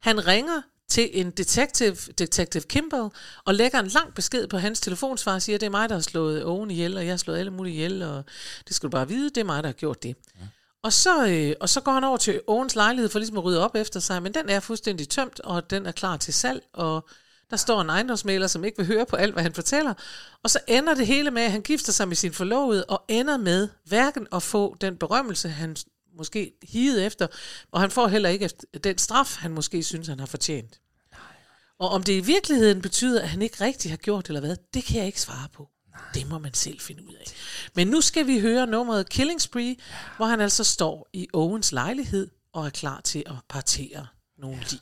Han 0.00 0.26
ringer 0.26 0.62
til 0.90 1.10
en 1.12 1.30
detective, 1.30 1.96
Detective 2.18 2.62
Kimball, 2.62 3.08
og 3.44 3.54
lægger 3.54 3.80
en 3.80 3.86
lang 3.86 4.14
besked 4.14 4.46
på 4.46 4.58
hans 4.58 4.80
telefonsvar 4.80 5.34
og 5.34 5.42
siger, 5.42 5.58
det 5.58 5.66
er 5.66 5.70
mig, 5.70 5.88
der 5.88 5.94
har 5.94 6.02
slået 6.02 6.44
Owen 6.44 6.70
ihjel, 6.70 6.96
og 6.96 7.04
jeg 7.04 7.12
har 7.12 7.16
slået 7.16 7.38
alle 7.38 7.50
mulige 7.50 7.74
ihjel, 7.74 8.02
og 8.02 8.24
det 8.68 8.76
skal 8.76 8.86
du 8.86 8.90
bare 8.90 9.08
vide, 9.08 9.30
det 9.30 9.38
er 9.38 9.44
mig, 9.44 9.62
der 9.62 9.68
har 9.68 9.74
gjort 9.74 10.02
det. 10.02 10.16
Ja. 10.40 10.46
Og 10.82 10.92
så, 10.92 11.26
øh, 11.26 11.52
og 11.60 11.68
så 11.68 11.80
går 11.80 11.92
han 11.92 12.04
over 12.04 12.16
til 12.16 12.40
Owens 12.46 12.74
lejlighed 12.74 13.08
for 13.08 13.18
ligesom 13.18 13.38
at 13.38 13.44
rydde 13.44 13.64
op 13.64 13.74
efter 13.74 14.00
sig, 14.00 14.22
men 14.22 14.34
den 14.34 14.48
er 14.48 14.60
fuldstændig 14.60 15.08
tømt, 15.08 15.40
og 15.40 15.70
den 15.70 15.86
er 15.86 15.92
klar 15.92 16.16
til 16.16 16.34
salg, 16.34 16.62
og 16.72 17.08
der 17.50 17.56
står 17.56 17.80
en 17.80 17.90
ejendomsmaler, 17.90 18.46
som 18.46 18.64
ikke 18.64 18.76
vil 18.76 18.86
høre 18.86 19.06
på 19.06 19.16
alt, 19.16 19.32
hvad 19.32 19.42
han 19.42 19.54
fortæller. 19.54 19.94
Og 20.42 20.50
så 20.50 20.58
ender 20.68 20.94
det 20.94 21.06
hele 21.06 21.30
med, 21.30 21.42
at 21.42 21.50
han 21.50 21.62
gifter 21.62 21.92
sig 21.92 22.08
med 22.08 22.16
sin 22.16 22.32
forlovede, 22.32 22.84
og 22.84 23.04
ender 23.08 23.36
med 23.36 23.68
hverken 23.84 24.26
at 24.32 24.42
få 24.42 24.76
den 24.80 24.96
berømmelse, 24.96 25.48
han 25.48 25.76
måske 26.16 26.52
higet 26.62 27.06
efter, 27.06 27.26
og 27.70 27.80
han 27.80 27.90
får 27.90 28.08
heller 28.08 28.28
ikke 28.28 28.50
den 28.84 28.98
straf, 28.98 29.36
han 29.36 29.50
måske 29.50 29.82
synes, 29.82 30.08
han 30.08 30.18
har 30.18 30.26
fortjent. 30.26 30.80
Og 31.78 31.88
om 31.88 32.02
det 32.02 32.12
i 32.12 32.20
virkeligheden 32.20 32.82
betyder, 32.82 33.22
at 33.22 33.28
han 33.28 33.42
ikke 33.42 33.64
rigtig 33.64 33.90
har 33.92 33.96
gjort 33.96 34.28
eller 34.28 34.40
hvad, 34.40 34.56
det 34.74 34.84
kan 34.84 34.96
jeg 34.96 35.06
ikke 35.06 35.20
svare 35.20 35.48
på. 35.52 35.68
Nej. 35.90 36.00
Det 36.14 36.28
må 36.28 36.38
man 36.38 36.54
selv 36.54 36.80
finde 36.80 37.08
ud 37.08 37.14
af. 37.14 37.24
Men 37.74 37.86
nu 37.86 38.00
skal 38.00 38.26
vi 38.26 38.40
høre 38.40 38.66
nummeret 38.66 39.08
Killing 39.08 39.40
Spree, 39.40 39.64
ja. 39.64 39.74
hvor 40.16 40.26
han 40.26 40.40
altså 40.40 40.64
står 40.64 41.08
i 41.12 41.28
Owens 41.32 41.72
lejlighed 41.72 42.30
og 42.52 42.66
er 42.66 42.70
klar 42.70 43.00
til 43.00 43.22
at 43.26 43.34
partere 43.48 44.06
nogle 44.38 44.56
ja. 44.56 44.64
lig. 44.70 44.80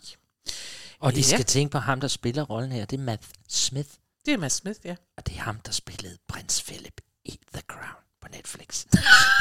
Og 1.01 1.13
de 1.13 1.21
ja. 1.21 1.23
skal 1.23 1.45
tænke 1.45 1.73
på 1.73 1.79
ham, 1.79 2.01
der 2.01 2.09
spiller 2.09 2.43
rollen 2.43 2.73
her. 2.73 2.85
Det 2.85 2.99
er 2.99 3.03
Matt 3.03 3.23
Smith. 3.49 3.89
Det 4.27 4.35
er 4.35 4.39
Matt 4.39 4.55
Smith, 4.55 4.81
ja. 4.85 4.97
Og 5.17 5.27
det 5.27 5.37
er 5.37 5.41
ham, 5.41 5.61
der 5.61 5.73
spillede 5.73 6.19
prins 6.29 6.63
Philip 6.63 7.01
i 7.25 7.39
The 7.53 7.63
Crown 7.69 8.03
på 8.21 8.29
Netflix. 8.29 8.87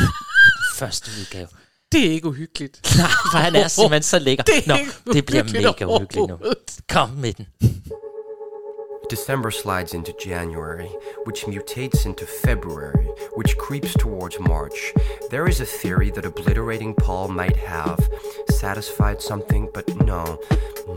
første 0.80 1.12
udgave. 1.19 1.47
Det 1.91 2.08
er 2.08 2.12
ikke 2.12 2.28
uhyggeligt. 2.28 2.82
Nej, 2.97 3.08
for 3.32 3.38
han 3.38 3.56
er 3.56 3.67
simpelthen 3.78 4.04
så 4.04 4.19
lækker. 4.19 4.43
Det, 4.43 4.67
Nå, 4.67 4.76
det 5.13 5.26
bliver 5.26 5.43
mega 5.43 5.86
uhyggeligt 5.86 6.28
nu. 6.28 6.38
Kom 6.89 7.10
med 7.10 7.34
den. 7.34 7.47
December 9.10 9.50
slides 9.50 9.93
into 9.93 10.12
January, 10.26 10.89
which 11.26 11.47
mutates 11.47 12.06
into 12.06 12.26
February, 12.45 13.08
which 13.38 13.56
creeps 13.58 13.93
towards 13.93 14.38
March. 14.39 14.93
There 15.32 15.47
is 15.47 15.62
a 15.62 15.65
theory 15.82 16.10
that 16.12 16.26
obliterating 16.26 16.93
Paul 17.06 17.28
might 17.30 17.58
have 17.58 18.00
satisfied 18.50 19.21
something, 19.21 19.69
but 19.73 19.88
no, 19.95 20.23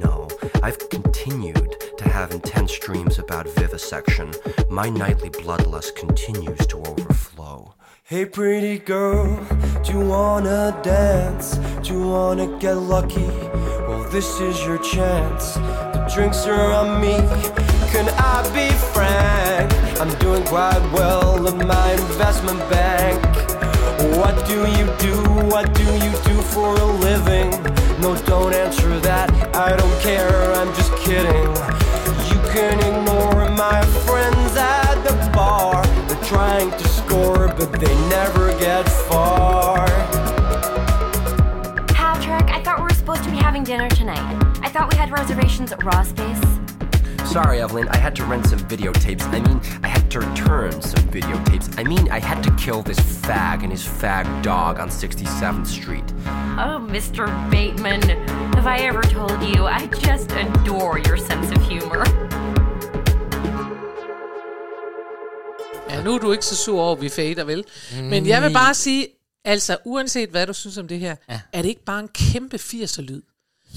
no. 0.07 0.29
I've 0.63 0.79
continued 0.91 1.73
to 1.99 2.05
have 2.09 2.33
intense 2.35 2.77
dreams 2.87 3.19
about 3.19 3.47
vivisection. 3.63 4.33
My 4.69 4.89
nightly 4.91 5.31
bloodlust 5.31 5.95
continues 5.95 6.67
to 6.67 6.77
overflow. 6.79 7.75
Hey 8.11 8.25
pretty 8.25 8.81
girl, 8.81 9.39
do 9.85 9.93
you 9.93 10.01
wanna 10.01 10.77
dance? 10.83 11.59
Do 11.85 11.93
you 11.93 12.09
wanna 12.09 12.59
get 12.59 12.75
lucky? 12.75 13.31
Well, 13.87 14.03
this 14.11 14.41
is 14.41 14.67
your 14.67 14.79
chance. 14.79 15.55
The 15.55 16.11
drinks 16.13 16.45
are 16.45 16.73
on 16.73 17.01
me. 17.01 17.15
Can 17.93 18.09
I 18.19 18.43
be 18.53 18.69
frank? 18.91 19.71
I'm 20.01 20.13
doing 20.19 20.43
quite 20.43 20.83
well 20.93 21.47
in 21.47 21.65
my 21.69 21.93
investment 21.93 22.59
bank. 22.69 23.23
What 24.19 24.45
do 24.45 24.59
you 24.77 24.87
do? 24.99 25.15
What 25.47 25.73
do 25.73 25.85
you 25.85 26.13
do 26.27 26.43
for 26.51 26.75
a 26.75 26.87
living? 27.07 27.51
No, 28.01 28.17
don't 28.27 28.53
answer 28.53 28.99
that. 29.07 29.31
I 29.55 29.77
don't 29.77 30.01
care. 30.03 30.53
I'm 30.55 30.75
just 30.75 30.93
kidding. 30.97 31.51
You 32.27 32.41
can 32.51 32.77
ignore 32.91 33.49
my 33.51 33.81
friends 34.05 34.57
at 34.57 34.97
the 35.05 35.15
bar. 35.33 35.87
They're 36.09 36.25
trying 36.25 36.73
to 36.73 37.00
score, 37.11 37.49
but 37.49 37.73
they 37.73 37.95
never 38.09 38.57
get 38.61 38.89
far. 38.89 39.87
Patrick, 41.89 42.49
I 42.51 42.63
thought 42.63 42.79
we 42.79 42.85
were 42.85 42.91
supposed 42.91 43.25
to 43.25 43.31
be 43.31 43.37
having 43.37 43.65
dinner 43.65 43.89
tonight. 43.89 44.37
I 44.63 44.69
thought 44.69 44.93
we 44.93 44.97
had 44.97 45.11
reservations 45.11 45.73
at 45.73 45.83
Raw 45.83 46.03
Space. 46.05 46.41
Sorry, 47.25 47.61
Evelyn, 47.61 47.89
I 47.89 47.97
had 47.97 48.15
to 48.17 48.25
rent 48.25 48.47
some 48.47 48.61
videotapes. 48.61 49.23
I 49.33 49.41
mean, 49.41 49.61
I 49.83 49.89
had 49.89 50.09
to 50.13 50.21
return 50.21 50.81
some 50.83 51.05
videotapes. 51.09 51.79
I 51.79 51.85
mean, 51.85 52.09
I 52.11 52.21
had 52.21 52.43
to 52.45 52.51
kill 52.57 52.83
this 52.83 52.99
fag 52.99 53.63
and 53.63 53.73
his 53.73 53.85
fag 53.85 54.25
dog 54.43 54.79
on 54.79 54.89
67th 54.89 55.67
Street. 55.67 56.05
Oh, 56.59 56.79
Mr. 56.81 57.27
Bateman. 57.51 58.03
have 58.55 58.67
I 58.67 58.79
ever 58.79 59.03
told 59.03 59.43
you? 59.43 59.67
I 59.67 59.87
just 59.87 60.31
adore 60.33 60.99
your 60.99 61.17
sense 61.17 61.51
of 61.51 61.63
humor. 61.63 62.05
Ja, 65.97 66.03
nu 66.03 66.15
er 66.15 66.19
du 66.19 66.33
ikke 66.33 66.45
så 66.47 66.57
sur 66.57 66.81
over, 66.81 66.97
at 66.97 67.03
vi 67.03 67.09
fader, 67.09 67.45
vel? 67.45 67.65
Men 68.03 68.27
jeg 68.27 68.43
vil 68.43 68.53
bare 68.53 68.75
sige, 68.75 69.07
altså 69.45 69.77
uanset 69.85 70.29
hvad 70.29 70.47
du 70.47 70.53
synes 70.53 70.79
om 70.79 70.89
det 70.89 70.99
her, 71.01 71.17
ja. 71.31 71.41
er 71.53 71.63
det 71.63 71.69
ikke 71.69 71.85
bare 71.85 72.01
en 72.01 72.09
kæmpe 72.09 72.57
80'er-lyd? 72.57 73.21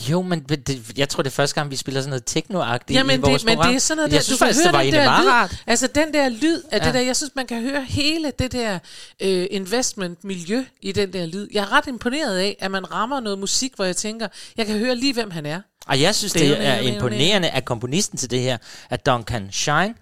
Jo, 0.09 0.22
men 0.22 0.39
det, 0.39 0.97
jeg 0.97 1.09
tror, 1.09 1.24
det 1.24 1.30
er 1.30 1.34
første 1.34 1.55
gang, 1.55 1.72
vi 1.72 1.76
spiller 1.76 2.01
sådan 2.01 2.09
noget 2.09 2.24
techno-agtigt 2.38 2.93
Jamen, 2.97 3.20
i 3.20 3.22
vores 3.22 3.41
det, 3.41 3.45
men 3.45 3.55
program. 3.55 3.70
det 3.72 3.76
er 3.76 3.80
sådan 3.80 3.97
noget 3.97 4.11
jeg 4.11 4.18
der, 4.18 4.24
synes 4.24 4.39
du 4.39 4.45
kan 4.45 4.47
faktisk, 4.47 4.66
høre 4.66 4.72
det 4.72 4.78
var 4.78 4.84
den 4.84 4.93
der 4.93 5.22
lyd, 5.22 5.28
rart. 5.30 5.55
altså 5.68 5.88
den 5.88 6.14
der 6.14 6.30
lyd 6.30 6.61
af 6.72 6.80
Ja. 6.80 6.86
det 6.86 6.93
der, 6.93 6.99
jeg 6.99 7.16
synes, 7.16 7.32
man 7.36 7.47
kan 7.47 7.61
høre 7.61 7.82
hele 7.84 8.32
det 8.39 8.51
der 8.51 8.80
øh, 9.22 9.47
investment-miljø 9.51 10.64
i 10.82 10.91
den 10.91 11.14
der 11.14 11.26
lyd. 11.26 11.47
Jeg 11.53 11.61
er 11.61 11.72
ret 11.72 11.88
imponeret 11.88 12.38
af, 12.38 12.55
at 12.59 12.72
man 12.72 12.91
rammer 12.93 13.20
noget 13.20 13.39
musik, 13.39 13.72
hvor 13.76 13.86
jeg 13.86 13.95
tænker, 13.95 14.28
jeg 14.57 14.66
kan 14.66 14.78
høre 14.80 14.95
lige, 14.95 15.14
hvem 15.14 15.32
han 15.32 15.45
er. 15.45 15.61
Og 15.88 16.01
jeg 16.01 16.16
synes, 16.16 16.34
Det 16.34 16.41
er 16.51 16.55
det 16.57 16.66
er 16.68 16.72
er 16.72 16.80
imponerende, 16.80 17.49
at 17.49 17.66
komponisten 17.66 18.18
til 18.18 18.32
det 18.32 18.39
her 18.41 18.57
er 18.89 18.97
Duncan 18.97 19.49
Shine, 19.51 19.93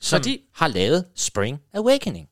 som 0.00 0.16
Fordi- 0.18 0.40
har 0.54 0.68
lavet 0.68 1.04
Spring 1.16 1.58
Awakening. 1.74 2.26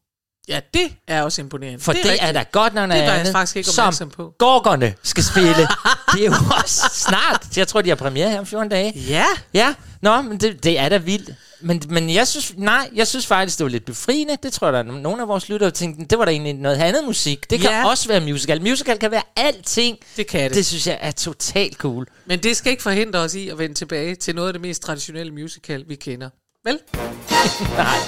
Ja, 0.48 0.60
det 0.74 0.92
er 1.08 1.22
også 1.22 1.42
imponerende. 1.42 1.80
For 1.80 1.92
det, 1.92 2.02
det 2.04 2.16
er, 2.20 2.32
da 2.32 2.44
godt 2.52 2.74
nok 2.74 2.88
noget 2.88 3.02
andet, 3.02 3.32
faktisk 3.32 3.56
ikke 3.56 3.68
som 3.70 4.10
på. 4.10 4.34
Gorgerne 4.38 4.94
skal 5.02 5.24
spille. 5.24 5.54
det 6.14 6.20
er 6.20 6.26
jo 6.26 6.32
også 6.58 6.90
snart. 6.92 7.56
Jeg 7.56 7.68
tror, 7.68 7.82
de 7.82 7.88
har 7.88 7.96
premiere 7.96 8.30
her 8.30 8.38
om 8.38 8.46
14 8.46 8.68
dage. 8.68 8.92
Ja, 9.08 9.24
Ja, 9.54 9.74
nå, 10.02 10.22
men 10.22 10.38
det, 10.40 10.64
det 10.64 10.78
er 10.78 10.88
da 10.88 10.96
vildt. 10.96 11.30
Men, 11.60 11.82
men 11.88 12.10
jeg 12.14 12.28
synes, 12.28 12.52
nej, 12.56 12.90
jeg 12.94 13.06
synes 13.06 13.26
faktisk, 13.26 13.58
det 13.58 13.64
var 13.64 13.70
lidt 13.70 13.84
befriende. 13.84 14.36
Det 14.42 14.52
tror 14.52 14.66
jeg, 14.66 14.72
der 14.72 14.78
er 14.92 14.98
nogle 14.98 15.22
af 15.22 15.28
vores 15.28 15.48
lyttere 15.48 15.70
tænkte, 15.70 16.04
det 16.04 16.18
var 16.18 16.24
da 16.24 16.30
egentlig 16.30 16.54
noget 16.54 16.76
andet 16.76 17.04
musik. 17.04 17.50
Det 17.50 17.60
kan 17.60 17.70
Ja. 17.70 17.88
også 17.88 18.08
være 18.08 18.20
musical. 18.20 18.62
Musical 18.62 18.98
kan 18.98 19.10
være 19.10 19.22
alting. 19.36 19.98
det 20.16 20.26
kan 20.26 20.44
det. 20.50 20.54
Det 20.56 20.66
synes 20.66 20.86
jeg 20.86 20.98
er 21.00 21.10
totalt 21.10 21.76
cool. 21.76 22.06
Men 22.26 22.42
det 22.42 22.56
skal 22.56 22.70
ikke 22.70 22.82
forhindre 22.82 23.18
os 23.18 23.34
i 23.34 23.48
at 23.48 23.58
vende 23.58 23.74
tilbage 23.74 24.14
til 24.14 24.34
noget 24.34 24.48
af 24.48 24.52
det 24.54 24.62
mest 24.62 24.82
traditionelle 24.82 25.32
musical, 25.32 25.84
vi 25.88 25.94
kender. 25.94 26.28
Vel? 26.66 26.78
Nej. 27.82 27.98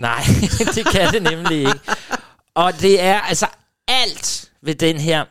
Nej, 0.00 0.22
det 0.74 0.86
kan 0.92 1.12
det 1.12 1.22
nemlig 1.22 1.58
ikke. 1.58 1.80
Og 2.54 2.80
det 2.80 3.00
er 3.00 3.20
altså 3.20 3.46
alt 3.88 4.50
ved 4.62 4.74
den 4.74 4.96
her 4.96 5.24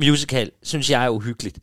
musical, 0.00 0.50
synes 0.62 0.90
jeg 0.90 1.04
er 1.04 1.08
uhyggeligt. 1.08 1.58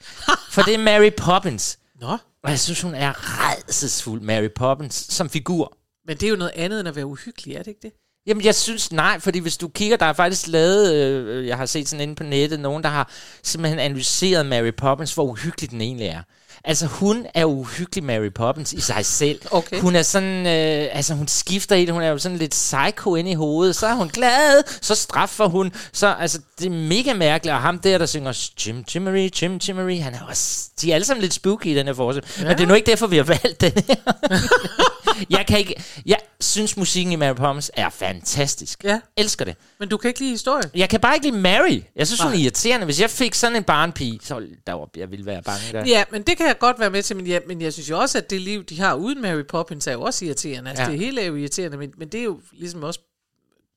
For 0.52 0.62
det 0.62 0.74
er 0.74 0.78
Mary 0.78 1.10
Poppins. 1.18 1.78
Nå, 2.00 2.18
Og 2.42 2.50
jeg 2.50 2.60
synes, 2.60 2.80
hun 2.80 2.94
er 2.94 3.12
redselsfuld, 3.16 4.20
Mary 4.20 4.48
Poppins, 4.56 4.94
som 4.94 5.30
figur. 5.30 5.76
men 6.06 6.16
det 6.16 6.26
er 6.26 6.30
jo 6.30 6.36
noget 6.36 6.52
andet 6.54 6.80
end 6.80 6.88
at 6.88 6.96
være 6.96 7.06
uhyggelig, 7.06 7.54
er 7.54 7.58
det 7.58 7.66
ikke 7.66 7.80
det? 7.82 7.92
Jamen, 8.26 8.44
jeg 8.44 8.54
synes 8.54 8.92
nej, 8.92 9.20
fordi 9.20 9.38
hvis 9.38 9.56
du 9.56 9.68
kigger, 9.68 9.96
der 9.96 10.06
er 10.06 10.12
faktisk 10.12 10.46
lavet, 10.46 10.94
øh, 10.94 11.46
jeg 11.46 11.56
har 11.56 11.66
set 11.66 11.88
sådan 11.88 12.02
inde 12.02 12.14
på 12.14 12.22
nettet, 12.22 12.60
nogen, 12.60 12.82
der 12.82 12.88
har 12.88 13.10
simpelthen 13.42 13.78
analyseret 13.78 14.46
Mary 14.46 14.70
Poppins, 14.76 15.14
hvor 15.14 15.24
uhyggelig 15.24 15.70
den 15.70 15.80
egentlig 15.80 16.06
er. 16.06 16.22
Altså, 16.64 16.86
hun 16.86 17.26
er 17.34 17.44
uhyggelig 17.44 18.04
Mary 18.04 18.32
Poppins 18.34 18.72
i 18.72 18.80
sig 18.80 19.06
selv. 19.06 19.40
Okay. 19.50 19.80
Hun 19.80 19.96
er 19.96 20.02
sådan, 20.02 20.46
øh, 20.46 20.88
altså 20.96 21.14
hun 21.14 21.28
skifter 21.28 21.76
i 21.76 21.84
det, 21.84 21.92
hun 21.94 22.02
er 22.02 22.08
jo 22.08 22.18
sådan 22.18 22.38
lidt 22.38 22.50
psycho 22.50 23.14
inde 23.14 23.30
i 23.30 23.34
hovedet. 23.34 23.76
Så 23.76 23.86
er 23.86 23.94
hun 23.94 24.08
glad, 24.08 24.62
så 24.80 24.94
straffer 24.94 25.46
hun. 25.48 25.72
Så, 25.92 26.14
altså, 26.20 26.40
det 26.58 26.66
er 26.66 26.70
mega 26.70 27.14
mærkeligt. 27.14 27.54
Og 27.54 27.60
ham 27.62 27.78
der, 27.78 27.98
der 27.98 28.06
synger 28.06 28.48
Jim 28.66 28.84
Jimmery, 28.94 29.28
Jim 29.42 29.60
Jimmery, 29.68 30.00
han 30.00 30.14
er 30.14 30.20
også, 30.28 30.68
de 30.80 30.90
er 30.90 30.94
alle 30.94 31.04
sammen 31.04 31.22
lidt 31.22 31.34
spooky 31.34 31.66
i 31.66 31.74
den 31.74 31.86
her 31.86 31.94
forsøg. 31.94 32.22
Ja. 32.38 32.44
Men 32.44 32.58
det 32.58 32.62
er 32.64 32.68
nu 32.68 32.74
ikke 32.74 32.90
derfor, 32.90 33.06
vi 33.06 33.16
har 33.16 33.24
valgt 33.24 33.60
den 33.60 33.72
her. 33.88 33.94
jeg 35.30 35.44
kan 35.48 35.58
ikke, 35.58 35.74
jeg 36.06 36.18
synes 36.40 36.76
musikken 36.76 37.12
i 37.12 37.16
Mary 37.16 37.34
Poppins 37.34 37.70
er 37.74 37.90
fantastisk. 37.90 38.84
Ja. 38.84 39.00
Elsker 39.16 39.44
det. 39.44 39.56
Men 39.80 39.88
du 39.88 39.96
kan 39.96 40.08
ikke 40.08 40.20
lide 40.20 40.30
historien. 40.30 40.70
Jeg 40.74 40.88
kan 40.88 41.00
bare 41.00 41.14
ikke 41.14 41.26
lide 41.26 41.38
Mary. 41.40 41.80
Jeg 41.96 42.06
synes, 42.06 42.20
hun 42.20 42.32
er 42.32 42.34
Nej. 42.34 42.42
irriterende. 42.42 42.84
Hvis 42.84 43.00
jeg 43.00 43.10
fik 43.10 43.34
sådan 43.34 43.56
en 43.56 43.64
barnpige, 43.64 44.18
så 44.22 44.40
der 44.66 44.72
var, 44.72 44.88
jeg 44.96 45.10
ville 45.10 45.26
være 45.26 45.42
bange 45.42 45.60
der. 45.72 45.84
Ja, 45.86 46.04
men 46.10 46.22
det 46.22 46.36
kan 46.36 46.43
jeg 46.46 46.58
godt 46.58 46.80
være 46.80 46.90
med 46.90 47.02
til, 47.02 47.16
men 47.16 47.26
jeg, 47.26 47.42
men 47.46 47.60
jeg 47.60 47.72
synes 47.72 47.90
jo 47.90 47.98
også, 47.98 48.18
at 48.18 48.30
det 48.30 48.40
liv, 48.40 48.64
de 48.64 48.80
har 48.80 48.94
uden 48.94 49.22
Mary 49.22 49.42
Poppins, 49.48 49.86
er 49.86 49.92
jo 49.92 50.02
også 50.02 50.24
irriterende. 50.24 50.70
Altså, 50.70 50.84
ja. 50.84 50.90
det 50.90 50.98
hele 50.98 51.20
er 51.20 51.26
jo 51.26 51.34
irriterende, 51.34 51.76
men, 51.76 51.92
men 51.96 52.08
det 52.08 52.20
er 52.20 52.24
jo 52.24 52.40
ligesom 52.52 52.82
også 52.82 53.00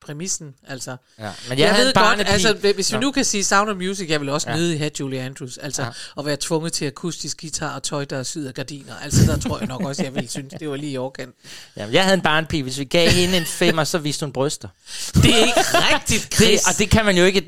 præmissen, 0.08 0.53
altså. 0.68 0.91
Ja. 1.20 1.32
Men 1.49 1.60
Jeg, 1.60 1.68
jeg, 1.68 1.76
ved 1.78 1.93
godt, 1.93 2.20
altså, 2.28 2.53
hvis 2.74 2.93
vi 2.93 2.97
nu 2.97 3.12
kan 3.12 3.26
sige 3.26 3.43
Sound 3.43 3.70
of 3.70 3.76
Music, 3.76 4.10
jeg 4.10 4.22
vil 4.22 4.30
også 4.30 4.49
Ja. 4.49 4.55
ja. 4.55 4.60
nødig 4.62 4.80
have 4.80 4.91
Julie 4.99 5.22
Andrews, 5.22 5.58
altså 5.58 5.82
Ja. 5.84 5.89
at 6.20 6.26
være 6.26 6.38
tvunget 6.39 6.74
til 6.74 6.86
akustisk 6.86 7.41
guitar 7.41 7.76
og 7.76 7.84
tøj, 7.84 8.05
der 8.05 8.18
er 8.18 8.45
af 8.47 8.53
gardiner. 8.53 8.93
Altså, 9.03 9.26
der 9.32 9.38
tror 9.39 9.58
jeg 9.60 9.68
nok 9.68 9.82
også, 9.82 10.03
jeg 10.03 10.16
ville 10.16 10.30
synes, 10.30 10.53
det 10.60 10.70
var 10.70 10.76
lige 10.76 10.91
i 10.91 10.97
overkant. 10.97 11.36
Jamen, 11.78 11.93
jeg 11.93 12.03
havde 12.03 12.14
en 12.14 12.22
barnpige. 12.22 12.64
Hvis 12.64 12.80
vi 12.80 12.84
gav 12.84 13.10
hende 13.10 13.38
en 13.38 13.45
femmer, 13.45 13.84
så 13.84 13.97
viste 13.97 14.26
hun 14.26 14.34
bryster. 14.34 14.68
Det 15.14 15.26
er 15.34 15.45
ikke 15.45 15.60
rigtigt, 15.93 16.34
Chris. 16.36 16.62
Det, 16.62 16.74
og 16.74 16.78
det 16.80 16.89
kan 16.89 17.05
man 17.05 17.18
jo 17.18 17.24
ikke... 17.24 17.41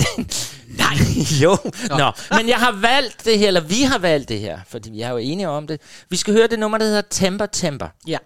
Nej. 0.68 0.96
jo. 1.44 1.58
Nå. 1.90 1.98
Nå. 1.98 2.12
Men 2.38 2.50
jeg 2.50 2.58
har 2.58 2.72
valgt 2.72 3.26
det 3.26 3.40
her, 3.40 3.48
eller 3.48 3.62
vi 3.62 3.82
har 3.82 3.98
valgt 3.98 4.30
det 4.30 4.40
her, 4.40 4.60
fordi 4.70 4.90
vi 4.92 5.02
er 5.02 5.10
jo 5.10 5.18
enige 5.18 5.50
om 5.50 5.68
det. 5.68 5.82
Vi 6.10 6.18
skal 6.18 6.34
høre 6.34 6.48
det 6.48 6.60
nummer, 6.60 6.78
der 6.78 6.86
hedder 6.86 7.02
Temper 7.10 7.46
Temper, 7.46 7.88
Ja. 8.08 8.18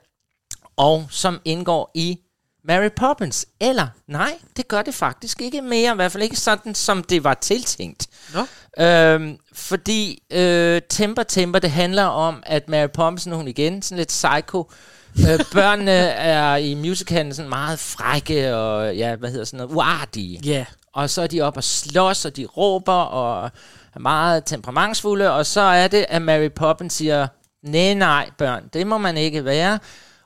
og 0.78 1.08
som 1.12 1.40
indgår 1.46 1.92
i 1.96 2.20
Mary 2.68 2.90
Poppins. 2.96 3.46
Eller, 3.60 3.88
nej, 4.08 4.34
det 4.58 4.68
gør 4.68 4.82
det 4.82 4.94
faktisk 4.94 5.42
ikke 5.42 5.62
mere. 5.62 5.94
I 5.94 5.96
hvert 5.96 6.12
fald 6.12 6.24
ikke 6.24 6.36
sådan, 6.36 6.76
som 6.76 7.04
det 7.04 7.24
var 7.24 7.34
tiltænkt. 7.34 8.08
Nå. 8.34 8.46
Øhm, 8.84 9.38
fordi 9.54 10.24
øh, 10.32 10.82
Temper 10.90 11.24
Temper, 11.24 11.60
det 11.60 11.72
handler 11.72 12.04
om, 12.04 12.44
at 12.46 12.70
Mary 12.70 12.88
Poppins, 12.94 13.28
nu 13.28 13.36
hun 13.36 13.48
igen 13.48 13.82
sådan 13.82 13.98
lidt 13.98 14.10
psycho. 14.10 14.72
Øh, 15.20 15.40
børnene 15.54 15.92
er 15.92 16.56
i 16.56 16.74
musicalen 16.74 17.34
sådan 17.34 17.50
meget 17.50 17.80
frække 17.80 18.56
og, 18.56 18.96
ja, 18.96 19.16
hvad 19.16 19.30
hedder 19.32 19.46
sådan 19.46 19.58
noget, 19.58 19.76
uartige. 19.76 20.40
Ja. 20.44 20.66
Og 20.94 21.10
så 21.10 21.22
er 21.22 21.28
de 21.28 21.42
op 21.42 21.58
og 21.58 21.64
slås, 21.64 22.26
og 22.26 22.38
de 22.38 22.46
råber, 22.46 22.94
og 22.94 23.52
er 23.96 24.00
meget 24.00 24.46
temperamentsfulde. 24.46 25.32
Og 25.32 25.46
så 25.46 25.62
er 25.62 25.88
det, 25.88 26.06
at 26.10 26.22
Mary 26.22 26.50
Poppins 26.56 26.94
siger, 26.94 27.28
nej, 27.64 27.94
nej, 27.94 28.30
børn, 28.38 28.64
det 28.74 28.88
må 28.88 28.98
man 28.98 29.18
ikke 29.18 29.46
være. 29.46 29.80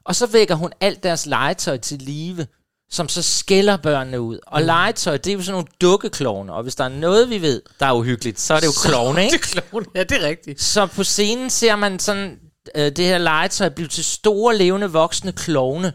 Og 0.08 0.16
så 0.16 0.26
vækker 0.26 0.56
hun 0.56 0.72
alt 0.82 1.04
deres 1.04 1.26
legetøj 1.26 1.78
til 1.78 1.98
live, 2.00 2.48
som 2.90 3.10
så 3.10 3.22
skælder 3.22 3.78
børnene 3.78 4.22
ud. 4.22 4.40
Og 4.48 4.60
Mm. 4.62 4.66
legetøj, 4.66 5.18
det 5.18 5.30
er 5.30 5.34
jo 5.34 5.42
sådan 5.42 5.52
nogle 5.52 5.68
dukkeklovne. 5.82 6.54
Og 6.54 6.64
hvis 6.64 6.76
der 6.76 6.84
er 6.84 6.90
noget, 6.90 7.30
vi 7.30 7.42
ved, 7.42 7.62
der 7.80 7.86
er 7.86 7.94
uhyggeligt, 7.94 8.40
så 8.40 8.54
er 8.54 8.60
det 8.60 8.68
jo 8.68 8.72
klovne, 8.90 9.24
ikke? 9.26 9.38
Det 9.38 9.56
er 9.58 9.62
klovne, 9.62 9.86
ja, 9.96 10.04
det 10.04 10.24
er 10.24 10.28
rigtigt. 10.28 10.62
Så 10.62 10.86
på 10.86 11.04
scenen 11.04 11.50
ser 11.50 11.76
man 11.76 12.00
sådan 12.00 12.40
øh, 12.76 12.86
det 12.92 13.06
her 13.06 13.18
legetøj 13.18 13.70
blive 13.70 13.88
til 13.88 14.04
store, 14.06 14.58
levende, 14.58 14.92
voksne 14.92 15.32
klovne, 15.32 15.94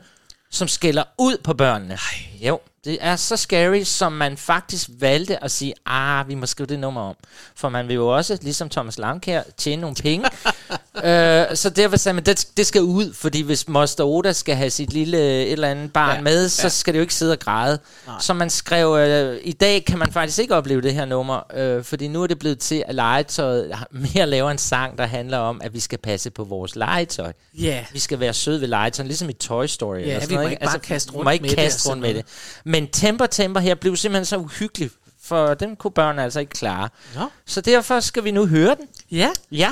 som 0.51 0.69
skælder 0.69 1.05
ud 1.19 1.37
på 1.45 1.55
børnene. 1.55 1.95
Ej. 1.95 2.47
Jo, 2.49 2.61
det 2.85 2.99
er 3.01 3.17
så 3.17 3.37
scary, 3.37 3.83
som 3.83 4.13
man 4.13 4.37
faktisk 4.37 4.91
valgte 4.99 5.45
at 5.45 5.51
sige, 5.51 5.75
ah, 5.87 6.29
vi 6.29 6.35
må 6.35 6.47
skrive 6.47 6.67
det 6.67 6.79
nummer 6.79 7.01
om. 7.01 7.15
For 7.57 7.69
man 7.69 7.89
vil 7.89 7.95
jo 7.95 8.17
også, 8.17 8.39
ligesom 8.43 8.69
Thomas 8.69 8.99
Langkær, 8.99 9.43
tjene 9.57 9.81
nogle 9.81 9.97
penge. 9.97 10.29
øh, 11.03 11.57
så 11.57 11.71
derfor 11.71 11.97
sagde 11.97 12.15
man, 12.15 12.25
det, 12.25 12.47
det 12.57 12.67
skal 12.67 12.83
ud, 12.83 13.15
fordi 13.15 13.43
hvis 13.43 13.69
Moster 13.69 14.05
Oda 14.05 14.33
skal 14.33 14.57
have 14.57 14.71
sit 14.71 14.93
lille 14.93 15.19
et 15.19 15.53
eller 15.53 15.69
andet 15.69 15.93
barn 15.93 16.09
Ja, 16.11 16.15
ja, 16.15 16.21
med, 16.21 16.49
så 16.49 16.63
ja. 16.63 16.69
skal 16.69 16.95
det 16.95 16.99
jo 16.99 17.03
ikke 17.03 17.15
sidde 17.15 17.33
og 17.33 17.39
græde. 17.39 17.79
Nej. 18.07 18.17
Så 18.21 18.35
man 18.35 18.51
skrev, 18.51 18.97
øh, 18.97 19.41
i 19.45 19.53
dag 19.53 19.85
kan 19.85 19.99
man 19.99 20.13
faktisk 20.13 20.39
ikke 20.39 20.55
opleve 20.55 20.81
det 20.83 20.95
her 20.95 21.05
nummer, 21.05 21.57
øh, 21.57 21.85
fordi 21.85 22.09
nu 22.09 22.23
er 22.23 22.27
det 22.27 22.39
blevet 22.39 22.59
til, 22.59 22.85
at 22.87 22.95
legetøjet 22.95 23.73
mere 23.91 24.27
laver 24.27 24.51
en 24.51 24.59
sang, 24.59 24.99
der 24.99 25.07
handler 25.07 25.39
om, 25.39 25.61
at 25.65 25.75
vi 25.75 25.81
skal 25.81 25.99
passe 25.99 26.31
på 26.31 26.45
vores 26.45 26.77
legetøj. 26.77 27.33
Ja. 27.59 27.85
Vi 27.93 27.99
skal 27.99 28.21
være 28.21 28.33
søde 28.35 28.61
ved 28.61 28.69
legetøj, 28.69 29.07
ligesom 29.07 29.29
i 29.31 29.33
Toy 29.33 29.67
Story. 29.67 29.97
eller 29.99 30.15
sådan 30.15 30.29
vi 30.29 30.35
noget, 30.35 30.47
må 30.47 30.51
ikke 30.51 30.65
bare 30.65 30.79
kaste 30.79 31.13
rundt 31.13 31.25
må 31.25 31.31
ikke 31.31 31.43
med 31.43 31.51
det 31.51 31.59
kaste 31.59 31.81
sådan 31.81 31.91
rundt 31.93 32.03
med 32.03 32.15
det. 32.15 32.25
Men 32.65 32.87
Temper 32.89 33.27
Temper 33.27 33.61
her 33.61 33.75
blev 33.75 33.97
simpelthen 33.97 34.25
så 34.25 34.37
uhyggelig, 34.37 34.91
for 35.25 35.55
den 35.55 35.77
kunne 35.77 35.91
børn 35.91 36.19
altså 36.19 36.41
ikke 36.41 36.51
klare. 36.51 36.89
Nå. 37.15 37.29
Så 37.47 37.61
derfor 37.61 38.01
skal 38.01 38.25
vi 38.25 38.31
nu 38.31 38.47
høre 38.47 38.75
den. 38.75 38.87
Ja. 39.11 39.31
Ja, 39.53 39.71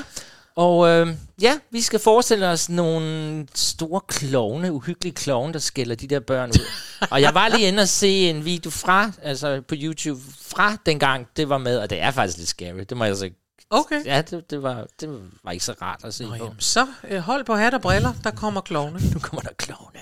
og 0.61 0.89
øh, 0.89 1.09
ja, 1.43 1.59
vi 1.71 1.81
skal 1.81 2.01
forestille 2.01 2.49
os 2.49 2.69
nogle 2.69 3.47
store 3.55 4.01
klovne, 4.01 4.73
uhyggelige 4.73 5.15
klovne, 5.15 5.53
der 5.53 5.59
skælder 5.59 5.95
de 5.95 6.07
der 6.07 6.21
børn 6.21 6.51
ud. 6.51 6.67
og 7.11 7.21
jeg 7.21 7.35
var 7.35 7.49
lige 7.49 7.69
inde 7.69 7.83
og 7.83 7.89
se 7.89 8.31
en 8.31 8.45
video 8.45 8.71
fra, 8.71 9.13
altså 9.23 9.63
på 9.69 9.75
YouTube, 9.79 10.21
fra 10.41 10.77
dengang 10.87 11.27
det 11.37 11.49
var 11.49 11.59
med, 11.59 11.79
og 11.79 11.91
det 11.91 12.01
er 12.01 12.11
faktisk 12.11 12.39
lidt 12.39 12.49
scary, 12.49 12.85
det 12.89 12.97
må 12.97 13.05
jeg 13.05 13.17
så. 13.17 13.31
Okay. 13.71 14.05
Ja, 14.05 14.23
det, 14.23 14.51
det, 14.51 14.63
var, 14.63 14.87
det 15.01 15.21
var 15.45 15.53
ikke 15.53 15.65
så 15.65 15.75
rart 15.83 16.05
at 16.05 16.15
se 16.15 16.25
Nå, 16.25 16.31
på. 16.31 16.37
jamen, 16.37 16.61
så 16.61 16.87
øh, 17.09 17.19
hold 17.19 17.45
på 17.45 17.55
hat 17.55 17.75
og 17.75 17.81
briller, 17.81 18.13
der 18.25 18.31
kommer 18.31 18.61
klovne. 18.61 19.01
Nu 19.13 19.19
kommer 19.19 19.41
der 19.41 19.55
klovne. 19.59 20.01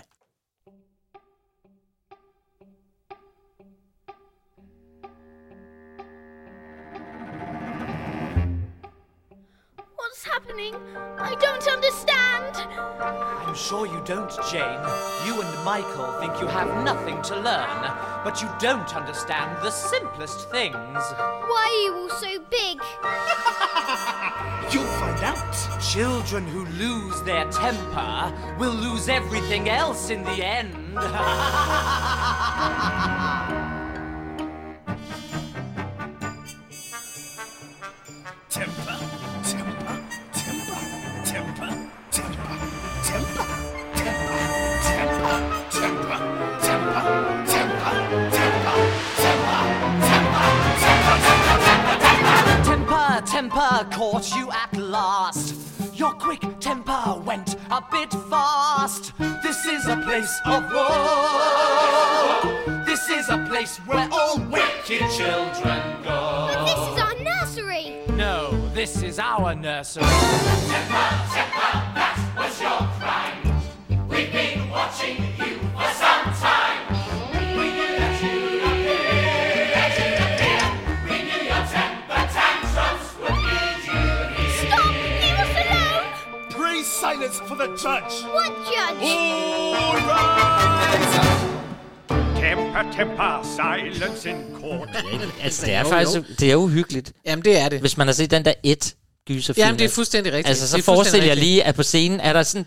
What's 10.18 10.34
happening? 10.34 10.74
I 11.16 11.36
don't 11.36 11.68
understand. 11.68 12.56
I'm 13.46 13.54
sure 13.54 13.86
you 13.86 14.02
don't, 14.04 14.32
Jane. 14.50 14.82
You 15.24 15.40
and 15.40 15.64
Michael 15.64 16.10
think 16.18 16.40
you 16.40 16.48
have 16.48 16.82
nothing 16.82 17.22
to 17.22 17.36
learn, 17.36 17.82
but 18.24 18.42
you 18.42 18.48
don't 18.58 18.96
understand 18.96 19.62
the 19.62 19.70
simplest 19.70 20.50
things. 20.50 20.74
Why 20.74 21.68
are 21.70 21.82
you 21.84 21.94
all 21.94 22.10
so 22.10 22.40
big? 22.50 22.82
You'll 24.72 24.92
find 24.98 25.22
out. 25.22 25.54
Children 25.80 26.48
who 26.48 26.66
lose 26.82 27.22
their 27.22 27.48
temper 27.52 28.34
will 28.58 28.74
lose 28.74 29.08
everything 29.08 29.68
else 29.68 30.10
in 30.10 30.24
the 30.24 30.44
end. 30.44 30.74
temper 53.78 53.96
caught 53.96 54.34
you 54.34 54.50
at 54.50 54.76
last. 54.76 55.54
Your 55.94 56.12
quick 56.12 56.42
temper 56.60 57.20
went 57.24 57.56
a 57.70 57.82
bit 57.90 58.12
fast. 58.30 59.12
This 59.42 59.66
is 59.66 59.86
a 59.86 59.96
place 59.96 60.40
of 60.46 60.64
woe. 60.72 62.40
This 62.84 63.08
is 63.10 63.28
a 63.28 63.38
place 63.48 63.78
where 63.78 64.08
all 64.10 64.38
wicked 64.38 65.08
children 65.10 66.02
go. 66.02 66.50
But 66.52 66.64
this 66.64 66.78
is 66.88 66.98
our 66.98 67.14
nursery. 67.22 67.96
No, 68.16 68.50
this 68.74 69.02
is 69.02 69.18
our 69.18 69.54
nursery. 69.54 70.04
Stop! 72.50 72.88
Silence 87.18 87.38
for 87.48 87.54
the 87.54 87.68
judge. 87.84 88.14
What 88.34 88.52
judge? 88.72 89.02
All 89.78 89.98
rise! 90.10 91.18
Temper, 92.40 92.82
temper, 92.96 93.42
silence 93.56 94.30
in 94.30 94.36
court. 94.60 94.88
Altså, 95.42 95.66
det 95.66 95.74
er 95.74 95.84
faktisk 95.84 96.40
det 96.40 96.50
er 96.52 96.56
uhyggeligt. 96.56 97.12
Jamen, 97.26 97.44
det 97.44 97.58
er 97.58 97.68
det. 97.68 97.80
Hvis 97.80 97.96
man 97.96 98.06
har 98.06 98.14
set 98.14 98.30
den 98.30 98.44
der 98.44 98.52
et 98.62 98.94
gyserfilm. 99.28 99.64
Jamen, 99.64 99.78
det 99.78 99.84
er 99.84 99.88
fuldstændig 99.88 100.32
rigtigt. 100.32 100.48
Altså, 100.48 100.68
så 100.68 100.76
Det 100.76 100.82
er 100.82 100.84
forestil 100.84 100.98
fuldstændig 101.10 101.28
jeg 101.28 101.36
lige, 101.36 101.64
at 101.64 101.74
på 101.74 101.82
scenen 101.82 102.20
er 102.20 102.32
der 102.32 102.42
sådan 102.42 102.66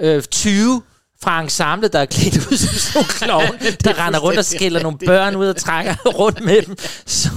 øh, 0.00 0.22
20 0.22 0.82
fra 1.22 1.40
ensemblet, 1.40 1.92
der 1.92 1.98
er 1.98 2.04
klædt 2.04 2.36
ud 2.36 2.56
som 2.56 2.74
sådan 2.74 3.08
klovne, 3.28 3.70
der 3.84 4.06
render 4.06 4.20
rundt 4.20 4.38
og 4.38 4.44
skiller 4.44 4.82
nogle 4.82 4.98
børn 5.06 5.36
ud 5.36 5.46
og 5.46 5.56
trækker 5.56 5.94
rundt 6.20 6.44
med 6.44 6.62
dem. 6.62 6.76
Så, 7.06 7.30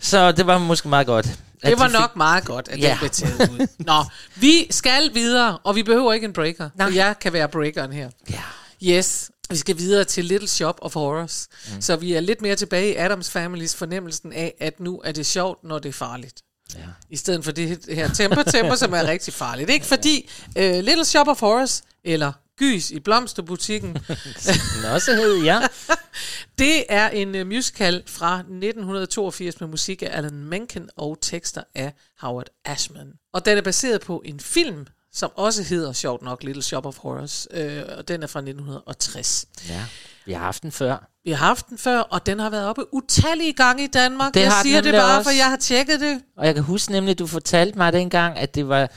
så 0.00 0.32
det 0.32 0.46
var 0.46 0.58
måske 0.58 0.88
meget 0.88 1.06
godt. 1.06 1.26
Det 1.64 1.78
var 1.78 1.84
de 1.86 1.90
fik- 1.90 2.00
nok 2.00 2.16
meget 2.16 2.44
godt, 2.44 2.68
at 2.68 2.78
Ja. 2.80 2.88
den 2.90 2.98
blev 2.98 3.10
taget 3.10 3.50
ud. 3.50 3.66
Nå, 3.78 4.04
vi 4.36 4.66
skal 4.70 5.10
videre, 5.14 5.58
og 5.58 5.76
vi 5.76 5.82
behøver 5.82 6.12
ikke 6.12 6.24
en 6.24 6.32
breaker. 6.32 6.70
Nej. 6.74 6.94
Jeg 6.94 7.14
kan 7.20 7.32
være 7.32 7.48
breakeren 7.48 7.92
her. 7.92 8.10
Ja. 8.30 8.42
Yes, 8.84 9.30
vi 9.50 9.56
skal 9.56 9.78
videre 9.78 10.04
til 10.04 10.24
Little 10.24 10.48
Shop 10.48 10.78
of 10.82 10.94
Horrors. 10.94 11.48
Mm. 11.74 11.80
Så 11.80 11.96
vi 11.96 12.12
er 12.14 12.20
lidt 12.20 12.42
mere 12.42 12.56
tilbage 12.56 12.92
i 12.92 12.96
Adams 12.96 13.30
Families 13.30 13.74
fornemmelsen 13.74 14.32
af, 14.32 14.54
at 14.60 14.80
nu 14.80 15.00
er 15.04 15.12
det 15.12 15.26
sjovt, 15.26 15.64
når 15.64 15.78
det 15.78 15.88
er 15.88 15.92
farligt. 15.92 16.40
Ja. 16.74 16.80
I 17.10 17.16
stedet 17.16 17.44
for 17.44 17.52
det 17.52 17.78
her 17.88 18.08
temper 18.08 18.42
temper, 18.42 18.74
som 18.74 18.92
er 18.94 19.04
rigtig 19.06 19.34
farligt. 19.34 19.70
Ikke 19.70 19.86
fordi 19.94 20.30
uh, 20.56 20.62
Little 20.62 21.04
Shop 21.04 21.28
of 21.28 21.40
Horrors, 21.40 21.82
eller 22.04 22.32
Gys 22.60 22.90
i 22.90 23.00
blomsterbutikken, 23.00 23.98
også 24.94 25.14
hed, 25.14 25.42
ja. 25.42 25.60
det 26.58 26.84
er 26.88 27.08
en 27.08 27.34
uh, 27.40 27.46
musical 27.46 28.02
fra 28.06 28.38
1982 28.38 29.60
med 29.60 29.68
musik 29.68 30.02
af 30.02 30.08
Alan 30.12 30.44
Menken 30.44 30.88
og 30.96 31.18
tekster 31.20 31.62
af 31.74 31.92
Howard 32.18 32.46
Ashman. 32.64 33.12
Og 33.32 33.44
den 33.44 33.58
er 33.58 33.62
baseret 33.62 34.00
på 34.00 34.22
en 34.24 34.40
film, 34.40 34.86
som 35.12 35.30
også 35.34 35.62
hedder 35.62 35.92
sjovt 35.92 36.22
nok 36.22 36.42
Little 36.42 36.62
Shop 36.62 36.86
of 36.86 36.98
Horrors, 36.98 37.48
øh, 37.50 37.82
og 37.98 38.08
den 38.08 38.22
er 38.22 38.26
fra 38.26 38.40
1960. 38.40 39.46
ja. 39.68 39.84
Vi 40.26 40.32
har 40.32 40.40
haft 40.40 40.62
den 40.62 40.72
før. 40.72 41.08
Vi 41.24 41.30
har 41.30 41.46
haft 41.46 41.68
den 41.68 41.78
før, 41.78 41.98
og 42.00 42.26
den 42.26 42.38
har 42.38 42.50
været 42.50 42.66
oppe 42.66 42.94
utallige 42.94 43.52
gange 43.52 43.84
i 43.84 43.86
Danmark. 43.86 44.34
Det 44.34 44.40
jeg 44.40 44.52
siger 44.62 44.80
det 44.80 44.92
bare, 44.92 45.18
også. 45.18 45.30
for 45.30 45.36
jeg 45.36 45.50
har 45.50 45.56
tjekket 45.56 46.00
det. 46.00 46.22
Og 46.36 46.46
jeg 46.46 46.54
kan 46.54 46.64
huske 46.64 46.92
nemlig, 46.92 47.10
at 47.12 47.18
du 47.18 47.26
fortalte 47.26 47.78
mig 47.78 47.92
dengang, 47.92 48.38
at 48.38 48.54
det 48.54 48.68
var, 48.68 48.90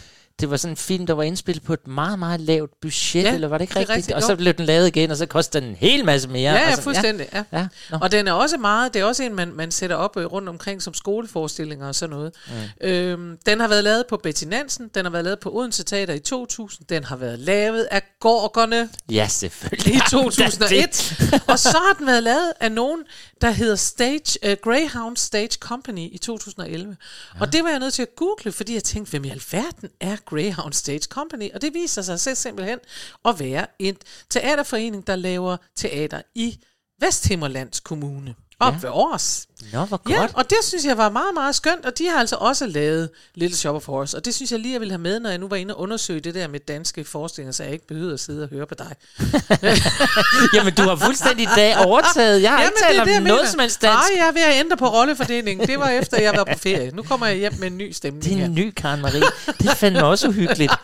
det 0.43 0.51
var 0.51 0.57
sådan 0.57 0.73
en 0.73 0.77
film, 0.77 1.05
der 1.07 1.13
var 1.13 1.23
indspillet 1.23 1.63
på 1.63 1.73
et 1.73 1.87
meget, 1.87 2.19
meget 2.19 2.41
lavt 2.41 2.71
budget, 2.81 3.23
Ja, 3.23 3.33
eller 3.33 3.47
var 3.47 3.57
det 3.57 3.63
ikke 3.63 3.71
det 3.73 3.77
rigtigt? 3.79 3.95
rigtigt, 3.97 4.15
og 4.15 4.23
så 4.23 4.35
blev 4.35 4.53
den 4.53 4.65
lavet 4.65 4.87
igen, 4.87 5.11
og 5.11 5.17
så 5.17 5.25
kostede 5.25 5.63
den 5.63 5.69
en 5.69 5.75
hel 5.75 6.05
masse 6.05 6.29
mere. 6.29 6.51
Ja, 6.53 6.59
ja, 6.59 6.65
Altså, 6.67 6.81
fuldstændig. 6.81 7.27
Ja. 7.33 7.43
Ja, 7.53 7.67
nå. 7.91 7.97
Og 8.01 8.11
den 8.11 8.27
er 8.27 8.31
også 8.31 8.57
meget, 8.57 8.93
det 8.93 8.99
er 8.99 9.05
også 9.05 9.23
en, 9.23 9.35
man, 9.35 9.53
man 9.53 9.71
sætter 9.71 9.95
op 9.95 10.17
øh, 10.17 10.25
rundt 10.25 10.49
omkring 10.49 10.81
som 10.81 10.93
skoleforestillinger 10.93 11.87
og 11.87 11.95
sådan 11.95 12.15
noget. 12.15 12.33
Mm. 12.81 12.87
Øhm, 12.87 13.37
den 13.45 13.59
har 13.59 13.67
været 13.67 13.83
lavet 13.83 14.03
på 14.09 14.17
Betty 14.17 14.43
Nansen, 14.43 14.89
den 14.95 15.05
har 15.05 15.11
været 15.11 15.23
lavet 15.25 15.39
på 15.39 15.55
Odense 15.55 15.83
Teater 15.83 16.13
i 16.13 16.19
2000, 16.19 16.87
den 16.87 17.03
har 17.03 17.15
været 17.15 17.39
lavet 17.39 17.87
af 17.91 18.01
Gorgerne 18.19 18.89
Ja, 19.11 19.27
selvfølgelig. 19.27 19.95
i 19.95 19.99
2001, 20.11 21.41
og 21.47 21.59
så 21.59 21.77
har 21.87 21.93
den 21.97 22.07
været 22.07 22.23
lavet 22.23 22.51
af 22.59 22.71
nogen, 22.71 22.99
der 23.41 23.51
hedder 23.51 23.75
Stage, 23.75 24.39
uh, 24.45 24.53
Greyhound 24.63 25.17
Stage 25.17 25.57
Company 25.59 26.09
i 26.11 26.17
2011. 26.17 26.97
Ja. 27.35 27.41
Og 27.41 27.53
det 27.53 27.63
var 27.63 27.69
jeg 27.69 27.79
nødt 27.79 27.93
til 27.93 28.01
at 28.01 28.15
google, 28.17 28.51
fordi 28.51 28.73
jeg 28.73 28.83
tænkte, 28.83 29.09
hvem 29.09 29.25
i 29.25 29.29
alverden 29.29 29.89
er 30.01 30.15
Greyhound 30.33 30.73
Stage 30.73 30.99
Company? 31.09 31.51
Og 31.53 31.61
det 31.61 31.73
viser 31.73 32.01
sig 32.01 32.19
så 32.19 32.35
simpelthen 32.35 32.79
at 33.25 33.39
være 33.39 33.67
en 33.79 33.97
teaterforening, 34.29 35.07
der 35.07 35.15
laver 35.15 35.57
teater 35.75 36.21
i 36.35 36.59
Vesthimmerlands 36.99 37.79
Kommune. 37.79 38.35
Op 38.67 38.73
ja. 38.73 38.79
ved 38.81 38.89
Års. 38.89 39.45
Nå, 39.73 39.85
hvor 39.85 39.97
godt. 39.97 40.15
Ja, 40.17 40.27
og 40.33 40.49
det 40.49 40.57
synes 40.63 40.85
jeg 40.85 40.97
var 40.97 41.09
meget, 41.09 41.33
meget 41.33 41.55
skønt, 41.55 41.85
og 41.85 41.97
de 41.97 42.07
har 42.09 42.19
altså 42.19 42.35
også 42.35 42.65
lavet 42.67 43.09
Little 43.35 43.57
Shop 43.57 43.75
of 43.75 43.85
Horrors, 43.85 44.13
og 44.13 44.25
det 44.25 44.35
synes 44.35 44.51
jeg 44.51 44.59
lige, 44.59 44.71
jeg 44.73 44.79
ville 44.81 44.91
have 44.91 45.01
med, 45.01 45.19
når 45.19 45.29
jeg 45.29 45.39
nu 45.39 45.47
var 45.47 45.55
inde 45.55 45.73
og 45.75 45.79
undersøge 45.81 46.19
det 46.19 46.35
der 46.35 46.47
med 46.47 46.59
danske 46.59 47.03
forestillinger, 47.03 47.51
så 47.53 47.63
jeg 47.63 47.73
ikke 47.73 47.87
behøvede 47.87 48.13
at 48.13 48.19
sidde 48.19 48.43
og 48.43 48.49
høre 48.49 48.65
på 48.65 48.75
dig. 48.77 48.95
Jamen, 50.55 50.73
du 50.73 50.81
har 50.81 50.95
fuldstændig 50.95 51.47
dag 51.55 51.77
overtaget. 51.85 52.41
Jeg 52.41 52.51
har 52.51 52.61
ikke 52.61 52.73
talt 52.87 52.99
om 53.01 53.07
jeg 53.07 53.19
noget 53.21 53.37
mener. 53.41 53.51
som 53.51 53.59
helst 53.59 53.81
dansk. 53.81 53.93
Nej, 53.93 54.19
jeg 54.21 54.27
er 54.27 54.31
ved 54.31 54.41
at 54.41 54.59
ændre 54.59 54.77
på 54.77 54.87
rollefordelingen. 54.87 55.67
Det 55.67 55.79
var 55.79 55.89
efter, 55.89 56.21
jeg 56.21 56.33
var 56.35 56.43
på 56.43 56.57
ferie. 56.59 56.91
Nu 56.93 57.03
kommer 57.03 57.27
jeg 57.27 57.35
hjem 57.37 57.53
med 57.59 57.67
en 57.67 57.77
ny 57.77 57.91
stemning 57.91 58.23
Det 58.23 58.31
er 58.33 58.37
her. 58.37 58.45
en 58.45 58.55
ny 58.55 58.73
Karen 58.75 59.01
Marie. 59.01 59.21
Det 59.59 59.69
er 59.69 59.75
fandme 59.75 60.03
også 60.05 60.27
uhyggeligt. 60.27 60.71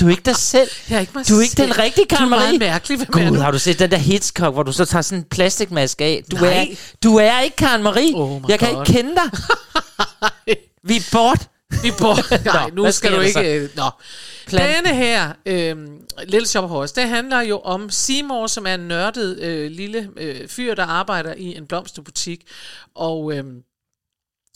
Du 0.00 0.06
er 0.06 0.10
ikke 0.10 0.22
dig 0.24 0.36
selv. 0.36 0.68
Jeg 0.90 0.96
er 0.96 1.00
ikke 1.00 1.12
mig 1.14 1.28
Du 1.28 1.36
er 1.38 1.42
ikke 1.42 1.52
selv. 1.54 1.68
den 1.68 1.78
rigtige 1.78 2.06
Karen 2.06 2.22
Du 2.22 2.26
er 2.26 2.30
meget 2.30 2.46
Marie. 2.46 2.58
mærkelig. 2.58 3.08
Gud, 3.08 3.38
har 3.38 3.50
du 3.50 3.58
set 3.58 3.78
den 3.78 3.90
der 3.90 3.96
Hitchcock, 3.96 4.54
hvor 4.54 4.62
du 4.62 4.72
så 4.72 4.84
tager 4.84 5.02
sådan 5.02 5.18
en 5.18 5.24
plastikmaske 5.24 6.04
af? 6.04 6.11
Du, 6.30 6.36
Nej. 6.36 6.68
er, 6.70 6.94
du 7.02 7.16
er 7.16 7.40
ikke 7.40 7.56
Karen 7.56 7.82
Marie. 7.82 8.14
Oh 8.14 8.42
jeg 8.48 8.58
kan 8.58 8.74
God. 8.74 8.82
ikke 8.82 8.98
kende 8.98 9.14
dig. 9.14 9.30
Vi 10.88 10.96
er 10.96 11.08
bort. 11.12 11.48
Vi 11.82 11.90
bor... 11.98 12.16
Nej, 12.44 12.68
Nå, 12.68 12.74
nu 12.74 12.82
hvad 12.82 12.92
skal 12.92 13.12
du 13.12 13.20
ikke... 13.20 13.54
øh, 13.54 13.68
Nå. 13.76 13.90
Denne 14.50 14.94
her, 14.94 15.32
øhm, 15.46 16.00
Little 16.24 16.46
Shop 16.46 16.64
of 16.64 16.70
Horrors, 16.70 16.92
det 16.92 17.08
handler 17.08 17.40
jo 17.40 17.58
om 17.58 17.90
Seymour, 17.90 18.46
som 18.46 18.66
er 18.66 18.74
en 18.74 18.80
nørdet 18.80 19.38
øh, 19.38 19.70
lille 19.70 20.10
øh, 20.16 20.48
fyr, 20.48 20.74
der 20.74 20.84
arbejder 20.84 21.34
i 21.34 21.56
en 21.56 21.66
blomsterbutik. 21.66 22.46
Og, 22.94 23.32
øhm, 23.36 23.62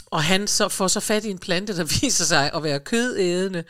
og 0.07 0.23
han 0.23 0.47
så 0.47 0.69
får 0.69 0.89
så 0.89 1.01
fat 1.01 1.25
i 1.25 1.31
en 1.31 1.39
plante, 1.39 1.77
der 1.77 1.85
viser 2.01 2.25
sig 2.25 2.51
at 2.55 2.63
være 2.63 2.81
kødædende 2.81 3.65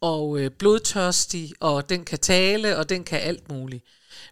og 0.00 0.40
øh, 0.40 0.50
blodtørstig, 0.50 1.52
og 1.60 1.88
den 1.88 2.04
kan 2.04 2.18
tale, 2.18 2.76
og 2.76 2.88
den 2.88 3.04
kan 3.04 3.20
alt 3.20 3.48
muligt. 3.48 3.84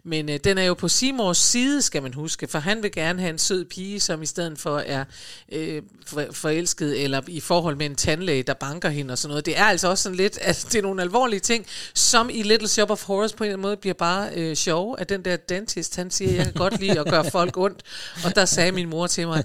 Men 0.03 0.29
øh, 0.29 0.39
den 0.43 0.57
er 0.57 0.63
jo 0.63 0.73
på 0.73 0.87
Seymours 0.87 1.37
side, 1.37 1.81
skal 1.81 2.01
man 2.03 2.13
huske, 2.13 2.47
for 2.47 2.59
han 2.59 2.83
vil 2.83 2.91
gerne 2.91 3.21
have 3.21 3.29
en 3.29 3.37
sød 3.37 3.65
pige, 3.65 3.99
som 3.99 4.21
i 4.21 4.25
stedet 4.25 4.59
for 4.59 4.79
er 4.79 5.05
øh, 5.51 5.81
for, 6.05 6.25
forelsket 6.31 7.03
eller 7.03 7.21
i 7.27 7.39
forhold 7.39 7.75
med 7.75 7.85
en 7.85 7.95
tandlæge, 7.95 8.43
der 8.43 8.53
banker 8.53 8.89
hende 8.89 9.11
og 9.11 9.17
sådan 9.17 9.29
noget. 9.29 9.45
Det 9.45 9.57
er 9.57 9.63
altså 9.63 9.87
også 9.87 10.03
sådan 10.03 10.15
lidt, 10.15 10.37
at 10.37 10.65
det 10.71 10.75
er 10.77 10.81
nogle 10.81 11.01
alvorlige 11.01 11.39
ting, 11.39 11.65
som 11.93 12.29
i 12.29 12.43
Little 12.43 12.67
Shop 12.67 12.91
of 12.91 13.03
Horrors 13.03 13.33
på 13.33 13.43
en 13.43 13.47
eller 13.47 13.53
anden 13.53 13.61
måde 13.61 13.77
bliver 13.77 13.93
bare 13.93 14.29
øh, 14.33 14.55
sjove, 14.55 14.99
at 14.99 15.09
den 15.09 15.25
der 15.25 15.37
dentist, 15.37 15.95
han 15.95 16.11
siger, 16.11 16.31
jeg 16.31 16.45
kan 16.45 16.53
godt 16.53 16.79
lide 16.79 16.99
at 16.99 17.05
gøre 17.05 17.31
folk 17.31 17.57
ondt, 17.57 17.83
og 18.25 18.35
der 18.35 18.45
sagde 18.45 18.71
min 18.71 18.89
mor 18.89 19.07
til 19.07 19.27
mig, 19.27 19.43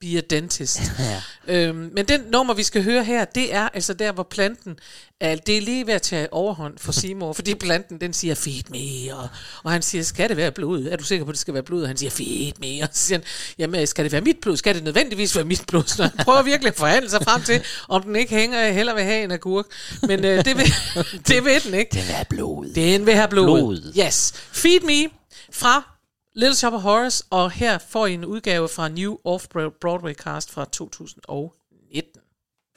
be 0.00 0.06
a 0.06 0.20
dentist. 0.20 0.80
Ja. 0.98 1.22
Øhm, 1.68 1.90
men 1.94 2.08
den 2.08 2.20
nummer, 2.20 2.54
vi 2.54 2.62
skal 2.62 2.84
høre 2.84 3.04
her, 3.04 3.24
det 3.24 3.54
er 3.54 3.68
altså 3.68 3.94
der, 3.94 4.12
hvor 4.12 4.22
planten, 4.22 4.78
er, 5.20 5.36
det 5.36 5.56
er 5.56 5.60
lige 5.60 5.86
ved 5.86 5.94
at 5.94 6.02
tage 6.02 6.32
overhånd 6.32 6.78
for 6.78 6.92
Seymour, 6.92 7.32
fordi 7.32 7.54
planten, 7.54 8.00
den 8.00 8.12
siger, 8.12 8.34
feed 8.34 8.62
me, 8.70 9.16
og, 9.16 9.28
og 9.62 9.70
han 9.76 9.82
siger, 9.82 10.04
skal 10.04 10.28
det 10.28 10.36
være 10.36 10.52
blod? 10.52 10.84
Er 10.84 10.96
du 10.96 11.04
sikker 11.04 11.24
på, 11.24 11.30
at 11.30 11.32
det 11.32 11.40
skal 11.40 11.54
være 11.54 11.62
blod? 11.62 11.82
Og 11.82 11.88
han 11.88 11.96
siger, 11.96 12.10
feed 12.10 12.52
me, 12.60 12.82
og 12.82 12.88
så 12.92 13.06
siger 13.06 13.18
han, 13.18 13.24
jamen, 13.58 13.86
skal 13.86 14.04
det 14.04 14.12
være 14.12 14.20
mit 14.20 14.36
blod? 14.42 14.56
Skal 14.56 14.74
det 14.74 14.84
nødvendigvis 14.84 15.36
være 15.36 15.44
mit 15.44 15.62
blod? 15.68 15.82
Så 15.86 16.02
han 16.02 16.24
prøver 16.24 16.42
virkelig 16.42 16.70
at 16.70 16.76
forhandle 16.76 17.10
sig 17.10 17.22
frem 17.22 17.42
til, 17.42 17.62
om 17.88 18.02
den 18.02 18.16
ikke 18.16 18.34
hænger, 18.34 18.60
jeg 18.60 18.74
hellere 18.74 18.96
vil 18.96 19.04
have 19.04 19.24
en 19.24 19.30
agurk. 19.30 19.66
Men 20.02 20.24
øh, 20.24 20.44
det, 20.44 20.56
vil, 20.56 20.66
det 21.28 21.44
vil 21.44 21.64
den 21.64 21.74
ikke. 21.74 21.90
Den 21.92 22.10
er 22.10 22.24
blod. 22.24 22.74
Den 22.74 23.06
vil 23.06 23.14
have 23.14 23.28
blod. 23.28 23.46
Blod. 23.46 23.92
Yes. 24.06 24.32
Feed 24.52 24.80
Me 24.80 25.10
fra 25.52 25.96
Little 26.34 26.56
Shop 26.56 26.72
of 26.72 26.82
Horrors, 26.82 27.22
og 27.30 27.50
her 27.50 27.78
får 27.90 28.06
I 28.06 28.14
en 28.14 28.24
udgave 28.24 28.68
fra 28.68 28.88
New 28.88 29.16
Off-Broadway 29.28 30.14
Cast 30.14 30.52
fra 30.52 30.64
2019. 30.64 32.20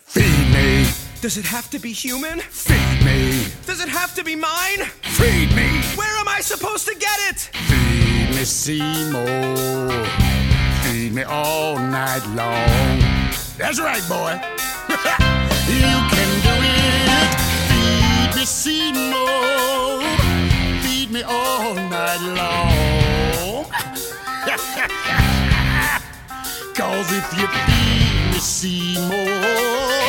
Feed 0.08 0.26
me. 0.52 1.09
Does 1.22 1.38
it 1.38 1.46
have 1.46 1.70
to 1.72 1.80
be 1.80 1.92
human? 1.92 2.40
Feed 2.40 3.04
me. 3.04 3.46
Does 3.66 3.82
it 3.82 3.90
have 3.90 4.16
to 4.16 4.24
be 4.24 4.38
mine? 4.38 4.86
Feed 5.02 5.54
me. 5.54 5.82
Where 5.98 6.16
am 6.18 6.30
I 6.30 6.40
supposed 6.40 6.88
to 6.88 6.96
get 6.96 7.20
it? 7.30 7.40
Feed 7.68 8.30
me 8.30 8.46
Seymour. 8.46 10.06
Feed 10.84 11.14
me 11.14 11.24
all 11.24 11.78
night 11.78 12.26
long. 12.28 13.00
That's 13.58 13.82
right, 13.82 14.02
boy. 14.08 14.40
you 15.68 15.92
can 16.08 16.40
do 16.48 16.56
it. 16.64 17.36
Feed 17.68 18.36
me 18.40 18.46
Seymour. 18.46 20.02
Feed 20.84 21.12
me 21.12 21.22
all 21.24 21.74
night 21.76 22.22
long. 22.40 23.66
Cause 26.76 27.12
if 27.12 27.38
you 27.38 27.46
feed 27.68 28.32
me 28.32 28.40
Seymour, 28.40 30.09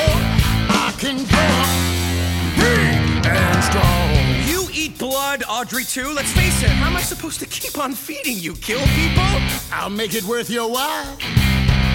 Audrey, 5.03 5.85
too. 5.85 6.13
Let's 6.15 6.33
face 6.33 6.63
it, 6.63 6.69
how 6.69 6.89
am 6.89 6.97
I 6.97 7.01
supposed 7.01 7.39
to 7.41 7.47
keep 7.47 7.79
on 7.79 7.93
feeding 7.93 8.39
you? 8.39 8.55
Kill 8.55 8.81
people? 8.81 9.23
I'll 9.73 9.91
make 9.91 10.15
it 10.15 10.25
worth 10.25 10.49
your 10.49 10.71
while. 10.71 11.17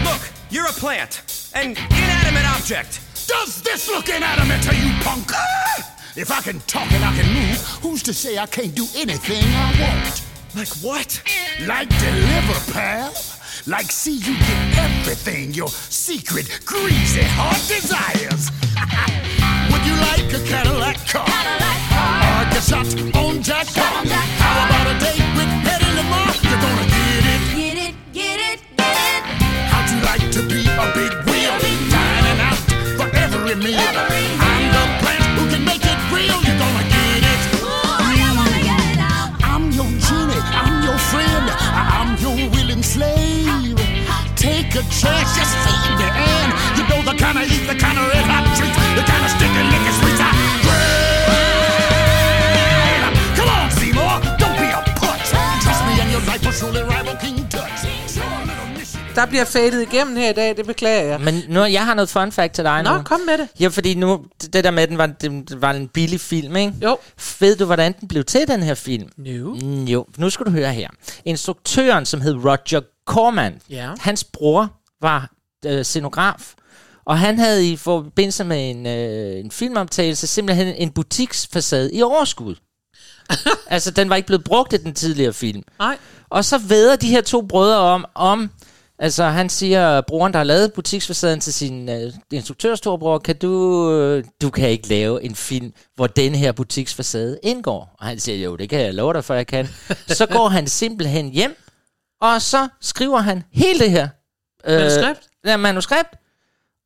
Look, 0.04 0.22
you're 0.50 0.68
a 0.68 0.72
plant, 0.72 1.52
an 1.56 1.72
inanimate 1.72 2.46
object. 2.56 3.02
Does 3.28 3.62
this 3.62 3.88
look 3.88 4.08
inanimate 4.10 4.62
to 4.64 4.76
you, 4.76 4.92
punk? 5.02 5.32
Ah! 5.34 5.98
If 6.16 6.32
I 6.32 6.42
can 6.42 6.60
talk 6.62 6.92
and 6.92 7.04
I 7.04 7.16
can 7.16 7.34
move, 7.34 7.60
who's 7.82 8.04
to 8.04 8.14
say 8.14 8.38
I 8.38 8.46
can't 8.46 8.76
do 8.76 8.86
anything 8.96 9.44
I 9.44 9.76
want? 9.82 10.24
Like 10.56 10.70
what? 10.84 11.22
Like 11.66 11.90
deliver, 11.90 12.72
pal. 12.72 13.14
Like 13.66 13.92
see 13.92 14.18
you 14.18 14.38
get 14.38 14.78
everything 14.78 15.54
your 15.54 15.70
secret, 15.70 16.62
greasy 16.66 17.24
heart 17.24 17.62
desires. 17.68 18.52
Would 19.72 19.86
you 19.86 19.96
like 19.96 20.34
a 20.34 20.48
Cadillac 20.48 21.08
car? 21.08 21.55
Or 22.56 22.58
a 22.58 22.62
shot 22.62 22.88
on 23.18 23.44
Jack 23.44 23.68
Car? 23.76 23.84
How 23.84 24.66
about 24.66 24.88
a 24.88 24.96
date 25.04 25.28
with 25.36 25.52
Eddie 25.68 25.92
Lamar? 25.92 26.32
You're 26.40 26.62
gonna 26.64 26.88
get 26.88 27.24
it. 27.34 27.42
Get 27.52 27.78
it, 27.84 27.96
get 28.14 28.40
it, 28.40 28.60
get 28.78 28.96
it. 29.12 29.24
How'd 29.72 29.92
you 29.92 30.00
like 30.08 30.24
to 30.32 30.42
be 30.48 30.64
a 30.64 30.88
big 30.96 31.12
wheel? 31.28 31.52
Dining 31.92 32.40
out 32.48 32.60
for 32.96 33.12
every 33.18 33.56
meal. 33.60 33.76
I'm 33.76 34.64
the 34.72 34.84
plant 35.04 35.26
who 35.36 35.44
can 35.52 35.66
make 35.66 35.84
it 35.84 36.00
real. 36.16 36.40
You're 36.48 36.60
gonna 36.64 36.88
get 36.96 37.28
it. 37.28 37.42
I'm 39.44 39.72
your 39.72 39.92
genie. 40.00 40.40
I'm 40.56 40.84
your 40.88 40.98
friend. 41.12 41.52
I'm 41.60 42.16
your 42.24 42.50
willing 42.52 42.84
slave. 42.84 43.76
Take 44.38 44.72
a 44.76 44.84
chance, 44.96 45.30
just 45.36 45.56
feed 45.66 45.92
me, 46.00 46.08
and 46.08 46.50
you 46.78 46.88
know 46.88 47.02
the 47.04 47.18
kind 47.20 47.38
of 47.38 47.52
eat, 47.52 47.68
the 47.68 47.76
kind 47.76 47.98
of 48.00 48.08
red 48.08 48.24
hot 48.24 48.45
Der 59.16 59.26
bliver 59.26 59.46
fadet 59.46 59.82
igennem 59.82 60.16
her 60.16 60.30
i 60.30 60.34
dag, 60.34 60.58
det 60.58 60.66
beklager 60.66 61.04
jeg. 61.04 61.22
Men 61.22 61.44
nu, 61.50 61.64
jeg 61.64 61.86
har 61.86 61.94
noget 61.94 62.10
fun 62.10 62.32
fact 62.32 62.54
til 62.54 62.64
dig 62.64 62.84
Nå, 62.84 62.98
nu. 62.98 63.04
kom 63.04 63.20
med 63.20 63.38
det. 63.38 63.48
Ja, 63.60 63.68
fordi 63.68 63.94
nu, 63.94 64.26
det 64.54 64.64
der 64.64 64.72
med, 64.72 64.88
den 64.88 64.98
var, 64.98 65.06
den 65.08 65.48
var 65.58 65.72
en 65.72 65.88
billig 65.88 66.20
film, 66.22 66.56
ikke? 66.56 66.74
Jo. 66.84 66.98
Ved 67.40 67.56
du, 67.56 67.66
hvordan 67.66 67.96
den 68.00 68.08
blev 68.08 68.24
til, 68.24 68.48
den 68.48 68.64
her 68.64 68.74
film? 68.74 69.10
No. 69.18 69.54
Mm, 69.54 69.84
jo, 69.84 70.06
nu 70.18 70.30
skal 70.30 70.46
du 70.46 70.52
høre 70.52 70.74
her. 70.74 70.90
Instruktøren, 71.26 72.06
som 72.06 72.22
hed 72.22 72.34
Roger 72.46 72.82
Corman, 73.08 73.60
Ja. 73.70 73.90
hans 74.00 74.24
bror 74.24 74.74
var 75.02 75.30
øh, 75.66 75.84
scenograf, 75.86 76.54
og 77.06 77.20
han 77.20 77.40
havde 77.40 77.70
i 77.72 77.76
forbindelse 77.78 78.44
med 78.44 78.70
en, 78.72 78.86
øh, 78.88 79.40
en 79.46 79.52
filmoptagelse 79.52 80.28
simpelthen 80.28 80.68
en 80.68 80.90
butiksfacade 80.92 81.94
i 81.94 82.02
overskud. 82.02 82.56
altså, 83.68 83.92
den 83.92 84.10
var 84.10 84.16
ikke 84.16 84.28
blevet 84.28 84.44
brugt 84.44 84.74
i 84.74 84.78
den 84.78 84.94
tidligere 84.94 85.34
film. 85.34 85.64
Nej. 85.80 85.98
Og 86.30 86.46
så 86.46 86.58
veder 86.58 86.96
de 86.96 87.08
her 87.10 87.22
to 87.22 87.42
brødre 87.42 87.78
om, 87.80 88.06
om 88.16 88.50
altså 89.00 89.24
han 89.24 89.50
siger, 89.50 90.02
broren, 90.02 90.34
der 90.34 90.40
har 90.40 90.44
lavet 90.44 90.74
butiksfacaden 90.74 91.40
til 91.40 91.54
sin 91.54 91.90
øh, 91.90 92.14
instruktørstorbror, 92.32 93.18
kan 93.18 93.38
du, 93.38 93.92
øh, 93.92 94.24
du 94.42 94.50
kan 94.50 94.70
ikke 94.70 94.88
lave 94.88 95.24
en 95.24 95.36
film, 95.36 95.74
hvor 95.96 96.08
den 96.08 96.36
her 96.36 96.52
butiksfacade 96.52 97.40
indgår. 97.44 97.96
Og 98.00 98.06
han 98.06 98.20
siger, 98.20 98.38
jo, 98.38 98.56
det 98.56 98.70
kan 98.70 98.80
jeg 98.80 98.94
love 98.94 99.14
dig, 99.14 99.24
for 99.24 99.34
jeg 99.34 99.48
kan. 99.48 99.68
så 100.08 100.26
går 100.38 100.50
han 100.50 100.68
simpelthen 100.68 101.30
hjem, 101.30 101.56
og 102.22 102.42
så 102.42 102.68
skriver 102.82 103.20
han 103.20 103.44
hele 103.52 103.80
det 103.80 103.92
her 103.92 104.08
øh, 104.66 104.80
Manuskript? 104.80 105.28
Ja, 105.46 105.58
manuskript. 105.58 106.10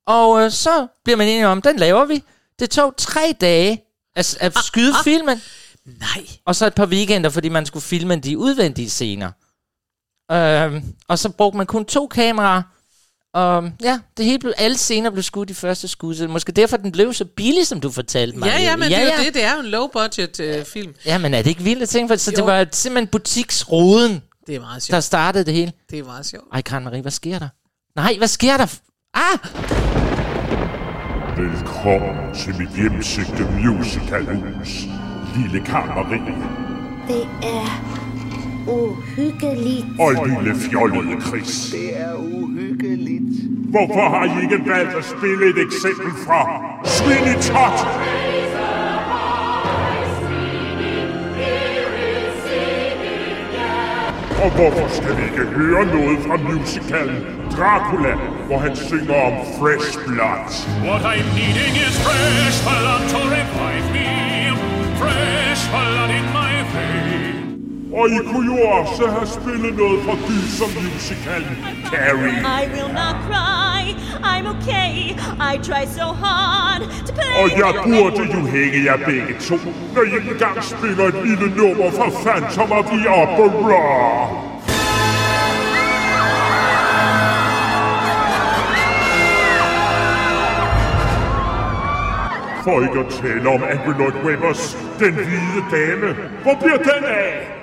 Og 0.07 0.41
øh, 0.41 0.51
så 0.51 0.88
bliver 1.03 1.18
man 1.18 1.28
enige 1.28 1.47
om, 1.47 1.62
den 1.62 1.78
laver 1.78 2.05
vi. 2.05 2.24
Det 2.60 2.70
tog 2.70 2.93
tre 2.97 3.36
dage 3.41 3.84
at, 4.16 4.38
at 4.39 4.57
skyde 4.57 4.93
ah. 4.93 5.03
filmen. 5.03 5.41
Nej. 5.86 6.28
Og 6.45 6.55
så 6.55 6.66
et 6.66 6.76
par 6.76 6.86
weekender, 6.86 7.30
fordi 7.30 7.49
man 7.49 7.66
skulle 7.66 7.84
filme 7.84 8.16
de 8.16 8.38
udvendige 8.38 8.89
scener. 8.89 9.32
Øhm, 10.32 10.84
og 11.07 11.19
så 11.19 11.30
brugte 11.30 11.57
man 11.57 11.65
kun 11.65 11.86
to 11.86 12.07
kameraer. 12.07 12.61
Og 13.34 13.71
ja, 13.84 13.99
det 14.17 14.25
hele 14.25 14.39
blev, 14.39 14.53
alle 14.57 14.77
scener 14.77 15.09
blev 15.09 15.23
skudt 15.23 15.49
i 15.49 15.53
første 15.53 15.88
skud. 15.88 16.15
Så 16.15 16.23
det 16.23 16.30
er 16.30 16.34
måske 16.34 16.51
derfor, 16.51 16.77
den 16.77 16.91
blev 16.91 17.13
så 17.13 17.25
billig, 17.25 17.67
som 17.67 17.82
du 17.82 17.91
fortalte 17.91 18.38
mig. 18.39 18.47
Ja, 18.47 18.61
ja, 18.61 18.75
men 18.75 18.89
ja, 18.89 18.99
det 18.99 19.13
er 19.13 19.17
jo 19.17 19.23
det. 19.25 19.34
Det 19.34 19.43
er 19.43 19.53
jo 19.53 19.59
en 19.59 19.65
low-budget 19.65 20.39
øh, 20.39 20.65
film. 20.65 20.93
Ja, 21.05 21.17
men 21.17 21.34
er 21.34 21.38
det 21.41 21.49
ikke 21.49 21.63
vildt 21.63 21.82
at 21.82 21.89
tænke 21.89 22.13
på? 22.13 22.17
Så 22.17 22.32
Jo. 22.32 22.36
det 22.36 22.45
var 22.45 22.67
simpelthen 22.71 23.07
butiksroden, 23.07 24.21
Det 24.47 24.55
er 24.55 24.59
meget 24.59 24.84
sjovt. 24.84 24.93
der 24.95 24.99
startede 24.99 25.43
det 25.45 25.53
hele. 25.53 25.71
Det 25.91 25.99
er 25.99 26.03
meget 26.03 26.25
sjovt. 26.25 26.43
Ej, 26.53 26.61
Karen 26.61 26.84
Marie, 26.84 27.01
hvad 27.01 27.11
sker 27.11 27.39
der? 27.39 27.47
Nej, 27.95 28.15
hvad 28.17 28.27
sker 28.27 28.57
der? 28.57 28.75
Ah! 29.13 29.39
Velkommen 31.38 32.36
til 32.36 32.55
mit 32.59 32.69
hjemsøgte 32.75 33.43
musicalhus, 33.43 34.69
Lille 35.38 35.65
Kammeri 35.65 36.19
Det 37.07 37.27
er 37.43 37.99
uhyggeligt. 38.70 39.86
og 39.99 40.11
Lille 40.28 40.55
Fjollede 40.55 41.22
Chris. 41.22 41.70
Det 41.72 42.01
er 42.01 42.13
uhyggeligt. 42.15 43.30
Hvorfor 43.70 44.09
har 44.09 44.26
I 44.26 44.43
ikke 44.43 44.70
valgt 44.70 44.93
at 44.97 45.05
spille 45.05 45.45
et 45.49 45.59
eksempel 45.67 46.11
fra 46.26 46.41
Sweeney 46.86 47.36
Todd? 47.47 47.78
Og 54.43 54.49
hvorfor 54.55 54.88
skal 54.97 55.17
vi 55.17 55.24
ikke 55.24 55.45
høre 55.59 55.86
noget 55.86 56.17
fra 56.26 56.38
musicalen 56.38 57.24
Dracula, 57.57 58.13
hvor 58.47 58.57
han 58.57 58.76
synger 58.76 59.15
om 59.30 59.34
fresh 59.59 59.99
blood? 60.07 60.49
What 60.88 61.01
I'm 61.13 61.28
needing 61.39 61.74
is 61.88 61.95
fresh 62.05 62.57
blood 62.67 63.01
to 63.13 63.20
revive 63.38 63.88
me. 63.95 64.09
Fresh 65.01 65.63
blood 65.72 66.09
in 66.20 66.26
my 66.38 66.53
veins. 66.74 67.09
Og 67.94 68.10
I 68.10 68.18
kunne 68.32 68.56
jo 68.56 68.68
også 68.68 69.08
have 69.08 69.28
spillet 69.28 69.78
noget 69.78 70.04
fra 70.06 70.16
Gyser 70.28 70.70
musicalen 70.76 71.58
Carrie. 71.92 72.40
I 72.62 72.64
will 72.74 72.94
not 73.02 73.16
cry. 73.28 73.80
I'm 74.32 74.46
okay. 74.56 74.94
I 75.52 75.58
try 75.68 75.84
so 76.00 76.08
hard 76.24 76.82
to 77.08 77.14
play. 77.14 77.34
Og 77.44 77.50
jeg 77.62 77.74
burde 77.84 78.22
jo 78.36 78.46
hænge 78.46 78.84
jer 78.86 78.98
begge 78.98 79.36
to, 79.40 79.58
når 79.96 80.02
I 80.02 80.32
engang 80.32 80.64
spiller 80.64 81.06
et 81.06 81.28
lille 81.28 81.56
nummer 81.56 81.92
fra 81.92 82.10
Phantom 82.24 82.72
of 82.72 82.86
the 82.86 83.10
Opera. 83.10 84.50
For 92.64 92.82
ikke 92.82 93.00
at 93.00 93.14
tale 93.22 93.50
om 93.50 93.62
Lloyd 93.98 94.26
Webbers 94.26 94.78
Den 95.00 95.14
Hvide 95.14 95.62
Dame. 95.72 96.16
Hvor 96.44 96.56
bliver 96.62 96.78
den 96.78 97.04
af? 97.06 97.59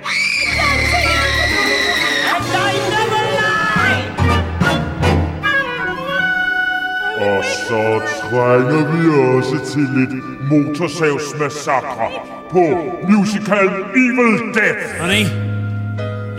Så 7.69 8.01
trænger 8.21 8.83
vi 8.93 9.03
også 9.37 9.73
til 9.73 9.87
lidt 9.97 10.15
motorsavsmassakre 10.51 12.11
på 12.51 12.65
musical 13.09 13.69
Evil 14.05 14.55
Death. 14.55 15.01
Honey, 15.01 15.27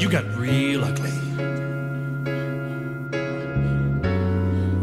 you 0.01 0.09
got 0.09 0.25
real 0.39 0.79
ugly. 0.89 1.15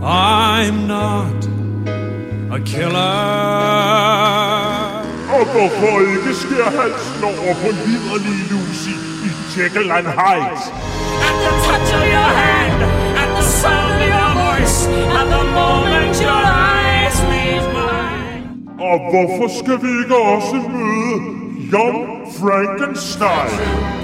I'm 0.02 0.76
not 0.86 1.40
a 2.56 2.58
killer. 2.70 3.14
Og 5.36 5.44
hvorfor 5.52 6.00
ikke 6.00 6.34
skære 6.34 6.70
halsen 6.80 7.24
over 7.24 7.54
på 7.62 7.68
liderlige 7.86 8.44
Lucy 8.50 8.94
i 9.28 9.30
Jekyll 9.56 9.90
and 9.90 10.06
Hyde? 10.06 10.60
At 11.28 11.34
the 11.44 11.52
touch 11.66 11.94
of 11.98 12.04
your 12.16 12.30
hand, 12.42 12.82
at 13.22 13.28
the 13.38 13.44
sound 13.60 13.94
of 14.04 14.08
your 14.16 14.30
voice, 14.44 14.78
at 15.20 15.26
the 15.34 15.44
moment 15.58 15.93
Og 18.80 18.96
hvorfor 19.10 19.48
skal 19.58 19.76
vi 19.84 19.90
ikke 20.02 20.16
også 20.16 20.56
møde 20.74 21.16
Young 21.74 21.98
Frankenstein? 22.40 23.50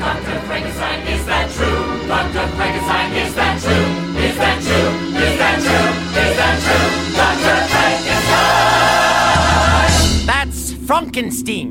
Dr. 0.06 0.36
Frankenstein, 0.48 0.98
is 1.14 1.22
that 1.30 1.46
true? 1.56 1.82
Dr. 2.14 2.44
Frankenstein, 2.56 3.08
is 3.22 3.32
that 3.40 3.54
true? 3.64 3.86
Is 4.28 4.36
that 4.42 4.58
true? 4.66 4.90
Is 5.26 5.34
that 5.42 5.56
true? 5.66 5.88
Is 6.24 6.34
that 6.40 6.56
true? 6.64 6.86
Dr. 7.20 7.56
Frankenstein! 7.74 8.90
That's 10.30 10.60
Frankenstein. 10.88 11.68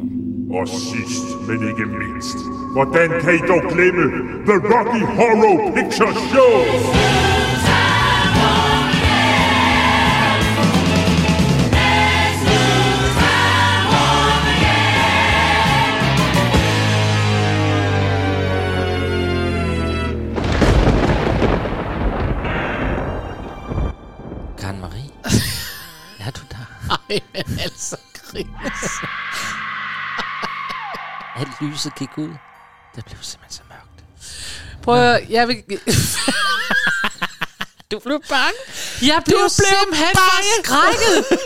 Og 0.58 0.68
sidst, 0.68 1.26
men 1.48 1.60
ikke 1.70 1.86
mindst, 2.02 2.38
hvordan 2.74 3.10
kan 3.22 3.34
I 3.36 3.38
dog 3.48 3.62
glemme 3.74 4.06
The 4.50 4.58
Rocky 4.74 5.04
Horror 5.18 5.58
Picture 5.76 6.14
Show? 6.32 6.54
Er 27.10 27.20
du 27.20 27.26
der? 27.34 27.40
Ej, 27.40 27.44
men 27.48 27.60
altså, 27.60 27.98
Chris. 28.28 28.46
Alt 31.40 31.62
lyset 31.62 31.96
gik 31.96 32.18
ud. 32.18 32.30
Det 32.96 33.06
blev 33.06 33.18
simpelthen 33.22 33.52
så 33.52 33.62
mørkt. 33.70 34.04
Prøv 34.84 35.14
at 35.14 35.30
jeg 35.30 35.48
vil... 35.48 35.56
du 37.92 38.00
blev 38.00 38.22
bange. 38.30 38.58
Jeg 39.02 39.22
blev, 39.26 39.38
blev 39.38 39.50
simpelthen 39.50 40.16
bange. 40.16 40.66
forskrækket. 40.66 41.40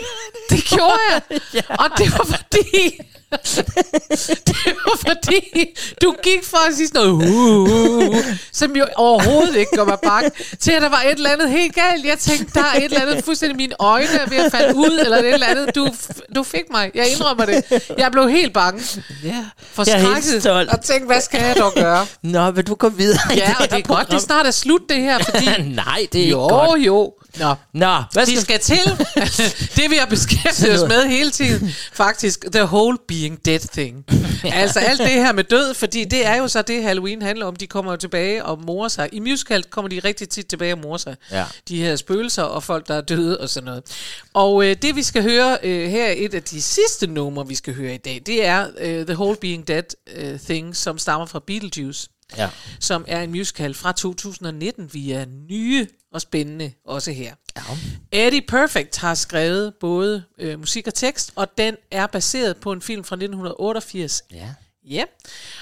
Det 0.50 0.64
gjorde 0.64 0.98
jeg. 1.10 1.22
Og 1.82 1.90
det 1.98 2.12
var 2.12 2.24
fordi... 2.24 2.98
det 4.48 4.72
var 4.86 4.98
fordi, 5.08 5.78
du 6.02 6.14
gik 6.22 6.44
fra 6.44 6.68
at 6.68 6.74
sige 6.76 6.86
sådan 6.88 7.06
noget, 7.06 7.28
uh, 7.30 7.68
uh, 7.68 8.08
uh, 8.08 8.16
som 8.52 8.76
jo 8.76 8.86
overhovedet 8.96 9.56
ikke 9.56 9.76
gør 9.76 9.84
mig 9.84 9.98
bange, 10.02 10.30
til 10.60 10.72
at 10.72 10.82
der 10.82 10.88
var 10.88 11.00
et 11.00 11.10
eller 11.10 11.30
andet 11.30 11.50
helt 11.50 11.74
galt. 11.74 12.04
Jeg 12.04 12.18
tænkte, 12.18 12.54
der 12.54 12.64
er 12.64 12.76
et 12.76 12.84
eller 12.84 13.00
andet 13.00 13.24
fuldstændig, 13.24 13.56
mine 13.56 13.74
øjne 13.78 14.08
er 14.08 14.28
ved 14.28 14.36
at 14.36 14.52
falde 14.52 14.76
ud, 14.76 15.00
eller 15.04 15.16
et 15.16 15.34
eller 15.34 15.46
andet. 15.46 15.74
Du, 15.74 15.88
du 16.34 16.42
fik 16.42 16.64
mig, 16.70 16.90
jeg 16.94 17.06
indrømmer 17.08 17.44
det. 17.44 17.82
Jeg 17.98 18.12
blev 18.12 18.28
helt 18.28 18.52
bange. 18.52 18.82
Ja. 19.24 19.28
Jeg 19.28 19.34
er 19.36 19.36
helt 19.36 19.52
Forskrækket. 19.72 20.42
stolt. 20.42 20.70
Og 20.70 20.80
tænkte, 20.80 21.06
hvad 21.06 21.20
skal 21.20 21.40
jeg 21.40 21.56
dog 21.58 21.72
gøre? 21.74 22.06
Nå, 22.22 22.50
vil 22.50 22.66
du 22.66 22.74
gå 22.74 22.88
videre? 22.88 23.20
Ja, 23.36 23.54
og 23.60 23.70
det 23.70 23.78
er 23.78 23.82
godt, 23.82 24.10
det 24.10 24.20
snart 24.22 24.46
er 24.46 24.50
slut 24.50 24.80
det 24.88 25.00
her, 25.00 25.18
fordi... 25.18 25.62
Nej, 25.84 26.06
det 26.12 26.24
er 26.24 26.28
jo, 26.28 26.44
ikke 26.44 26.54
godt. 26.54 26.80
Jo, 26.86 27.12
Nå. 27.38 27.54
Nå, 27.72 28.02
hvad 28.12 28.26
Vi 28.26 28.36
skal 28.36 28.60
til 28.60 28.78
det, 29.76 29.90
vi 29.90 29.96
har 29.96 30.06
beskæftiget 30.06 30.82
os 30.82 30.88
med 30.88 31.06
hele 31.06 31.30
tiden. 31.30 31.74
Faktisk, 31.92 32.44
the 32.52 32.64
whole 32.64 32.98
being 33.24 33.44
dead 33.44 33.60
thing. 33.60 34.04
altså 34.62 34.80
alt 34.80 34.98
det 34.98 35.10
her 35.10 35.32
med 35.32 35.44
død, 35.44 35.74
fordi 35.74 36.04
det 36.04 36.26
er 36.26 36.36
jo 36.36 36.48
så 36.48 36.62
det, 36.62 36.82
Halloween 36.82 37.22
handler 37.22 37.46
om. 37.46 37.56
De 37.56 37.66
kommer 37.66 37.92
jo 37.92 37.96
tilbage 37.96 38.44
og 38.44 38.62
morer 38.64 38.88
sig. 38.88 39.08
I 39.12 39.18
musical 39.20 39.64
kommer 39.64 39.88
de 39.88 39.98
rigtig 39.98 40.28
tit 40.28 40.46
tilbage 40.46 40.72
og 40.72 40.78
morer 40.78 40.98
sig. 40.98 41.16
Ja. 41.30 41.44
De 41.68 41.78
her 41.78 41.96
spøgelser 41.96 42.42
og 42.42 42.62
folk, 42.62 42.88
der 42.88 42.94
er 42.94 43.00
døde 43.00 43.40
og 43.40 43.48
sådan 43.48 43.64
noget. 43.64 43.82
Og 44.34 44.66
øh, 44.66 44.76
det, 44.82 44.96
vi 44.96 45.02
skal 45.02 45.22
høre 45.22 45.58
øh, 45.62 45.90
her, 45.90 46.04
er 46.04 46.14
et 46.16 46.34
af 46.34 46.42
de 46.42 46.62
sidste 46.62 47.06
numre, 47.06 47.48
vi 47.48 47.54
skal 47.54 47.74
høre 47.74 47.94
i 47.94 47.98
dag, 47.98 48.22
det 48.26 48.46
er 48.46 48.66
øh, 48.78 49.06
The 49.06 49.14
Whole 49.14 49.36
Being 49.36 49.68
Dead 49.68 49.82
øh, 50.16 50.38
Thing, 50.40 50.76
som 50.76 50.98
stammer 50.98 51.26
fra 51.26 51.40
Beetlejuice 51.46 52.08
Ja. 52.36 52.48
som 52.80 53.04
er 53.08 53.22
en 53.22 53.30
musical 53.30 53.74
fra 53.74 53.92
2019 53.92 54.90
via 54.92 55.24
nye 55.50 55.86
og 56.14 56.20
spændende 56.20 56.72
også 56.84 57.12
her. 57.12 57.34
Ja. 57.56 57.62
Eddie 58.12 58.42
Perfect 58.48 58.96
har 58.96 59.14
skrevet 59.14 59.74
både 59.80 60.24
øh, 60.38 60.58
musik 60.58 60.86
og 60.86 60.94
tekst, 60.94 61.32
og 61.36 61.58
den 61.58 61.76
er 61.90 62.06
baseret 62.06 62.56
på 62.56 62.72
en 62.72 62.82
film 62.82 63.04
fra 63.04 63.16
1988. 63.16 64.22
Ja. 64.32 64.48
Ja. 64.88 65.04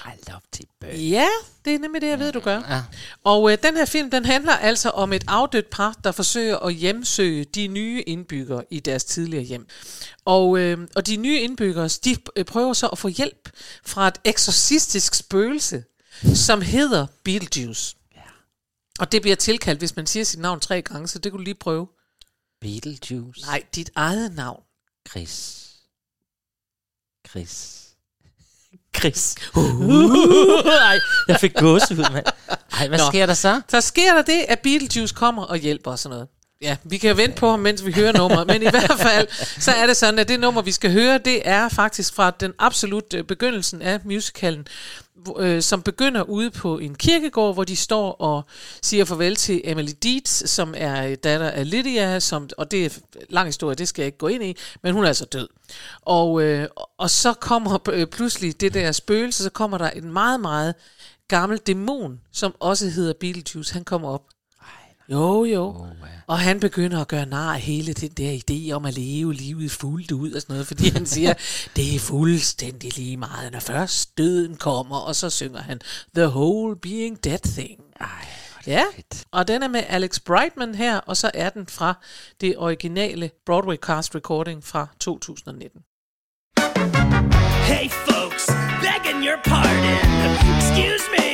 I 0.05 0.29
love 0.29 0.39
Tip 0.51 0.67
Bird. 0.81 0.93
Ja, 0.95 1.27
det 1.65 1.75
er 1.75 1.79
nemlig 1.79 2.01
det, 2.01 2.07
jeg 2.07 2.19
ved, 2.19 2.31
du 2.31 2.39
gør. 2.39 2.61
Ja. 2.69 2.81
Og 3.23 3.51
øh, 3.51 3.57
den 3.63 3.77
her 3.77 3.85
film, 3.85 4.11
den 4.11 4.25
handler 4.25 4.53
altså 4.53 4.89
om 4.89 5.13
et 5.13 5.23
afdødt 5.27 5.69
par, 5.69 5.95
der 6.03 6.11
forsøger 6.11 6.57
at 6.57 6.73
hjemsøge 6.73 7.43
de 7.43 7.67
nye 7.67 8.03
indbyggere 8.07 8.63
i 8.69 8.79
deres 8.79 9.03
tidligere 9.03 9.43
hjem. 9.43 9.67
Og, 10.25 10.59
øh, 10.59 10.77
og 10.95 11.07
de 11.07 11.17
nye 11.17 11.39
indbyggere, 11.39 11.87
de 11.87 12.15
øh, 12.35 12.45
prøver 12.45 12.73
så 12.73 12.87
at 12.87 12.97
få 12.97 13.07
hjælp 13.07 13.49
fra 13.85 14.07
et 14.07 14.19
eksorcistisk 14.23 15.15
spøgelse, 15.15 15.83
som 16.35 16.61
hedder 16.61 17.05
Beetlejuice. 17.23 17.95
Og 18.99 19.11
det 19.11 19.21
bliver 19.21 19.35
tilkaldt, 19.35 19.79
hvis 19.79 19.95
man 19.95 20.07
siger 20.07 20.23
sit 20.23 20.39
navn 20.39 20.59
tre 20.59 20.81
gange, 20.81 21.07
så 21.07 21.19
det 21.19 21.31
kunne 21.31 21.39
du 21.39 21.43
lige 21.43 21.55
prøve. 21.55 21.87
Beetlejuice. 22.61 23.41
Nej, 23.41 23.63
dit 23.75 23.89
eget 23.95 24.35
navn. 24.35 24.63
Chris. 25.09 25.63
Chris. 27.29 27.79
Chris. 28.97 29.35
Ej, 30.89 30.99
jeg 31.27 31.39
fik 31.39 31.53
gåsehud, 31.53 32.11
mand. 32.11 32.25
Ej, 32.71 32.87
hvad 32.87 32.97
Nå. 32.97 33.03
sker 33.09 33.25
der 33.25 33.33
så? 33.33 33.61
Så 33.69 33.81
sker 33.81 34.13
der 34.13 34.21
det, 34.21 34.45
at 34.47 34.59
Beetlejuice 34.59 35.15
kommer 35.15 35.43
og 35.43 35.57
hjælper 35.57 35.91
og 35.91 35.99
sådan 35.99 36.13
noget. 36.13 36.27
Ja, 36.61 36.77
vi 36.83 36.97
kan 36.97 37.17
vente 37.17 37.35
på 37.37 37.49
ham, 37.49 37.59
mens 37.59 37.85
vi 37.85 37.91
hører 37.91 38.11
nummeret, 38.11 38.47
men 38.47 38.61
i 38.61 38.69
hvert 38.79 38.99
fald, 38.99 39.27
så 39.61 39.71
er 39.71 39.87
det 39.87 39.97
sådan, 39.97 40.19
at 40.19 40.27
det 40.27 40.39
nummer, 40.39 40.61
vi 40.61 40.71
skal 40.71 40.91
høre, 40.91 41.17
det 41.17 41.47
er 41.47 41.69
faktisk 41.69 42.13
fra 42.13 42.31
den 42.31 42.53
absolut 42.59 43.13
øh, 43.13 43.23
begyndelsen 43.23 43.81
af 43.81 43.99
musicalen, 44.05 44.67
øh, 45.39 45.61
som 45.61 45.81
begynder 45.81 46.23
ude 46.23 46.51
på 46.51 46.77
en 46.77 46.95
kirkegård, 46.95 47.53
hvor 47.53 47.63
de 47.63 47.75
står 47.75 48.11
og 48.11 48.43
siger 48.81 49.05
farvel 49.05 49.35
til 49.35 49.61
Emily 49.63 49.91
Dietz, 50.03 50.49
som 50.49 50.73
er 50.77 51.07
øh, 51.07 51.17
datter 51.23 51.49
af 51.49 51.71
Lydia, 51.71 52.19
som, 52.19 52.49
og 52.57 52.71
det 52.71 52.85
er 52.85 52.89
lang 53.29 53.47
historie, 53.47 53.75
det 53.75 53.87
skal 53.87 54.01
jeg 54.01 54.07
ikke 54.07 54.17
gå 54.17 54.27
ind 54.27 54.43
i, 54.43 54.57
men 54.81 54.93
hun 54.93 55.03
er 55.03 55.07
altså 55.07 55.25
død. 55.25 55.47
Og, 56.01 56.41
øh, 56.43 56.67
og 56.97 57.09
så 57.09 57.33
kommer 57.33 57.89
øh, 57.89 58.07
pludselig 58.07 58.61
det 58.61 58.73
der 58.73 58.91
spøgelse, 58.91 59.43
så 59.43 59.49
kommer 59.49 59.77
der 59.77 59.89
en 59.89 60.13
meget, 60.13 60.39
meget 60.39 60.75
gammel 61.27 61.57
dæmon, 61.57 62.21
som 62.31 62.55
også 62.59 62.89
hedder 62.89 63.13
Beetlejuice, 63.19 63.73
han 63.73 63.83
kommer 63.83 64.09
op. 64.09 64.32
Jo, 65.13 65.45
jo. 65.45 65.65
Oh, 65.65 65.87
og 66.27 66.39
han 66.39 66.59
begynder 66.59 67.01
at 67.01 67.07
gøre 67.07 67.25
nar 67.25 67.53
af 67.53 67.59
hele 67.59 67.93
den 67.93 68.11
der 68.11 68.39
idé 68.39 68.71
om 68.71 68.85
at 68.85 68.93
leve 68.97 69.33
livet 69.33 69.71
fuldt 69.71 70.11
ud 70.11 70.31
og 70.31 70.41
sådan 70.41 70.53
noget, 70.53 70.67
fordi 70.67 70.89
han 70.89 71.05
siger, 71.05 71.33
det 71.75 71.95
er 71.95 71.99
fuldstændig 71.99 72.97
lige 72.97 73.17
meget, 73.17 73.51
når 73.51 73.59
først 73.59 74.17
døden 74.17 74.55
kommer, 74.55 74.97
og 74.97 75.15
så 75.15 75.29
synger 75.29 75.61
han 75.61 75.81
The 76.15 76.27
Whole 76.27 76.75
Being 76.75 77.23
Dead 77.23 77.39
Thing. 77.39 77.81
Ej, 77.99 78.07
ja, 78.67 78.83
og 79.31 79.47
den 79.47 79.63
er 79.63 79.67
med 79.67 79.83
Alex 79.87 80.19
Brightman 80.19 80.75
her, 80.75 80.97
og 80.97 81.17
så 81.17 81.31
er 81.33 81.49
den 81.49 81.67
fra 81.67 81.93
det 82.41 82.57
originale 82.57 83.31
Broadway 83.45 83.75
cast 83.75 84.15
recording 84.15 84.63
fra 84.63 84.87
2019. 84.99 85.81
Hey 87.71 87.89
folks, 87.89 88.45
begging 88.85 89.25
your 89.27 89.39
pardon. 89.43 89.99
Excuse 90.57 91.05
me, 91.17 91.27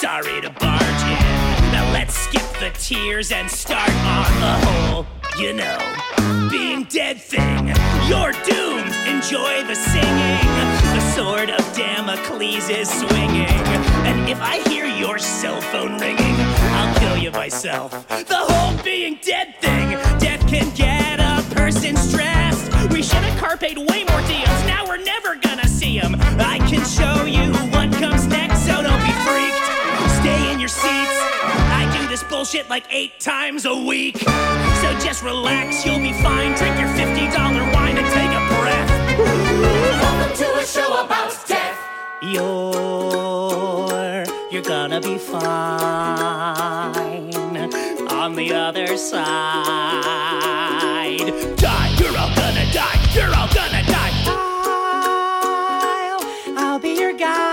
sorry 0.00 0.40
to 0.46 0.50
barge 0.60 1.02
in. 1.14 1.72
Now 1.72 1.84
let's 1.98 2.14
skip 2.14 2.51
the 2.62 2.70
tears 2.78 3.32
and 3.32 3.50
start 3.50 3.90
on 3.90 4.40
the 4.40 4.66
whole, 4.66 5.06
you 5.36 5.52
know, 5.52 5.78
being 6.48 6.84
dead 6.84 7.20
thing. 7.20 7.66
You're 8.06 8.30
doomed, 8.46 8.94
enjoy 9.04 9.64
the 9.66 9.74
singing. 9.74 10.46
The 10.94 11.00
sword 11.12 11.50
of 11.50 11.58
Damocles 11.74 12.70
is 12.70 12.88
swinging. 12.88 13.58
And 14.06 14.30
if 14.30 14.40
I 14.40 14.58
hear 14.70 14.86
your 14.86 15.18
cell 15.18 15.60
phone 15.60 15.98
ringing, 15.98 16.36
I'll 16.78 16.96
kill 17.00 17.16
you 17.16 17.32
myself. 17.32 17.90
The 18.06 18.36
whole 18.36 18.80
being 18.84 19.18
dead 19.20 19.56
thing. 19.60 19.98
Death 20.20 20.46
can 20.46 20.72
get 20.76 21.18
a 21.18 21.42
person 21.56 21.96
stressed. 21.96 22.70
We 22.92 23.02
should 23.02 23.24
have 23.24 23.40
carped 23.40 23.62
way 23.62 24.04
more 24.04 24.22
deals. 24.28 24.60
Now 24.70 24.86
we're 24.86 25.02
never 25.02 25.34
gonna 25.34 25.66
see 25.66 25.98
them. 25.98 26.14
I 26.38 26.58
can 26.70 26.84
show 26.86 27.24
you 27.24 27.52
what 27.72 27.90
comes 27.94 28.28
next, 28.28 28.64
so 28.64 28.84
don't 28.84 29.02
be 29.02 29.12
freaked. 29.26 30.20
Stay 30.20 30.52
in 30.52 30.60
your 30.60 30.68
seats. 30.68 31.21
I 32.32 32.34
do 32.34 32.38
this 32.38 32.52
bullshit 32.52 32.70
like 32.70 32.84
eight 32.90 33.20
times 33.20 33.64
a 33.66 33.74
week. 33.74 34.18
So 34.18 34.98
just 35.00 35.22
relax, 35.22 35.84
you'll 35.84 35.98
be 35.98 36.12
fine. 36.12 36.56
Drink 36.56 36.78
your 36.78 36.88
$50 36.88 37.74
wine 37.74 37.98
and 37.98 38.06
take 38.06 38.30
a 38.30 38.40
breath. 38.60 38.90
Welcome 40.00 40.36
to 40.36 40.58
a 40.58 40.64
show 40.64 41.04
about 41.04 41.36
death. 41.46 41.78
You're 42.22 42.72
you're 44.50 44.62
gonna 44.62 45.00
be 45.00 45.18
fine 45.18 45.42
on 48.10 48.34
the 48.34 48.52
other 48.52 48.96
side. 48.96 49.22
Die, 51.56 51.96
you're 51.98 52.16
all 52.18 52.34
gonna 52.34 52.66
die. 52.72 52.98
You're 53.14 53.34
all 53.34 53.48
gonna 53.48 53.82
die. 53.84 54.12
I'll, 56.08 56.58
I'll 56.58 56.78
be 56.78 56.94
your 56.94 57.12
guide 57.12 57.51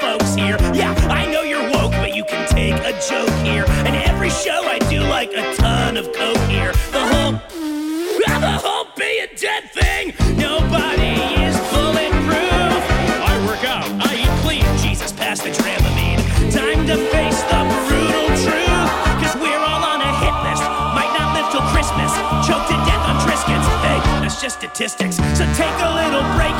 folks 0.00 0.34
here. 0.34 0.56
Yeah, 0.74 0.94
I 1.10 1.26
know 1.30 1.42
you're 1.42 1.68
woke, 1.70 1.92
but 1.92 2.14
you 2.14 2.24
can 2.24 2.48
take 2.48 2.74
a 2.74 2.92
joke 3.08 3.30
here. 3.44 3.64
And 3.86 3.96
every 3.96 4.30
show 4.30 4.62
I 4.64 4.78
do 4.90 5.00
like 5.00 5.32
a 5.32 5.54
ton 5.56 5.96
of 5.96 6.12
coke 6.12 6.38
here. 6.48 6.72
The 6.92 7.04
whole, 7.12 7.32
the 7.32 8.58
whole 8.62 8.86
be 8.96 9.20
a 9.20 9.28
dead 9.36 9.70
thing, 9.72 10.14
nobody 10.36 11.14
is 11.42 11.56
bulletproof. 11.70 12.82
I 13.30 13.34
work 13.46 13.64
out, 13.64 13.88
I 14.06 14.22
eat 14.22 14.34
clean. 14.42 14.64
Jesus, 14.78 15.12
pass 15.12 15.40
the 15.40 15.50
Dramamine. 15.50 16.20
Time 16.52 16.86
to 16.86 16.96
face 17.10 17.40
the 17.50 17.60
brutal 17.88 18.28
truth. 18.44 18.90
Cause 19.22 19.34
we're 19.36 19.62
all 19.62 19.82
on 19.82 20.00
a 20.00 20.12
hit 20.20 20.36
list. 20.46 20.64
Might 20.94 21.12
not 21.16 21.34
live 21.34 21.48
till 21.50 21.64
Christmas. 21.72 22.12
Choke 22.46 22.66
to 22.68 22.76
death 22.86 23.04
on 23.08 23.16
Triscuits. 23.24 23.66
Hey, 23.82 23.98
that's 24.20 24.40
just 24.40 24.58
statistics. 24.58 25.16
So 25.38 25.44
take 25.54 25.76
a 25.80 25.90
little 25.94 26.24
break 26.36 26.54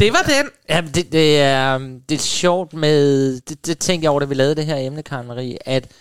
det 0.00 0.12
var 0.12 0.22
den. 0.22 0.50
Ja, 0.68 0.82
det, 0.94 1.12
det, 1.12 1.40
er, 1.40 1.78
det 1.78 2.14
er 2.14 2.18
sjovt 2.18 2.72
med... 2.72 3.40
Det, 3.40 3.66
det 3.66 3.78
tænkte 3.78 4.04
jeg 4.04 4.10
over, 4.10 4.20
da 4.20 4.26
vi 4.26 4.34
lavede 4.34 4.54
det 4.54 4.66
her 4.66 4.76
emne, 4.76 5.02
Karen 5.02 5.26
Marie, 5.26 5.68
at 5.68 5.92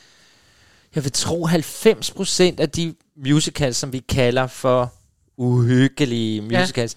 jeg 0.96 1.04
vil 1.04 1.12
tro 1.12 1.48
90% 1.48 2.44
af 2.58 2.70
de 2.70 2.96
musicals, 3.26 3.78
som 3.78 3.94
vi 3.94 4.00
kalder 4.00 4.48
for 4.48 4.94
uhyggelige 5.38 6.42
musicals, 6.42 6.96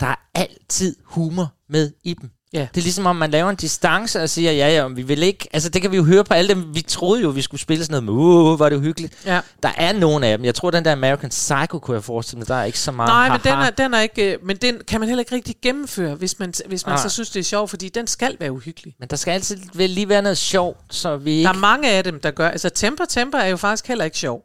der 0.00 0.06
er 0.06 0.14
altid 0.34 0.96
humor 1.04 1.54
med 1.68 1.92
i 2.04 2.14
dem. 2.14 2.30
Ja. 2.54 2.66
Det 2.74 2.80
er 2.80 2.82
ligesom 2.82 3.06
om, 3.06 3.16
man 3.16 3.30
laver 3.30 3.50
en 3.50 3.56
distance 3.56 4.22
og 4.22 4.30
siger, 4.30 4.52
ja, 4.52 4.68
ja, 4.68 4.88
vi 4.88 5.02
vil 5.02 5.22
ikke... 5.22 5.48
Altså, 5.52 5.68
det 5.68 5.82
kan 5.82 5.90
vi 5.90 5.96
jo 5.96 6.04
høre 6.04 6.24
på 6.24 6.34
alle 6.34 6.54
dem. 6.54 6.74
Vi 6.74 6.82
troede 6.82 7.22
jo, 7.22 7.28
vi 7.28 7.42
skulle 7.42 7.60
spille 7.60 7.84
sådan 7.84 8.04
noget 8.04 8.18
med, 8.18 8.24
uh, 8.52 8.60
var 8.60 8.68
det 8.68 8.76
uhyggeligt. 8.76 9.14
Ja. 9.26 9.40
Der 9.62 9.70
er 9.76 9.92
nogle 9.92 10.26
af 10.26 10.38
dem. 10.38 10.44
Jeg 10.44 10.54
tror, 10.54 10.70
den 10.70 10.84
der 10.84 10.92
American 10.92 11.30
Psycho, 11.30 11.78
kunne 11.78 11.94
jeg 11.94 12.04
forestille 12.04 12.38
mig, 12.38 12.48
der 12.48 12.54
er 12.54 12.64
ikke 12.64 12.78
så 12.78 12.92
meget 12.92 13.08
Nej, 13.08 13.28
men 13.28 13.40
den 13.44 13.52
er, 13.52 13.70
den 13.70 13.94
er 13.94 14.00
ikke, 14.00 14.32
øh, 14.32 14.38
men 14.46 14.56
den 14.56 14.80
kan 14.88 15.00
man 15.00 15.08
heller 15.08 15.20
ikke 15.20 15.34
rigtig 15.34 15.56
gennemføre, 15.62 16.14
hvis 16.14 16.38
man, 16.38 16.54
hvis 16.66 16.86
man 16.86 16.98
så 16.98 17.08
synes, 17.08 17.30
det 17.30 17.40
er 17.40 17.44
sjovt, 17.44 17.70
fordi 17.70 17.88
den 17.88 18.06
skal 18.06 18.36
være 18.40 18.52
uhyggelig. 18.52 18.94
Men 19.00 19.08
der 19.08 19.16
skal 19.16 19.32
altid 19.32 19.56
lige 19.74 20.08
være 20.08 20.22
noget 20.22 20.38
sjovt, 20.38 20.78
så 20.90 21.16
vi 21.16 21.30
ikke... 21.30 21.48
Der 21.48 21.54
er 21.54 21.58
mange 21.58 21.90
af 21.90 22.04
dem, 22.04 22.20
der 22.20 22.30
gør... 22.30 22.48
Altså, 22.48 22.68
Temper 22.70 23.04
Temper 23.04 23.38
er 23.38 23.48
jo 23.48 23.56
faktisk 23.56 23.88
heller 23.88 24.04
ikke 24.04 24.18
sjov. 24.18 24.42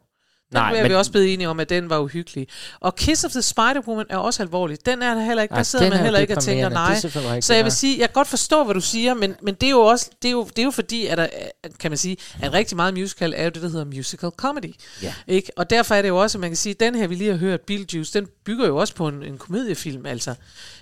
Nej, 0.52 0.70
Nej, 0.70 0.78
er 0.78 0.82
men- 0.82 0.90
vi 0.90 0.94
også 0.94 1.10
blevet 1.10 1.32
enige 1.32 1.48
om, 1.48 1.60
at 1.60 1.68
den 1.68 1.90
var 1.90 1.98
uhyggelig. 1.98 2.46
Og 2.80 2.96
Kiss 2.96 3.24
of 3.24 3.30
the 3.30 3.40
Spider-Woman 3.40 4.04
er 4.10 4.16
også 4.16 4.42
alvorlig. 4.42 4.78
Den 4.86 5.02
er 5.02 5.14
der 5.14 5.22
heller 5.24 5.42
ikke. 5.42 5.52
Ej, 5.52 5.58
Der 5.58 5.62
sidder 5.62 5.84
man 5.90 5.98
er 5.98 6.02
heller 6.02 6.18
ikke 6.18 6.36
og 6.36 6.42
tænker 6.42 6.64
er 6.64 6.68
nej. 6.68 6.92
rigtigt, 6.94 7.44
Så 7.44 7.54
jeg 7.54 7.64
vil 7.64 7.70
nej. 7.70 7.74
sige, 7.74 7.98
jeg 7.98 8.08
kan 8.08 8.12
godt 8.14 8.28
forstå, 8.28 8.64
hvad 8.64 8.74
du 8.74 8.80
siger, 8.80 9.14
men, 9.14 9.34
men 9.42 9.54
det 9.54 9.66
er 9.66 9.70
jo 9.70 9.80
også, 9.80 10.10
det 10.22 10.28
er 10.28 10.32
jo, 10.32 10.44
det 10.44 10.58
er 10.58 10.64
jo 10.64 10.70
fordi, 10.70 11.06
at 11.06 11.18
der, 11.18 11.24
er- 11.24 11.68
kan 11.80 11.90
man 11.90 11.98
sige, 11.98 12.16
at 12.42 12.52
rigtig 12.52 12.76
meget 12.76 12.94
musical 12.94 13.34
er 13.36 13.44
jo 13.44 13.50
det, 13.50 13.62
der 13.62 13.68
hedder 13.68 13.84
musical 13.84 14.30
comedy. 14.36 14.74
Ja. 15.02 15.14
Ikke? 15.28 15.52
Og 15.56 15.70
derfor 15.70 15.94
er 15.94 16.02
det 16.02 16.08
jo 16.08 16.16
også, 16.16 16.38
at 16.38 16.40
man 16.40 16.50
kan 16.50 16.56
sige, 16.56 16.70
at 16.72 16.80
den 16.80 16.94
her, 16.94 17.06
vi 17.06 17.14
lige 17.14 17.30
har 17.30 17.38
hørt, 17.38 17.60
Beetlejuice, 17.60 18.18
den 18.18 18.26
bygger 18.44 18.66
jo 18.66 18.76
også 18.76 18.94
på 18.94 19.08
en, 19.08 19.22
en 19.22 19.38
komediefilm. 19.38 20.06
Altså, 20.06 20.34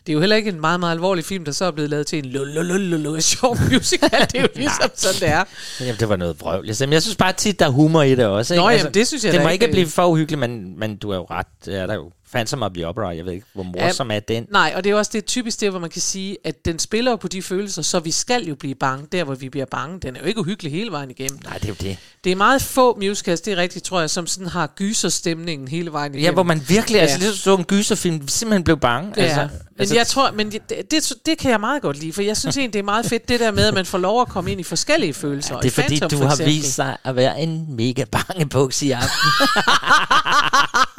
det 0.07 0.13
er 0.13 0.15
jo 0.15 0.21
heller 0.21 0.37
ikke 0.37 0.51
en 0.51 0.61
meget, 0.61 0.81
meget 0.81 0.93
alvorlig 0.93 1.25
film, 1.25 1.45
der 1.45 1.53
så 1.53 1.65
er 1.65 1.71
blevet 1.71 1.91
lavet 1.91 2.07
til 2.07 2.19
en 2.19 2.25
lululululu 2.25 3.21
sjov 3.21 3.57
musical. 3.73 4.11
Det 4.11 4.35
er 4.35 4.43
jo 4.43 4.49
ligesom 4.55 4.91
sådan, 4.95 5.21
det 5.21 5.29
er. 5.29 5.45
Jamen, 5.81 5.97
det 6.01 6.09
var 6.09 6.17
noget 6.17 6.41
vrøvl. 6.41 6.67
Jeg, 6.67 6.77
synes- 6.77 7.17
bare 7.17 7.33
tit, 7.33 7.59
der 7.61 7.67
er 7.67 7.71
humor 7.71 8.03
i 8.03 8.15
det 8.15 8.27
også. 8.27 8.55
Ikke? 8.55 8.63
Nå, 8.65 8.71
jamen, 8.71 8.95
det 8.95 9.07
synes 9.09 9.25
jeg 9.25 9.33
da 9.33 9.39
ikke. 9.67 9.73
ikke 9.73 9.73
blive 9.73 9.87
for 9.87 10.07
uhyggeligt, 10.07 10.41
men, 10.41 10.79
men 10.79 10.97
du 10.97 11.11
er 11.11 11.17
jo 11.17 11.27
ret. 11.31 11.69
Er 11.69 11.87
der 11.87 11.95
jo. 11.95 12.11
Phantom 12.33 12.63
of 12.63 12.71
the 12.75 12.87
Opera, 12.87 13.09
jeg 13.17 13.25
ved 13.25 13.33
ikke, 13.33 13.47
hvor 13.55 13.63
morsom 13.63 14.11
er 14.11 14.21
den. 14.21 14.47
Nej, 14.51 14.73
og 14.77 14.85
det 14.85 14.91
er 14.91 14.95
også 14.95 15.11
det 15.15 15.25
typisk 15.27 15.61
det, 15.61 15.71
hvor 15.71 15.79
man 15.81 15.91
kan 15.91 16.03
sige, 16.03 16.37
at 16.45 16.65
den 16.65 16.79
spiller 16.79 17.11
jo 17.11 17.17
på 17.17 17.29
de 17.29 17.43
følelser, 17.43 17.83
så 17.83 18.01
vi 18.01 18.11
skal 18.11 18.45
jo 18.45 18.55
blive 18.55 18.75
bange, 18.75 19.07
der 19.13 19.25
hvor 19.25 19.35
vi 19.35 19.49
bliver 19.49 19.67
bange. 19.71 20.01
Den 20.01 20.17
er 20.17 20.21
jo 20.21 20.27
ikke 20.27 20.41
uhyggelig 20.41 20.73
hele 20.73 20.91
vejen 20.91 21.11
igennem. 21.11 21.41
Nej, 21.45 21.55
det 21.55 21.65
er 21.65 21.69
jo 21.69 21.75
det. 21.81 21.97
Det 22.25 22.33
er 22.33 22.37
meget 22.37 22.63
få 22.63 22.97
musicals, 23.01 23.41
det 23.41 23.53
er 23.53 23.57
rigtigt, 23.57 23.85
tror 23.85 24.01
jeg, 24.01 24.11
som 24.11 24.27
sådan 24.27 24.47
har 24.49 24.67
gyserstemningen 24.77 25.69
hele 25.69 25.93
vejen 25.93 26.15
igennem. 26.15 26.25
Ja, 26.25 26.33
hvor 26.33 26.43
man 26.43 26.63
virkelig, 26.69 26.97
ja. 26.97 27.03
altså 27.03 27.19
Ja. 27.19 27.25
ligesom 27.25 27.43
så 27.43 27.57
en 27.57 27.65
gyserfilm, 27.65 28.29
simpelthen 28.29 28.65
blev 28.65 28.77
bange. 28.81 29.13
Ja, 29.17 29.23
altså, 29.23 29.41
men 29.41 29.51
altså, 29.79 29.95
jeg 29.95 30.07
tror, 30.07 30.31
men 30.31 30.53
det, 30.53 30.91
det, 30.91 31.13
det 31.27 31.39
kan 31.39 31.51
jeg 31.51 31.61
meget 31.61 31.83
godt 31.83 31.99
lide, 32.01 32.13
for 32.13 32.23
jeg 32.23 32.37
synes 32.37 32.57
egentlig, 32.57 32.73
det 32.73 32.79
er 32.79 32.83
meget 32.85 33.07
fedt, 33.07 33.29
det 33.29 33.41
der 33.41 33.51
med, 33.51 33.65
at 33.67 33.75
man 33.75 33.87
får 33.87 33.99
lov 33.99 34.21
at 34.21 34.29
komme 34.29 34.53
ind 34.53 34.61
i 34.61 34.65
forskellige 34.65 35.15
følelser. 35.15 35.61
det 35.61 35.67
er 35.67 35.83
fordi, 35.83 35.89
Phantom 35.89 36.11
du 36.11 36.17
for 36.17 36.25
har 36.27 36.45
vist 36.45 36.75
sig 36.75 36.97
at 37.05 37.17
være 37.17 37.41
en 37.41 37.67
mega 37.77 38.05
bange 38.05 38.47
buks 38.49 38.83
i 38.83 38.91
aften. 38.91 39.11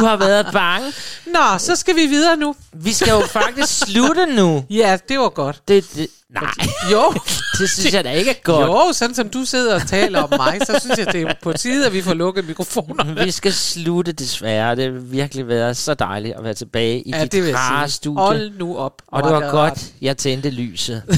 du 0.00 0.04
har 0.06 0.16
været 0.16 0.46
bange. 0.52 0.92
Nå, 1.26 1.58
så 1.58 1.76
skal 1.76 1.96
vi 1.96 2.06
videre 2.06 2.36
nu. 2.36 2.54
Vi 2.72 2.92
skal 2.92 3.08
jo 3.10 3.20
faktisk 3.20 3.78
slutte 3.78 4.26
nu. 4.26 4.64
Ja, 4.70 4.98
det 5.08 5.18
var 5.18 5.28
godt. 5.28 5.60
Det, 5.68 5.84
det, 5.94 6.08
nej, 6.30 6.50
Jo. 6.92 7.12
det 7.58 7.70
synes 7.70 7.94
jeg 7.94 8.04
da 8.04 8.10
ikke 8.10 8.30
er 8.30 8.34
godt. 8.42 8.66
Jo, 8.68 8.92
sådan 8.92 9.14
som 9.14 9.28
du 9.28 9.44
sidder 9.44 9.74
og 9.74 9.86
taler 9.86 10.22
om 10.22 10.30
mig, 10.36 10.58
så 10.66 10.78
synes 10.80 10.98
jeg, 10.98 11.12
det 11.12 11.22
er 11.22 11.34
på 11.42 11.52
tide, 11.52 11.86
at 11.86 11.92
vi 11.92 12.02
får 12.02 12.14
lukket 12.14 12.46
mikrofonerne. 12.48 13.24
Vi 13.24 13.30
skal 13.30 13.52
slutte 13.52 14.12
desværre. 14.12 14.76
Det 14.76 14.84
har 14.84 15.00
virkelig 15.00 15.48
været 15.48 15.76
så 15.76 15.94
dejligt 15.94 16.34
at 16.36 16.44
være 16.44 16.54
tilbage 16.54 17.02
i 17.02 17.10
Ja, 17.10 17.22
det 17.22 17.32
dit 17.32 17.46
jeg 17.46 17.54
rare 17.54 17.88
studie. 17.88 18.22
Hold 18.22 18.50
nu 18.58 18.76
op. 18.76 19.02
Og 19.08 19.22
det 19.22 19.32
var 19.32 19.40
det 19.40 19.50
godt, 19.50 19.70
rart. 19.70 19.84
jeg 20.00 20.16
tændte 20.16 20.50
lyset. 20.50 21.02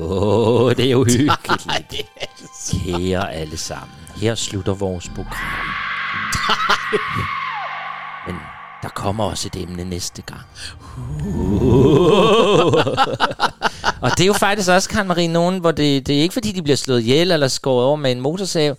Åh, 0.00 0.62
oh, 0.62 0.74
det 0.76 0.84
er 0.86 0.90
jo 0.90 1.04
hyggeligt. 1.04 1.32
Kære 2.84 3.34
alle 3.34 3.56
sammen, 3.56 3.96
her 4.16 4.34
slutter 4.34 4.74
vores 4.74 5.08
program. 5.08 5.34
Men 8.28 8.36
der 8.82 8.88
kommer 8.88 9.24
også 9.24 9.48
et 9.54 9.62
emne 9.62 9.84
næste 9.84 10.22
gang. 10.22 10.40
og 14.02 14.10
det 14.10 14.20
er 14.20 14.26
jo 14.26 14.32
faktisk 14.32 14.70
også, 14.70 14.88
Karen 14.88 15.08
Marie, 15.08 15.28
nogen, 15.28 15.58
hvor 15.60 15.72
det, 15.72 16.06
det 16.06 16.18
er 16.18 16.20
ikke 16.20 16.32
fordi, 16.32 16.52
de 16.52 16.62
bliver 16.62 16.76
slået 16.76 17.00
ihjel 17.00 17.32
eller 17.32 17.48
skåret 17.48 17.86
over 17.86 17.96
med 17.96 18.12
en 18.12 18.20
motorsav, 18.20 18.76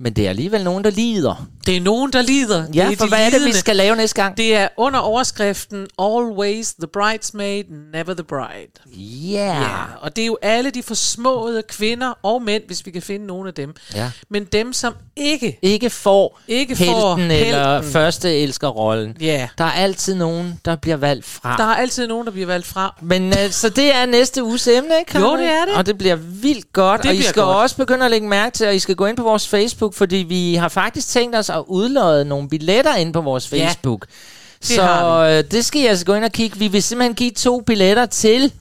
men 0.00 0.12
det 0.12 0.24
er 0.24 0.28
alligevel 0.28 0.64
nogen, 0.64 0.84
der 0.84 0.90
lider. 0.90 1.46
Det 1.66 1.76
er 1.76 1.80
nogen, 1.80 2.12
der 2.12 2.22
lider. 2.22 2.64
Ja, 2.74 2.88
det 2.90 2.98
for 2.98 3.04
de 3.04 3.08
hvad 3.08 3.18
er 3.20 3.24
det, 3.24 3.32
vi 3.32 3.38
lidende. 3.38 3.58
skal 3.58 3.76
lave 3.76 3.96
næste 3.96 4.22
gang? 4.22 4.36
Det 4.36 4.56
er 4.56 4.68
under 4.76 5.00
overskriften 5.00 5.86
Always 5.98 6.74
the 6.74 6.86
bridesmaid, 6.92 7.64
never 7.92 8.14
the 8.14 8.22
bride. 8.22 8.70
Yeah. 9.32 9.32
Ja, 9.62 9.66
og 10.00 10.16
det 10.16 10.22
er 10.22 10.26
jo 10.26 10.38
alle 10.42 10.70
de 10.70 10.82
forsmåede 10.82 11.62
kvinder 11.68 12.12
og 12.22 12.42
mænd, 12.42 12.62
hvis 12.66 12.86
vi 12.86 12.90
kan 12.90 13.02
finde 13.02 13.26
nogle 13.26 13.48
af 13.48 13.54
dem. 13.54 13.74
Ja. 13.94 14.10
Men 14.30 14.44
dem, 14.44 14.72
som 14.72 14.94
ikke, 15.16 15.58
Ikke 15.62 15.90
får 15.90 16.40
ikke 16.48 16.74
helten 16.74 16.94
får 17.00 17.14
eller 17.16 17.72
helten. 17.74 17.92
første 17.92 18.38
elskerrollen. 18.38 19.16
Ja. 19.20 19.48
Der 19.58 19.64
er 19.64 19.72
altid 19.72 20.14
nogen, 20.14 20.60
der 20.64 20.76
bliver 20.76 20.96
valgt 20.96 21.26
fra. 21.26 21.56
Der 21.56 21.64
er 21.64 21.74
altid 21.76 22.06
nogen, 22.06 22.26
der 22.26 22.32
bliver 22.32 22.46
valgt 22.46 22.66
fra. 22.66 22.94
Men 23.02 23.28
øh, 23.28 23.50
så 23.50 23.68
det 23.68 23.94
er 23.94 24.06
næste 24.06 24.44
uges 24.44 24.66
emne, 24.68 24.90
ikke? 25.00 25.18
Jo, 25.18 25.36
det 25.36 25.44
er 25.46 25.64
det. 25.68 25.74
Og 25.74 25.86
det 25.86 25.98
bliver 25.98 26.16
vildt 26.16 26.72
godt. 26.72 27.02
Det 27.02 27.08
og 27.10 27.16
I 27.16 27.22
skal 27.22 27.42
godt. 27.42 27.56
også 27.56 27.76
begynde 27.76 28.04
at 28.04 28.10
lægge 28.10 28.28
mærke 28.28 28.54
til, 28.54 28.64
at 28.64 28.74
I 28.74 28.78
skal 28.78 28.94
gå 28.96 29.06
ind 29.06 29.16
på 29.16 29.22
vores 29.22 29.48
Facebook, 29.48 29.89
fordi 29.94 30.16
vi 30.16 30.54
har 30.54 30.68
faktisk 30.68 31.08
tænkt 31.08 31.36
os 31.36 31.50
at 31.50 31.62
udløje 31.66 32.24
nogle 32.24 32.48
billetter 32.48 32.96
ind 32.96 33.12
på 33.12 33.20
vores 33.20 33.52
Ja, 33.52 33.66
Facebook. 33.66 34.06
det 34.58 34.66
så 34.66 34.82
øh, 35.44 35.50
det 35.50 35.64
skal 35.64 35.80
I 35.80 35.86
altså 35.86 36.04
gå 36.06 36.14
ind 36.14 36.24
og 36.24 36.32
kigge. 36.32 36.58
Vi 36.58 36.68
vil 36.68 36.82
simpelthen 36.82 37.14
give 37.14 37.30
to 37.30 37.60
billetter 37.60 38.06
til 38.06 38.52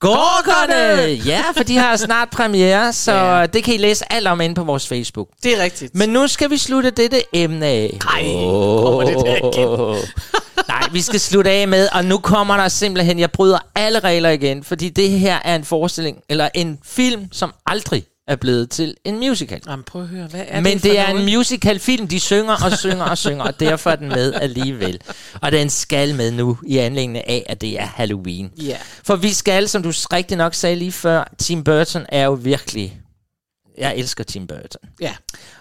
Gorgerne! 0.00 1.12
Ja, 1.12 1.42
for 1.56 1.62
de 1.64 1.76
har 1.76 1.96
snart 1.96 2.30
premiere, 2.30 2.92
så 2.92 3.12
Ja. 3.12 3.46
det 3.46 3.64
kan 3.64 3.74
I 3.74 3.76
læse 3.76 4.12
alt 4.12 4.26
om 4.28 4.40
inde 4.40 4.54
på 4.54 4.64
vores 4.64 4.88
Facebook. 4.88 5.28
Det 5.42 5.58
er 5.58 5.62
rigtigt. 5.62 5.94
Men 5.94 6.08
nu 6.08 6.26
skal 6.28 6.50
vi 6.50 6.56
slutte 6.56 6.90
dette 6.90 7.22
emne 7.32 7.66
af. 7.66 7.98
Ej, 8.14 8.22
kommer 8.22 9.02
det 9.04 9.16
der 9.16 9.36
igen? 9.36 10.08
Nej, 10.68 10.82
vi 10.92 11.00
skal 11.00 11.20
slutte 11.20 11.50
af 11.50 11.68
med, 11.68 11.88
og 11.92 12.04
nu 12.04 12.18
kommer 12.18 12.56
der 12.56 12.68
simpelthen, 12.68 13.18
jeg 13.18 13.30
bryder 13.30 13.58
alle 13.74 13.98
regler 14.00 14.30
igen, 14.30 14.64
fordi 14.64 14.88
det 14.88 15.10
her 15.10 15.38
er 15.44 15.56
en 15.56 15.64
forestilling, 15.64 16.18
eller 16.28 16.48
en 16.54 16.78
film, 16.84 17.28
som 17.32 17.54
aldrig 17.66 18.04
er 18.28 18.36
blevet 18.36 18.70
til 18.70 18.94
en 19.04 19.18
musical. 19.18 19.60
Jamen, 19.66 19.84
prøv 19.84 20.02
at 20.02 20.08
høre, 20.08 20.26
hvad 20.26 20.44
er 20.48 20.60
Men 20.60 20.72
det 20.72 20.80
for 20.80 20.88
det 20.88 20.98
er 20.98 21.08
noget? 21.08 21.28
en 21.28 21.36
musical-film, 21.36 22.08
de 22.08 22.20
synger 22.20 22.54
og 22.64 22.78
synger 22.78 23.04
og 23.04 23.18
synger, 23.18 23.44
og 23.44 23.60
derfor 23.60 23.90
er 23.90 23.96
den 23.96 24.08
med 24.08 24.34
alligevel. 24.34 25.00
Og 25.40 25.52
den 25.52 25.70
skal 25.70 26.14
med 26.14 26.30
nu, 26.30 26.58
i 26.66 26.78
anlæggende 26.78 27.20
af, 27.20 27.46
at 27.48 27.60
det 27.60 27.80
er 27.80 27.84
Halloween. 27.86 28.50
Ja. 28.62 28.76
For 29.04 29.16
vi 29.16 29.32
skal, 29.32 29.68
som 29.68 29.82
du 29.82 29.92
rigtig 30.12 30.36
nok 30.36 30.54
sagde 30.54 30.76
lige 30.76 30.92
før, 30.92 31.34
Tim 31.38 31.64
Burton 31.64 32.06
er 32.08 32.24
jo 32.24 32.32
virkelig... 32.32 33.00
Jeg 33.78 33.96
elsker 33.96 34.24
Tim 34.24 34.46
Burton. 34.46 34.90
Ja. 35.00 35.14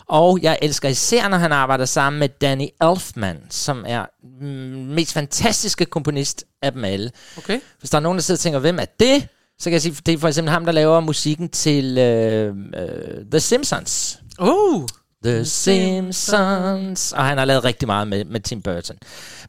Og 0.07 0.39
jeg 0.41 0.59
elsker 0.61 0.89
især, 0.89 1.27
når 1.27 1.37
han 1.37 1.51
arbejder 1.51 1.85
sammen 1.85 2.19
med 2.19 2.29
Danny 2.29 2.67
Elfman, 2.83 3.37
som 3.49 3.85
er 3.87 4.05
mm, 4.41 4.47
mest 4.93 5.13
fantastiske 5.13 5.85
komponist 5.85 6.43
af 6.61 6.71
dem 6.71 6.83
alle. 6.85 7.11
Okay. 7.37 7.59
Hvis 7.79 7.89
der 7.89 7.97
er 7.97 8.01
nogen, 8.01 8.17
der 8.17 8.21
sidder 8.21 8.37
og 8.37 8.41
tænker, 8.41 8.59
hvem 8.59 8.79
er 8.79 8.85
det? 8.99 9.27
Så 9.59 9.63
kan 9.63 9.73
jeg 9.73 9.81
sige, 9.81 9.95
det 10.05 10.13
er 10.13 10.17
for 10.17 10.27
eksempel 10.27 10.51
ham, 10.51 10.65
der 10.65 10.71
laver 10.71 10.99
musikken 10.99 11.49
til 11.49 11.97
øh, 11.97 12.55
øh, 12.77 13.25
The 13.31 13.39
Simpsons. 13.39 14.19
Oh. 14.39 14.81
The 15.25 15.45
Simpsons. 15.45 17.11
Og 17.11 17.25
han 17.25 17.37
har 17.37 17.45
lavet 17.45 17.63
rigtig 17.63 17.87
meget 17.87 18.07
med, 18.07 18.25
med 18.25 18.39
Tim 18.39 18.61
Burton. 18.61 18.95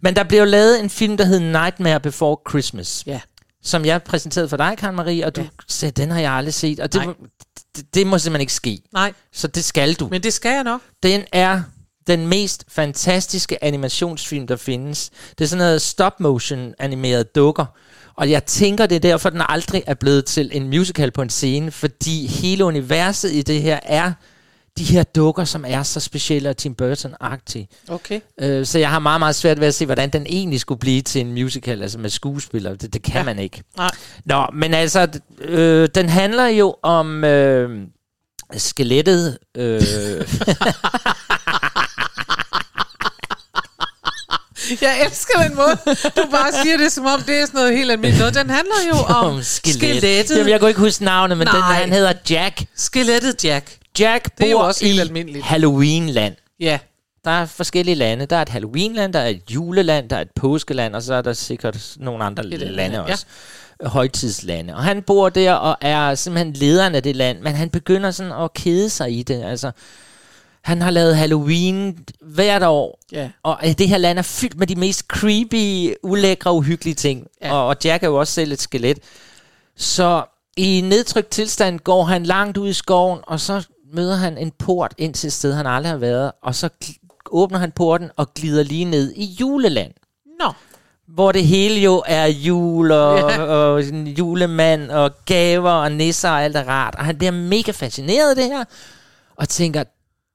Men 0.00 0.16
der 0.16 0.22
blev 0.24 0.38
jo 0.38 0.44
lavet 0.44 0.80
en 0.80 0.90
film, 0.90 1.16
der 1.16 1.24
hed 1.24 1.40
Nightmare 1.40 2.00
Before 2.00 2.36
Christmas. 2.50 3.02
Ja. 3.06 3.20
Som 3.62 3.84
jeg 3.84 4.02
præsenterede 4.02 4.48
for 4.48 4.56
dig, 4.56 4.74
Karen 4.78 4.96
Marie, 4.96 5.26
og 5.26 5.36
du 5.36 5.40
Ja. 5.40 5.46
sagde, 5.68 5.92
den 6.02 6.10
har 6.10 6.20
jeg 6.20 6.32
aldrig 6.32 6.54
set. 6.54 6.80
Og 6.80 6.92
det, 6.92 7.02
det, 7.76 7.94
det 7.94 8.06
må 8.06 8.18
simpelthen 8.18 8.40
ikke 8.40 8.52
ske. 8.52 8.78
Nej, 8.92 9.12
Så 9.32 9.48
det 9.48 9.64
skal 9.64 9.94
du. 9.94 10.08
men 10.10 10.22
det 10.22 10.32
skal 10.32 10.50
jeg 10.54 10.64
nok. 10.64 10.80
Den 11.02 11.22
er 11.32 11.62
den 12.06 12.26
mest 12.26 12.64
fantastiske 12.68 13.64
animationsfilm, 13.64 14.46
der 14.46 14.56
findes. 14.56 15.10
Det 15.38 15.44
er 15.44 15.48
sådan 15.48 15.58
noget 15.64 15.82
stop-motion 15.82 16.72
animeret 16.78 17.34
dukker. 17.34 17.66
Og 18.16 18.30
jeg 18.30 18.44
tænker, 18.44 18.86
det 18.86 18.96
er 18.96 19.00
derfor, 19.00 19.30
den 19.30 19.42
aldrig 19.48 19.82
er 19.86 19.94
blevet 19.94 20.24
til 20.24 20.50
en 20.52 20.68
musical 20.68 21.10
på 21.10 21.22
en 21.22 21.30
scene, 21.30 21.70
fordi 21.70 22.26
hele 22.26 22.64
universet 22.64 23.32
i 23.32 23.42
det 23.42 23.62
her 23.62 23.80
er 23.82 24.12
de 24.78 24.84
her 24.84 25.02
dukker, 25.02 25.44
som 25.44 25.64
er 25.68 25.82
så 25.82 26.00
specielle 26.00 26.48
og 26.50 26.56
Tim 26.56 26.74
Burton-agtige. 26.82 27.66
Okay. 27.88 28.20
Øh, 28.40 28.66
så 28.66 28.78
jeg 28.78 28.90
har 28.90 28.98
meget, 28.98 29.18
meget 29.20 29.34
svært 29.34 29.60
ved 29.60 29.66
at 29.66 29.74
se, 29.74 29.84
hvordan 29.86 30.10
den 30.10 30.26
egentlig 30.26 30.60
skulle 30.60 30.78
blive 30.78 31.02
til 31.02 31.20
en 31.20 31.32
musical, 31.32 31.82
altså 31.82 31.98
med 31.98 32.10
skuespillere. 32.10 32.74
Det, 32.76 32.94
det 32.94 33.02
kan 33.02 33.14
Ja. 33.14 33.22
man 33.22 33.38
ikke. 33.38 33.62
Nej. 33.76 33.90
Nå, 34.24 34.46
men 34.52 34.74
altså, 34.74 35.08
øh, 35.40 35.88
den 35.94 36.08
handler 36.08 36.46
jo 36.46 36.76
om 36.82 37.24
øh, 37.24 37.86
skelettet. 38.56 39.38
Øh, 39.56 39.80
Jeg 44.80 45.02
elsker 45.06 45.42
den 45.42 45.54
måde, 45.56 45.78
du 46.16 46.30
bare 46.30 46.52
siger 46.62 46.76
det, 46.76 46.92
som 46.92 47.06
om 47.06 47.20
det 47.22 47.40
er 47.40 47.46
sådan 47.46 47.58
noget 47.60 47.76
helt 47.76 47.90
almindeligt 47.90 48.18
noget. 48.18 48.34
Den 48.34 48.50
handler 48.50 48.74
jo 48.92 48.96
om, 49.14 49.26
om 49.26 49.42
skelet. 49.42 49.76
skelettet. 49.78 50.36
Jamen, 50.36 50.50
jeg 50.50 50.60
kunne 50.60 50.70
ikke 50.70 50.80
huske 50.80 51.04
navnet, 51.04 51.38
men 51.38 51.46
den, 51.46 51.56
Nej. 51.56 51.72
han 51.74 51.92
hedder 51.92 52.12
Jack. 52.30 52.62
Skelettet 52.76 53.44
Jack. 53.44 53.76
Jack 53.98 54.38
Det 54.38 54.46
er 54.46 54.50
jo 54.50 54.58
bor 54.58 54.64
også 54.64 54.84
helt 54.84 55.00
almindeligt. 55.00 55.44
Halloween-land. 55.44 56.34
Ja. 56.60 56.78
Der 57.24 57.30
er 57.30 57.46
forskellige 57.46 57.94
lande. 57.94 58.26
Der 58.26 58.36
er 58.36 58.42
et 58.42 58.48
Halloween-land, 58.48 59.12
der 59.12 59.18
er 59.18 59.28
et 59.28 59.42
juleland, 59.50 60.08
der 60.08 60.16
er 60.16 60.20
et 60.20 60.30
påskeland, 60.36 60.94
og 60.96 61.02
så 61.02 61.14
er 61.14 61.22
der 61.22 61.32
sikkert 61.32 61.92
nogle 61.96 62.24
andre 62.24 62.44
Et 62.46 62.60
lande 62.60 62.96
ja. 62.96 63.02
også. 63.12 63.24
Højtidslande. 63.84 64.76
Og 64.76 64.84
han 64.84 65.02
bor 65.02 65.28
der 65.28 65.52
og 65.52 65.76
er 65.80 66.14
simpelthen 66.14 66.52
lederen 66.52 66.94
af 66.94 67.02
det 67.02 67.16
land, 67.16 67.40
men 67.40 67.54
han 67.54 67.70
begynder 67.70 68.10
sådan 68.10 68.32
at 68.32 68.54
kede 68.54 68.90
sig 68.90 69.18
i 69.18 69.22
det. 69.22 69.42
Altså, 69.44 69.70
Han 70.64 70.82
har 70.82 70.90
lavet 70.90 71.16
Halloween 71.16 71.98
hvert 72.20 72.62
år, 72.62 72.98
Ja. 73.12 73.30
og 73.42 73.58
øh, 73.66 73.72
det 73.78 73.88
her 73.88 73.98
land 73.98 74.18
er 74.18 74.22
fyldt 74.22 74.58
med 74.58 74.66
de 74.66 74.74
mest 74.76 75.02
creepy, 75.08 75.94
ulækre, 76.02 76.52
uhyggelige 76.52 76.94
ting. 76.94 77.26
Ja. 77.42 77.52
Og, 77.54 77.66
og 77.66 77.76
Jack 77.84 78.02
er 78.02 78.08
jo 78.08 78.16
også 78.18 78.32
selv 78.32 78.52
et 78.52 78.60
skelet. 78.60 78.98
Så 79.76 80.24
i 80.56 80.80
nedtrykt 80.80 81.28
tilstand 81.30 81.78
går 81.78 82.04
han 82.04 82.22
langt 82.24 82.56
ud 82.56 82.68
i 82.68 82.72
skoven, 82.72 83.18
og 83.26 83.40
så 83.40 83.62
møder 83.92 84.16
han 84.16 84.38
en 84.38 84.50
port 84.50 84.94
ind 84.98 85.14
til 85.14 85.26
et 85.26 85.32
sted, 85.32 85.52
han 85.54 85.66
aldrig 85.66 85.90
har 85.92 85.98
været, 85.98 86.32
og 86.42 86.54
så 86.54 86.68
åbner 87.30 87.58
han 87.58 87.72
porten 87.72 88.10
og 88.16 88.34
glider 88.34 88.62
lige 88.62 88.84
ned 88.84 89.12
i 89.16 89.24
juleland. 89.24 89.92
Nå. 90.40 90.52
Hvor 91.08 91.32
det 91.32 91.46
hele 91.46 91.80
jo 91.80 92.02
er 92.06 92.26
jul 92.26 92.92
og, 92.92 93.18
ja. 93.18 93.42
og 93.56 93.82
julemand 94.18 94.90
og 94.90 95.10
gaver 95.26 95.70
og 95.70 95.92
nisser 95.92 96.30
og 96.30 96.42
alt 96.44 96.56
er 96.56 96.68
rart. 96.68 96.94
Og 96.94 97.04
han 97.04 97.16
bliver 97.18 97.30
mega 97.32 97.70
fascineret 97.70 98.30
af 98.30 98.36
det 98.36 98.44
her, 98.44 98.64
og 99.36 99.48
tænker, 99.48 99.84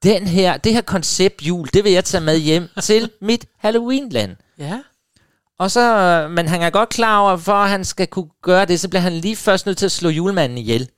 den 0.04 0.28
her, 0.28 0.58
det 0.58 0.74
her 0.74 0.82
koncept 0.82 1.42
jul, 1.42 1.70
det 1.74 1.84
vil 1.84 1.92
jeg 1.92 2.06
tage 2.06 2.22
med 2.22 2.38
hjem 2.38 2.68
til 2.82 3.10
mit 3.22 3.46
Halloweenland. 3.60 4.36
Ja. 4.60 4.80
Og 5.60 5.72
så, 5.72 5.82
øh, 5.82 6.32
men 6.32 6.48
han 6.48 6.62
er 6.62 6.70
godt 6.70 6.90
klar 6.90 7.20
over, 7.20 7.38
for 7.38 7.54
at 7.54 7.70
han 7.70 7.86
skal 7.86 8.08
kunne 8.08 8.30
gøre 8.44 8.66
det, 8.66 8.80
så 8.80 8.90
bliver 8.90 9.02
han 9.02 9.14
lige 9.14 9.36
først 9.36 9.66
nødt 9.66 9.78
til 9.78 9.86
at 9.86 9.92
slå 9.92 10.10
julemanden 10.10 10.58
ihjel. 10.58 10.90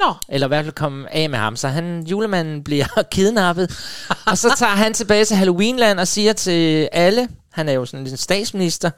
Nå. 0.00 0.14
Eller 0.28 0.46
i 0.46 0.48
hvert 0.48 0.64
fald 0.64 0.74
komme 0.74 1.14
af 1.14 1.30
med 1.30 1.38
ham. 1.38 1.56
Så 1.56 1.68
han, 1.68 2.02
julemanden 2.02 2.64
bliver 2.64 3.02
kidnappet. 3.12 3.78
og 4.26 4.38
så 4.38 4.54
tager 4.58 4.72
han 4.72 4.94
tilbage 4.94 5.24
til 5.24 5.36
Halloweenland 5.36 6.00
og 6.00 6.08
siger 6.08 6.32
til 6.32 6.88
alle, 6.92 7.28
han 7.52 7.68
er 7.68 7.72
jo 7.72 7.84
sådan 7.84 8.06
en 8.06 8.16
statsminister, 8.16 8.90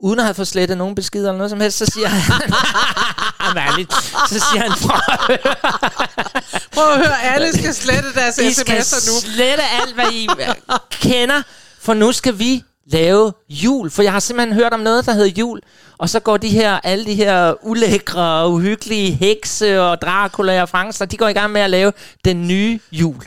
uden 0.00 0.18
at 0.18 0.24
have 0.24 0.34
fået 0.34 0.48
slettet 0.48 0.78
nogen 0.78 0.94
beskeder 0.94 1.28
eller 1.28 1.38
noget 1.38 1.50
som 1.50 1.60
helst, 1.60 1.78
så 1.78 1.86
siger 1.94 2.08
han, 2.08 2.42
Ærligt. 3.68 3.92
så 4.28 4.42
siger 4.52 4.62
han, 4.62 4.72
prøv 4.82 5.00
at 5.08 5.26
høre, 5.26 5.54
Prøv 6.72 6.92
at 6.92 6.98
høre, 7.06 7.22
alle 7.22 7.52
skal 7.58 7.74
slette 7.74 8.14
deres 8.14 8.38
I 8.38 8.52
skal 8.54 8.78
sms'er 8.78 9.12
nu. 9.12 9.20
slette 9.34 9.62
alt, 9.82 9.94
hvad 9.94 10.12
I 10.12 10.28
kender, 10.90 11.42
for 11.80 11.94
nu 11.94 12.12
skal 12.12 12.38
vi 12.38 12.64
lave 12.86 13.32
jul. 13.48 13.90
For 13.90 14.02
jeg 14.02 14.12
har 14.12 14.20
simpelthen 14.20 14.54
hørt 14.54 14.72
om 14.72 14.80
noget, 14.80 15.06
der 15.06 15.12
hedder 15.12 15.32
jul. 15.38 15.60
Og 15.98 16.08
så 16.10 16.20
går 16.20 16.36
de 16.36 16.48
her, 16.48 16.80
alle 16.84 17.04
de 17.04 17.14
her 17.14 17.54
ulækre, 17.66 18.48
uhyggelige 18.48 19.12
hekse 19.12 19.82
og 19.82 20.00
Dracula 20.02 20.62
og 20.62 20.68
Frankenstein, 20.68 21.08
de 21.08 21.16
går 21.16 21.28
i 21.28 21.32
gang 21.32 21.52
med 21.52 21.60
at 21.60 21.70
lave 21.70 21.92
den 22.24 22.48
nye 22.48 22.80
jul. 22.92 23.22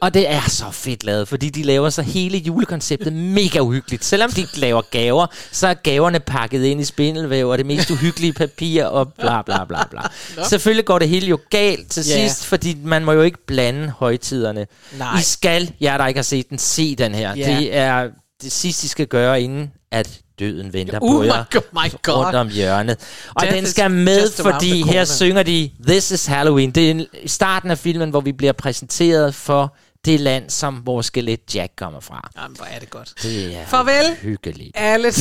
og 0.00 0.14
det 0.14 0.30
er 0.30 0.40
så 0.48 0.64
fedt 0.72 1.04
lavet, 1.04 1.28
fordi 1.28 1.50
de 1.50 1.62
laver 1.62 1.90
så 1.90 2.02
hele 2.02 2.38
julekonceptet 2.38 3.12
mega 3.12 3.58
uhyggeligt. 3.60 4.04
Selvom 4.04 4.30
de 4.30 4.46
laver 4.56 4.82
gaver, 4.90 5.26
så 5.52 5.66
er 5.66 5.74
gaverne 5.74 6.20
pakket 6.20 6.64
ind 6.64 6.80
i 6.80 6.84
spindelvæv 6.84 7.48
og 7.48 7.58
det 7.58 7.66
mest 7.66 7.90
uhyggelige 7.90 8.32
papir 8.32 8.84
og 8.84 9.12
bla 9.12 9.42
bla 9.42 9.64
bla 9.64 9.86
bla. 9.90 10.00
Nå. 10.36 10.42
Selvfølgelig 10.44 10.84
går 10.84 10.98
det 10.98 11.08
hele 11.08 11.26
jo 11.26 11.38
galt 11.50 11.90
til 11.90 12.04
Ja. 12.08 12.28
sidst, 12.28 12.46
fordi 12.46 12.76
man 12.84 13.04
må 13.04 13.12
jo 13.12 13.22
ikke 13.22 13.38
blande 13.46 13.92
højtiderne. 13.98 14.66
Nej. 14.98 15.18
I 15.18 15.22
skal, 15.22 15.72
jeg 15.80 15.98
der 15.98 16.06
ikke 16.06 16.18
har 16.18 16.22
set 16.22 16.50
den, 16.50 16.58
se 16.58 16.94
den 16.96 17.14
her. 17.14 17.34
Ja. 17.36 17.56
Det 17.58 17.76
er 17.76 18.08
det 18.42 18.52
sidste, 18.52 18.84
I 18.84 18.88
skal 18.88 19.06
gøre, 19.06 19.42
inden 19.42 19.72
at 19.90 20.20
døden 20.38 20.72
venter 20.72 20.98
Oh 21.02 21.12
på 21.12 21.22
my 21.22 21.26
jer 21.26 21.44
God, 21.50 21.62
my 21.72 21.92
God. 22.02 22.14
rundt 22.14 22.36
om 22.36 22.48
hjørnet. 22.48 22.96
Og 23.34 23.42
Death 23.42 23.56
den 23.56 23.66
skal 23.66 23.90
med, 23.90 24.30
fordi 24.42 24.82
her 24.82 25.04
synger 25.04 25.42
de 25.42 25.70
This 25.86 26.10
is 26.10 26.26
Halloween. 26.26 26.70
Det 26.70 26.90
er 26.90 27.04
i 27.22 27.28
starten 27.28 27.70
af 27.70 27.78
filmen, 27.78 28.10
hvor 28.10 28.20
vi 28.20 28.32
bliver 28.32 28.52
præsenteret 28.52 29.34
for 29.34 29.76
det 30.04 30.20
land, 30.20 30.50
som 30.50 30.86
vores 30.86 31.06
skelet 31.06 31.54
Jack 31.54 31.72
kommer 31.76 32.00
fra. 32.00 32.30
Jamen, 32.36 32.56
hvor 32.56 32.64
er 32.66 32.78
det 32.78 32.90
godt. 32.90 33.12
Det 33.22 33.56
er 33.56 33.66
Farvel. 33.66 34.16
hyggeligt. 34.20 34.70
Alle. 34.74 35.12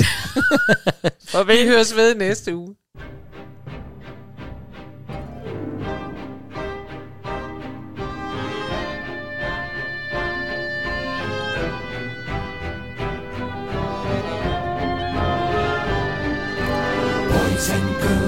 Farvel. 1.32 1.58
Vi 1.64 1.68
høres 1.68 1.96
ved 1.96 2.16
næste 2.16 2.56
uge. 2.56 2.76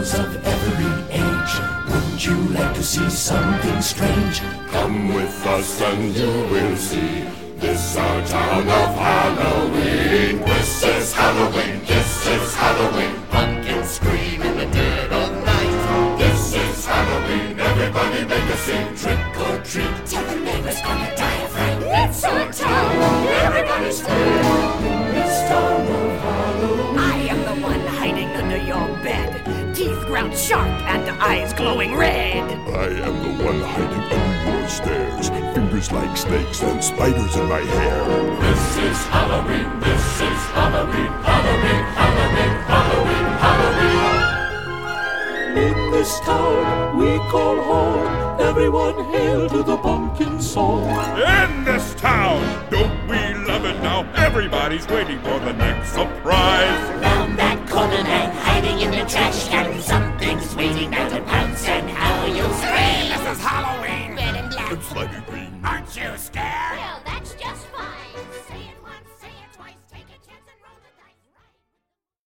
Girls 0.08 0.20
of 0.20 0.46
every 0.46 1.16
age, 1.16 1.54
wouldn't 1.90 2.26
you 2.26 2.36
like 2.54 2.74
to 2.76 2.84
see 2.84 3.10
something 3.10 3.82
strange? 3.82 4.42
Come 4.72 5.14
with 5.14 5.46
us 5.46 5.82
and 5.82 6.16
you 6.16 6.32
will 6.52 6.76
see. 6.76 7.26
This 7.58 7.98
our 7.98 8.26
town 8.26 8.62
of 8.62 8.96
Halloween. 8.96 10.40
This 10.46 10.84
is 10.84 11.14
Halloween. 11.14 11.82
This 11.86 12.28
is 12.28 12.56
Halloween. 12.56 13.16
Pumpkins 13.32 13.90
scream 13.90 14.42
in 14.42 14.58
the 14.58 14.66
dead 14.68 15.12
of 15.12 15.32
night. 15.44 16.18
This 16.20 16.54
is 16.54 16.86
Halloween. 16.86 17.60
Everybody 17.60 18.26
make 18.26 18.50
a 18.54 18.58
scene. 18.58 18.96
Trick 18.96 19.38
or 19.46 19.58
treat. 19.64 20.06
Tell 20.06 20.24
the 20.24 20.40
neighbors 20.40 20.82
die 20.82 21.44
of 21.44 21.50
fright. 21.50 21.82
It's 21.82 22.24
our 22.24 22.52
town. 22.54 23.28
Everybody 23.48 23.92
scream. 23.92 25.14
This 25.16 25.50
town 25.50 26.17
sharp 30.48 30.82
and 30.88 31.10
eyes 31.22 31.52
glowing 31.52 31.94
red. 31.94 32.42
I 32.70 32.88
am 33.08 33.16
the 33.22 33.44
one 33.44 33.60
hiding 33.60 34.06
under 34.18 34.60
your 34.60 34.70
stairs. 34.70 35.28
Fingers 35.54 35.92
like 35.92 36.16
snakes 36.16 36.64
and 36.64 36.82
spiders 36.82 37.36
in 37.36 37.50
my 37.50 37.60
hair. 37.60 38.06
This 38.40 38.78
is 38.78 38.98
Halloween. 39.08 39.80
This 39.82 40.22
is 40.30 40.42
Halloween. 40.56 41.12
Halloween. 41.28 41.84
Halloween. 42.00 42.56
Halloween. 42.72 43.28
Halloween. 43.44 44.08
In 45.68 45.92
this 45.92 46.20
town 46.22 46.98
we 46.98 47.18
call 47.30 47.62
home. 47.62 48.40
Everyone 48.40 49.04
hail 49.12 49.50
to 49.50 49.64
the 49.64 49.78
pumpkin 49.78 50.40
song. 50.40 50.88
In 51.20 51.66
this 51.66 51.94
town, 51.96 52.42
don't 52.70 53.08
we 53.10 53.37
oven 53.58 53.82
now. 53.82 54.10
Everybody's 54.14 54.88
waiting 54.88 55.20
for 55.20 55.40
the 55.40 55.54
next 55.54 55.90
surprise. 55.90 57.02
Round 57.02 57.38
that 57.40 57.68
corner 57.68 58.04
man 58.04 58.32
hiding 58.36 58.80
in 58.80 58.92
the 58.92 59.06
trash 59.10 59.48
can. 59.48 59.82
Something's 59.82 60.56
waiting 60.56 60.92
now 60.92 61.10
to 61.10 61.22
pounce 61.24 61.68
and 61.68 61.90
how 61.90 62.26
you 62.26 62.44
scream. 62.62 63.06
This 63.14 63.38
is 63.38 63.44
Halloween. 63.44 64.16
Red 64.16 64.36
and 64.36 64.50
black. 64.52 64.72
it's 64.72 64.86
slimy 64.88 65.22
green. 65.28 65.62
Aren't 65.64 65.96
you 65.96 66.10
scared? 66.18 66.78
Well, 66.78 67.07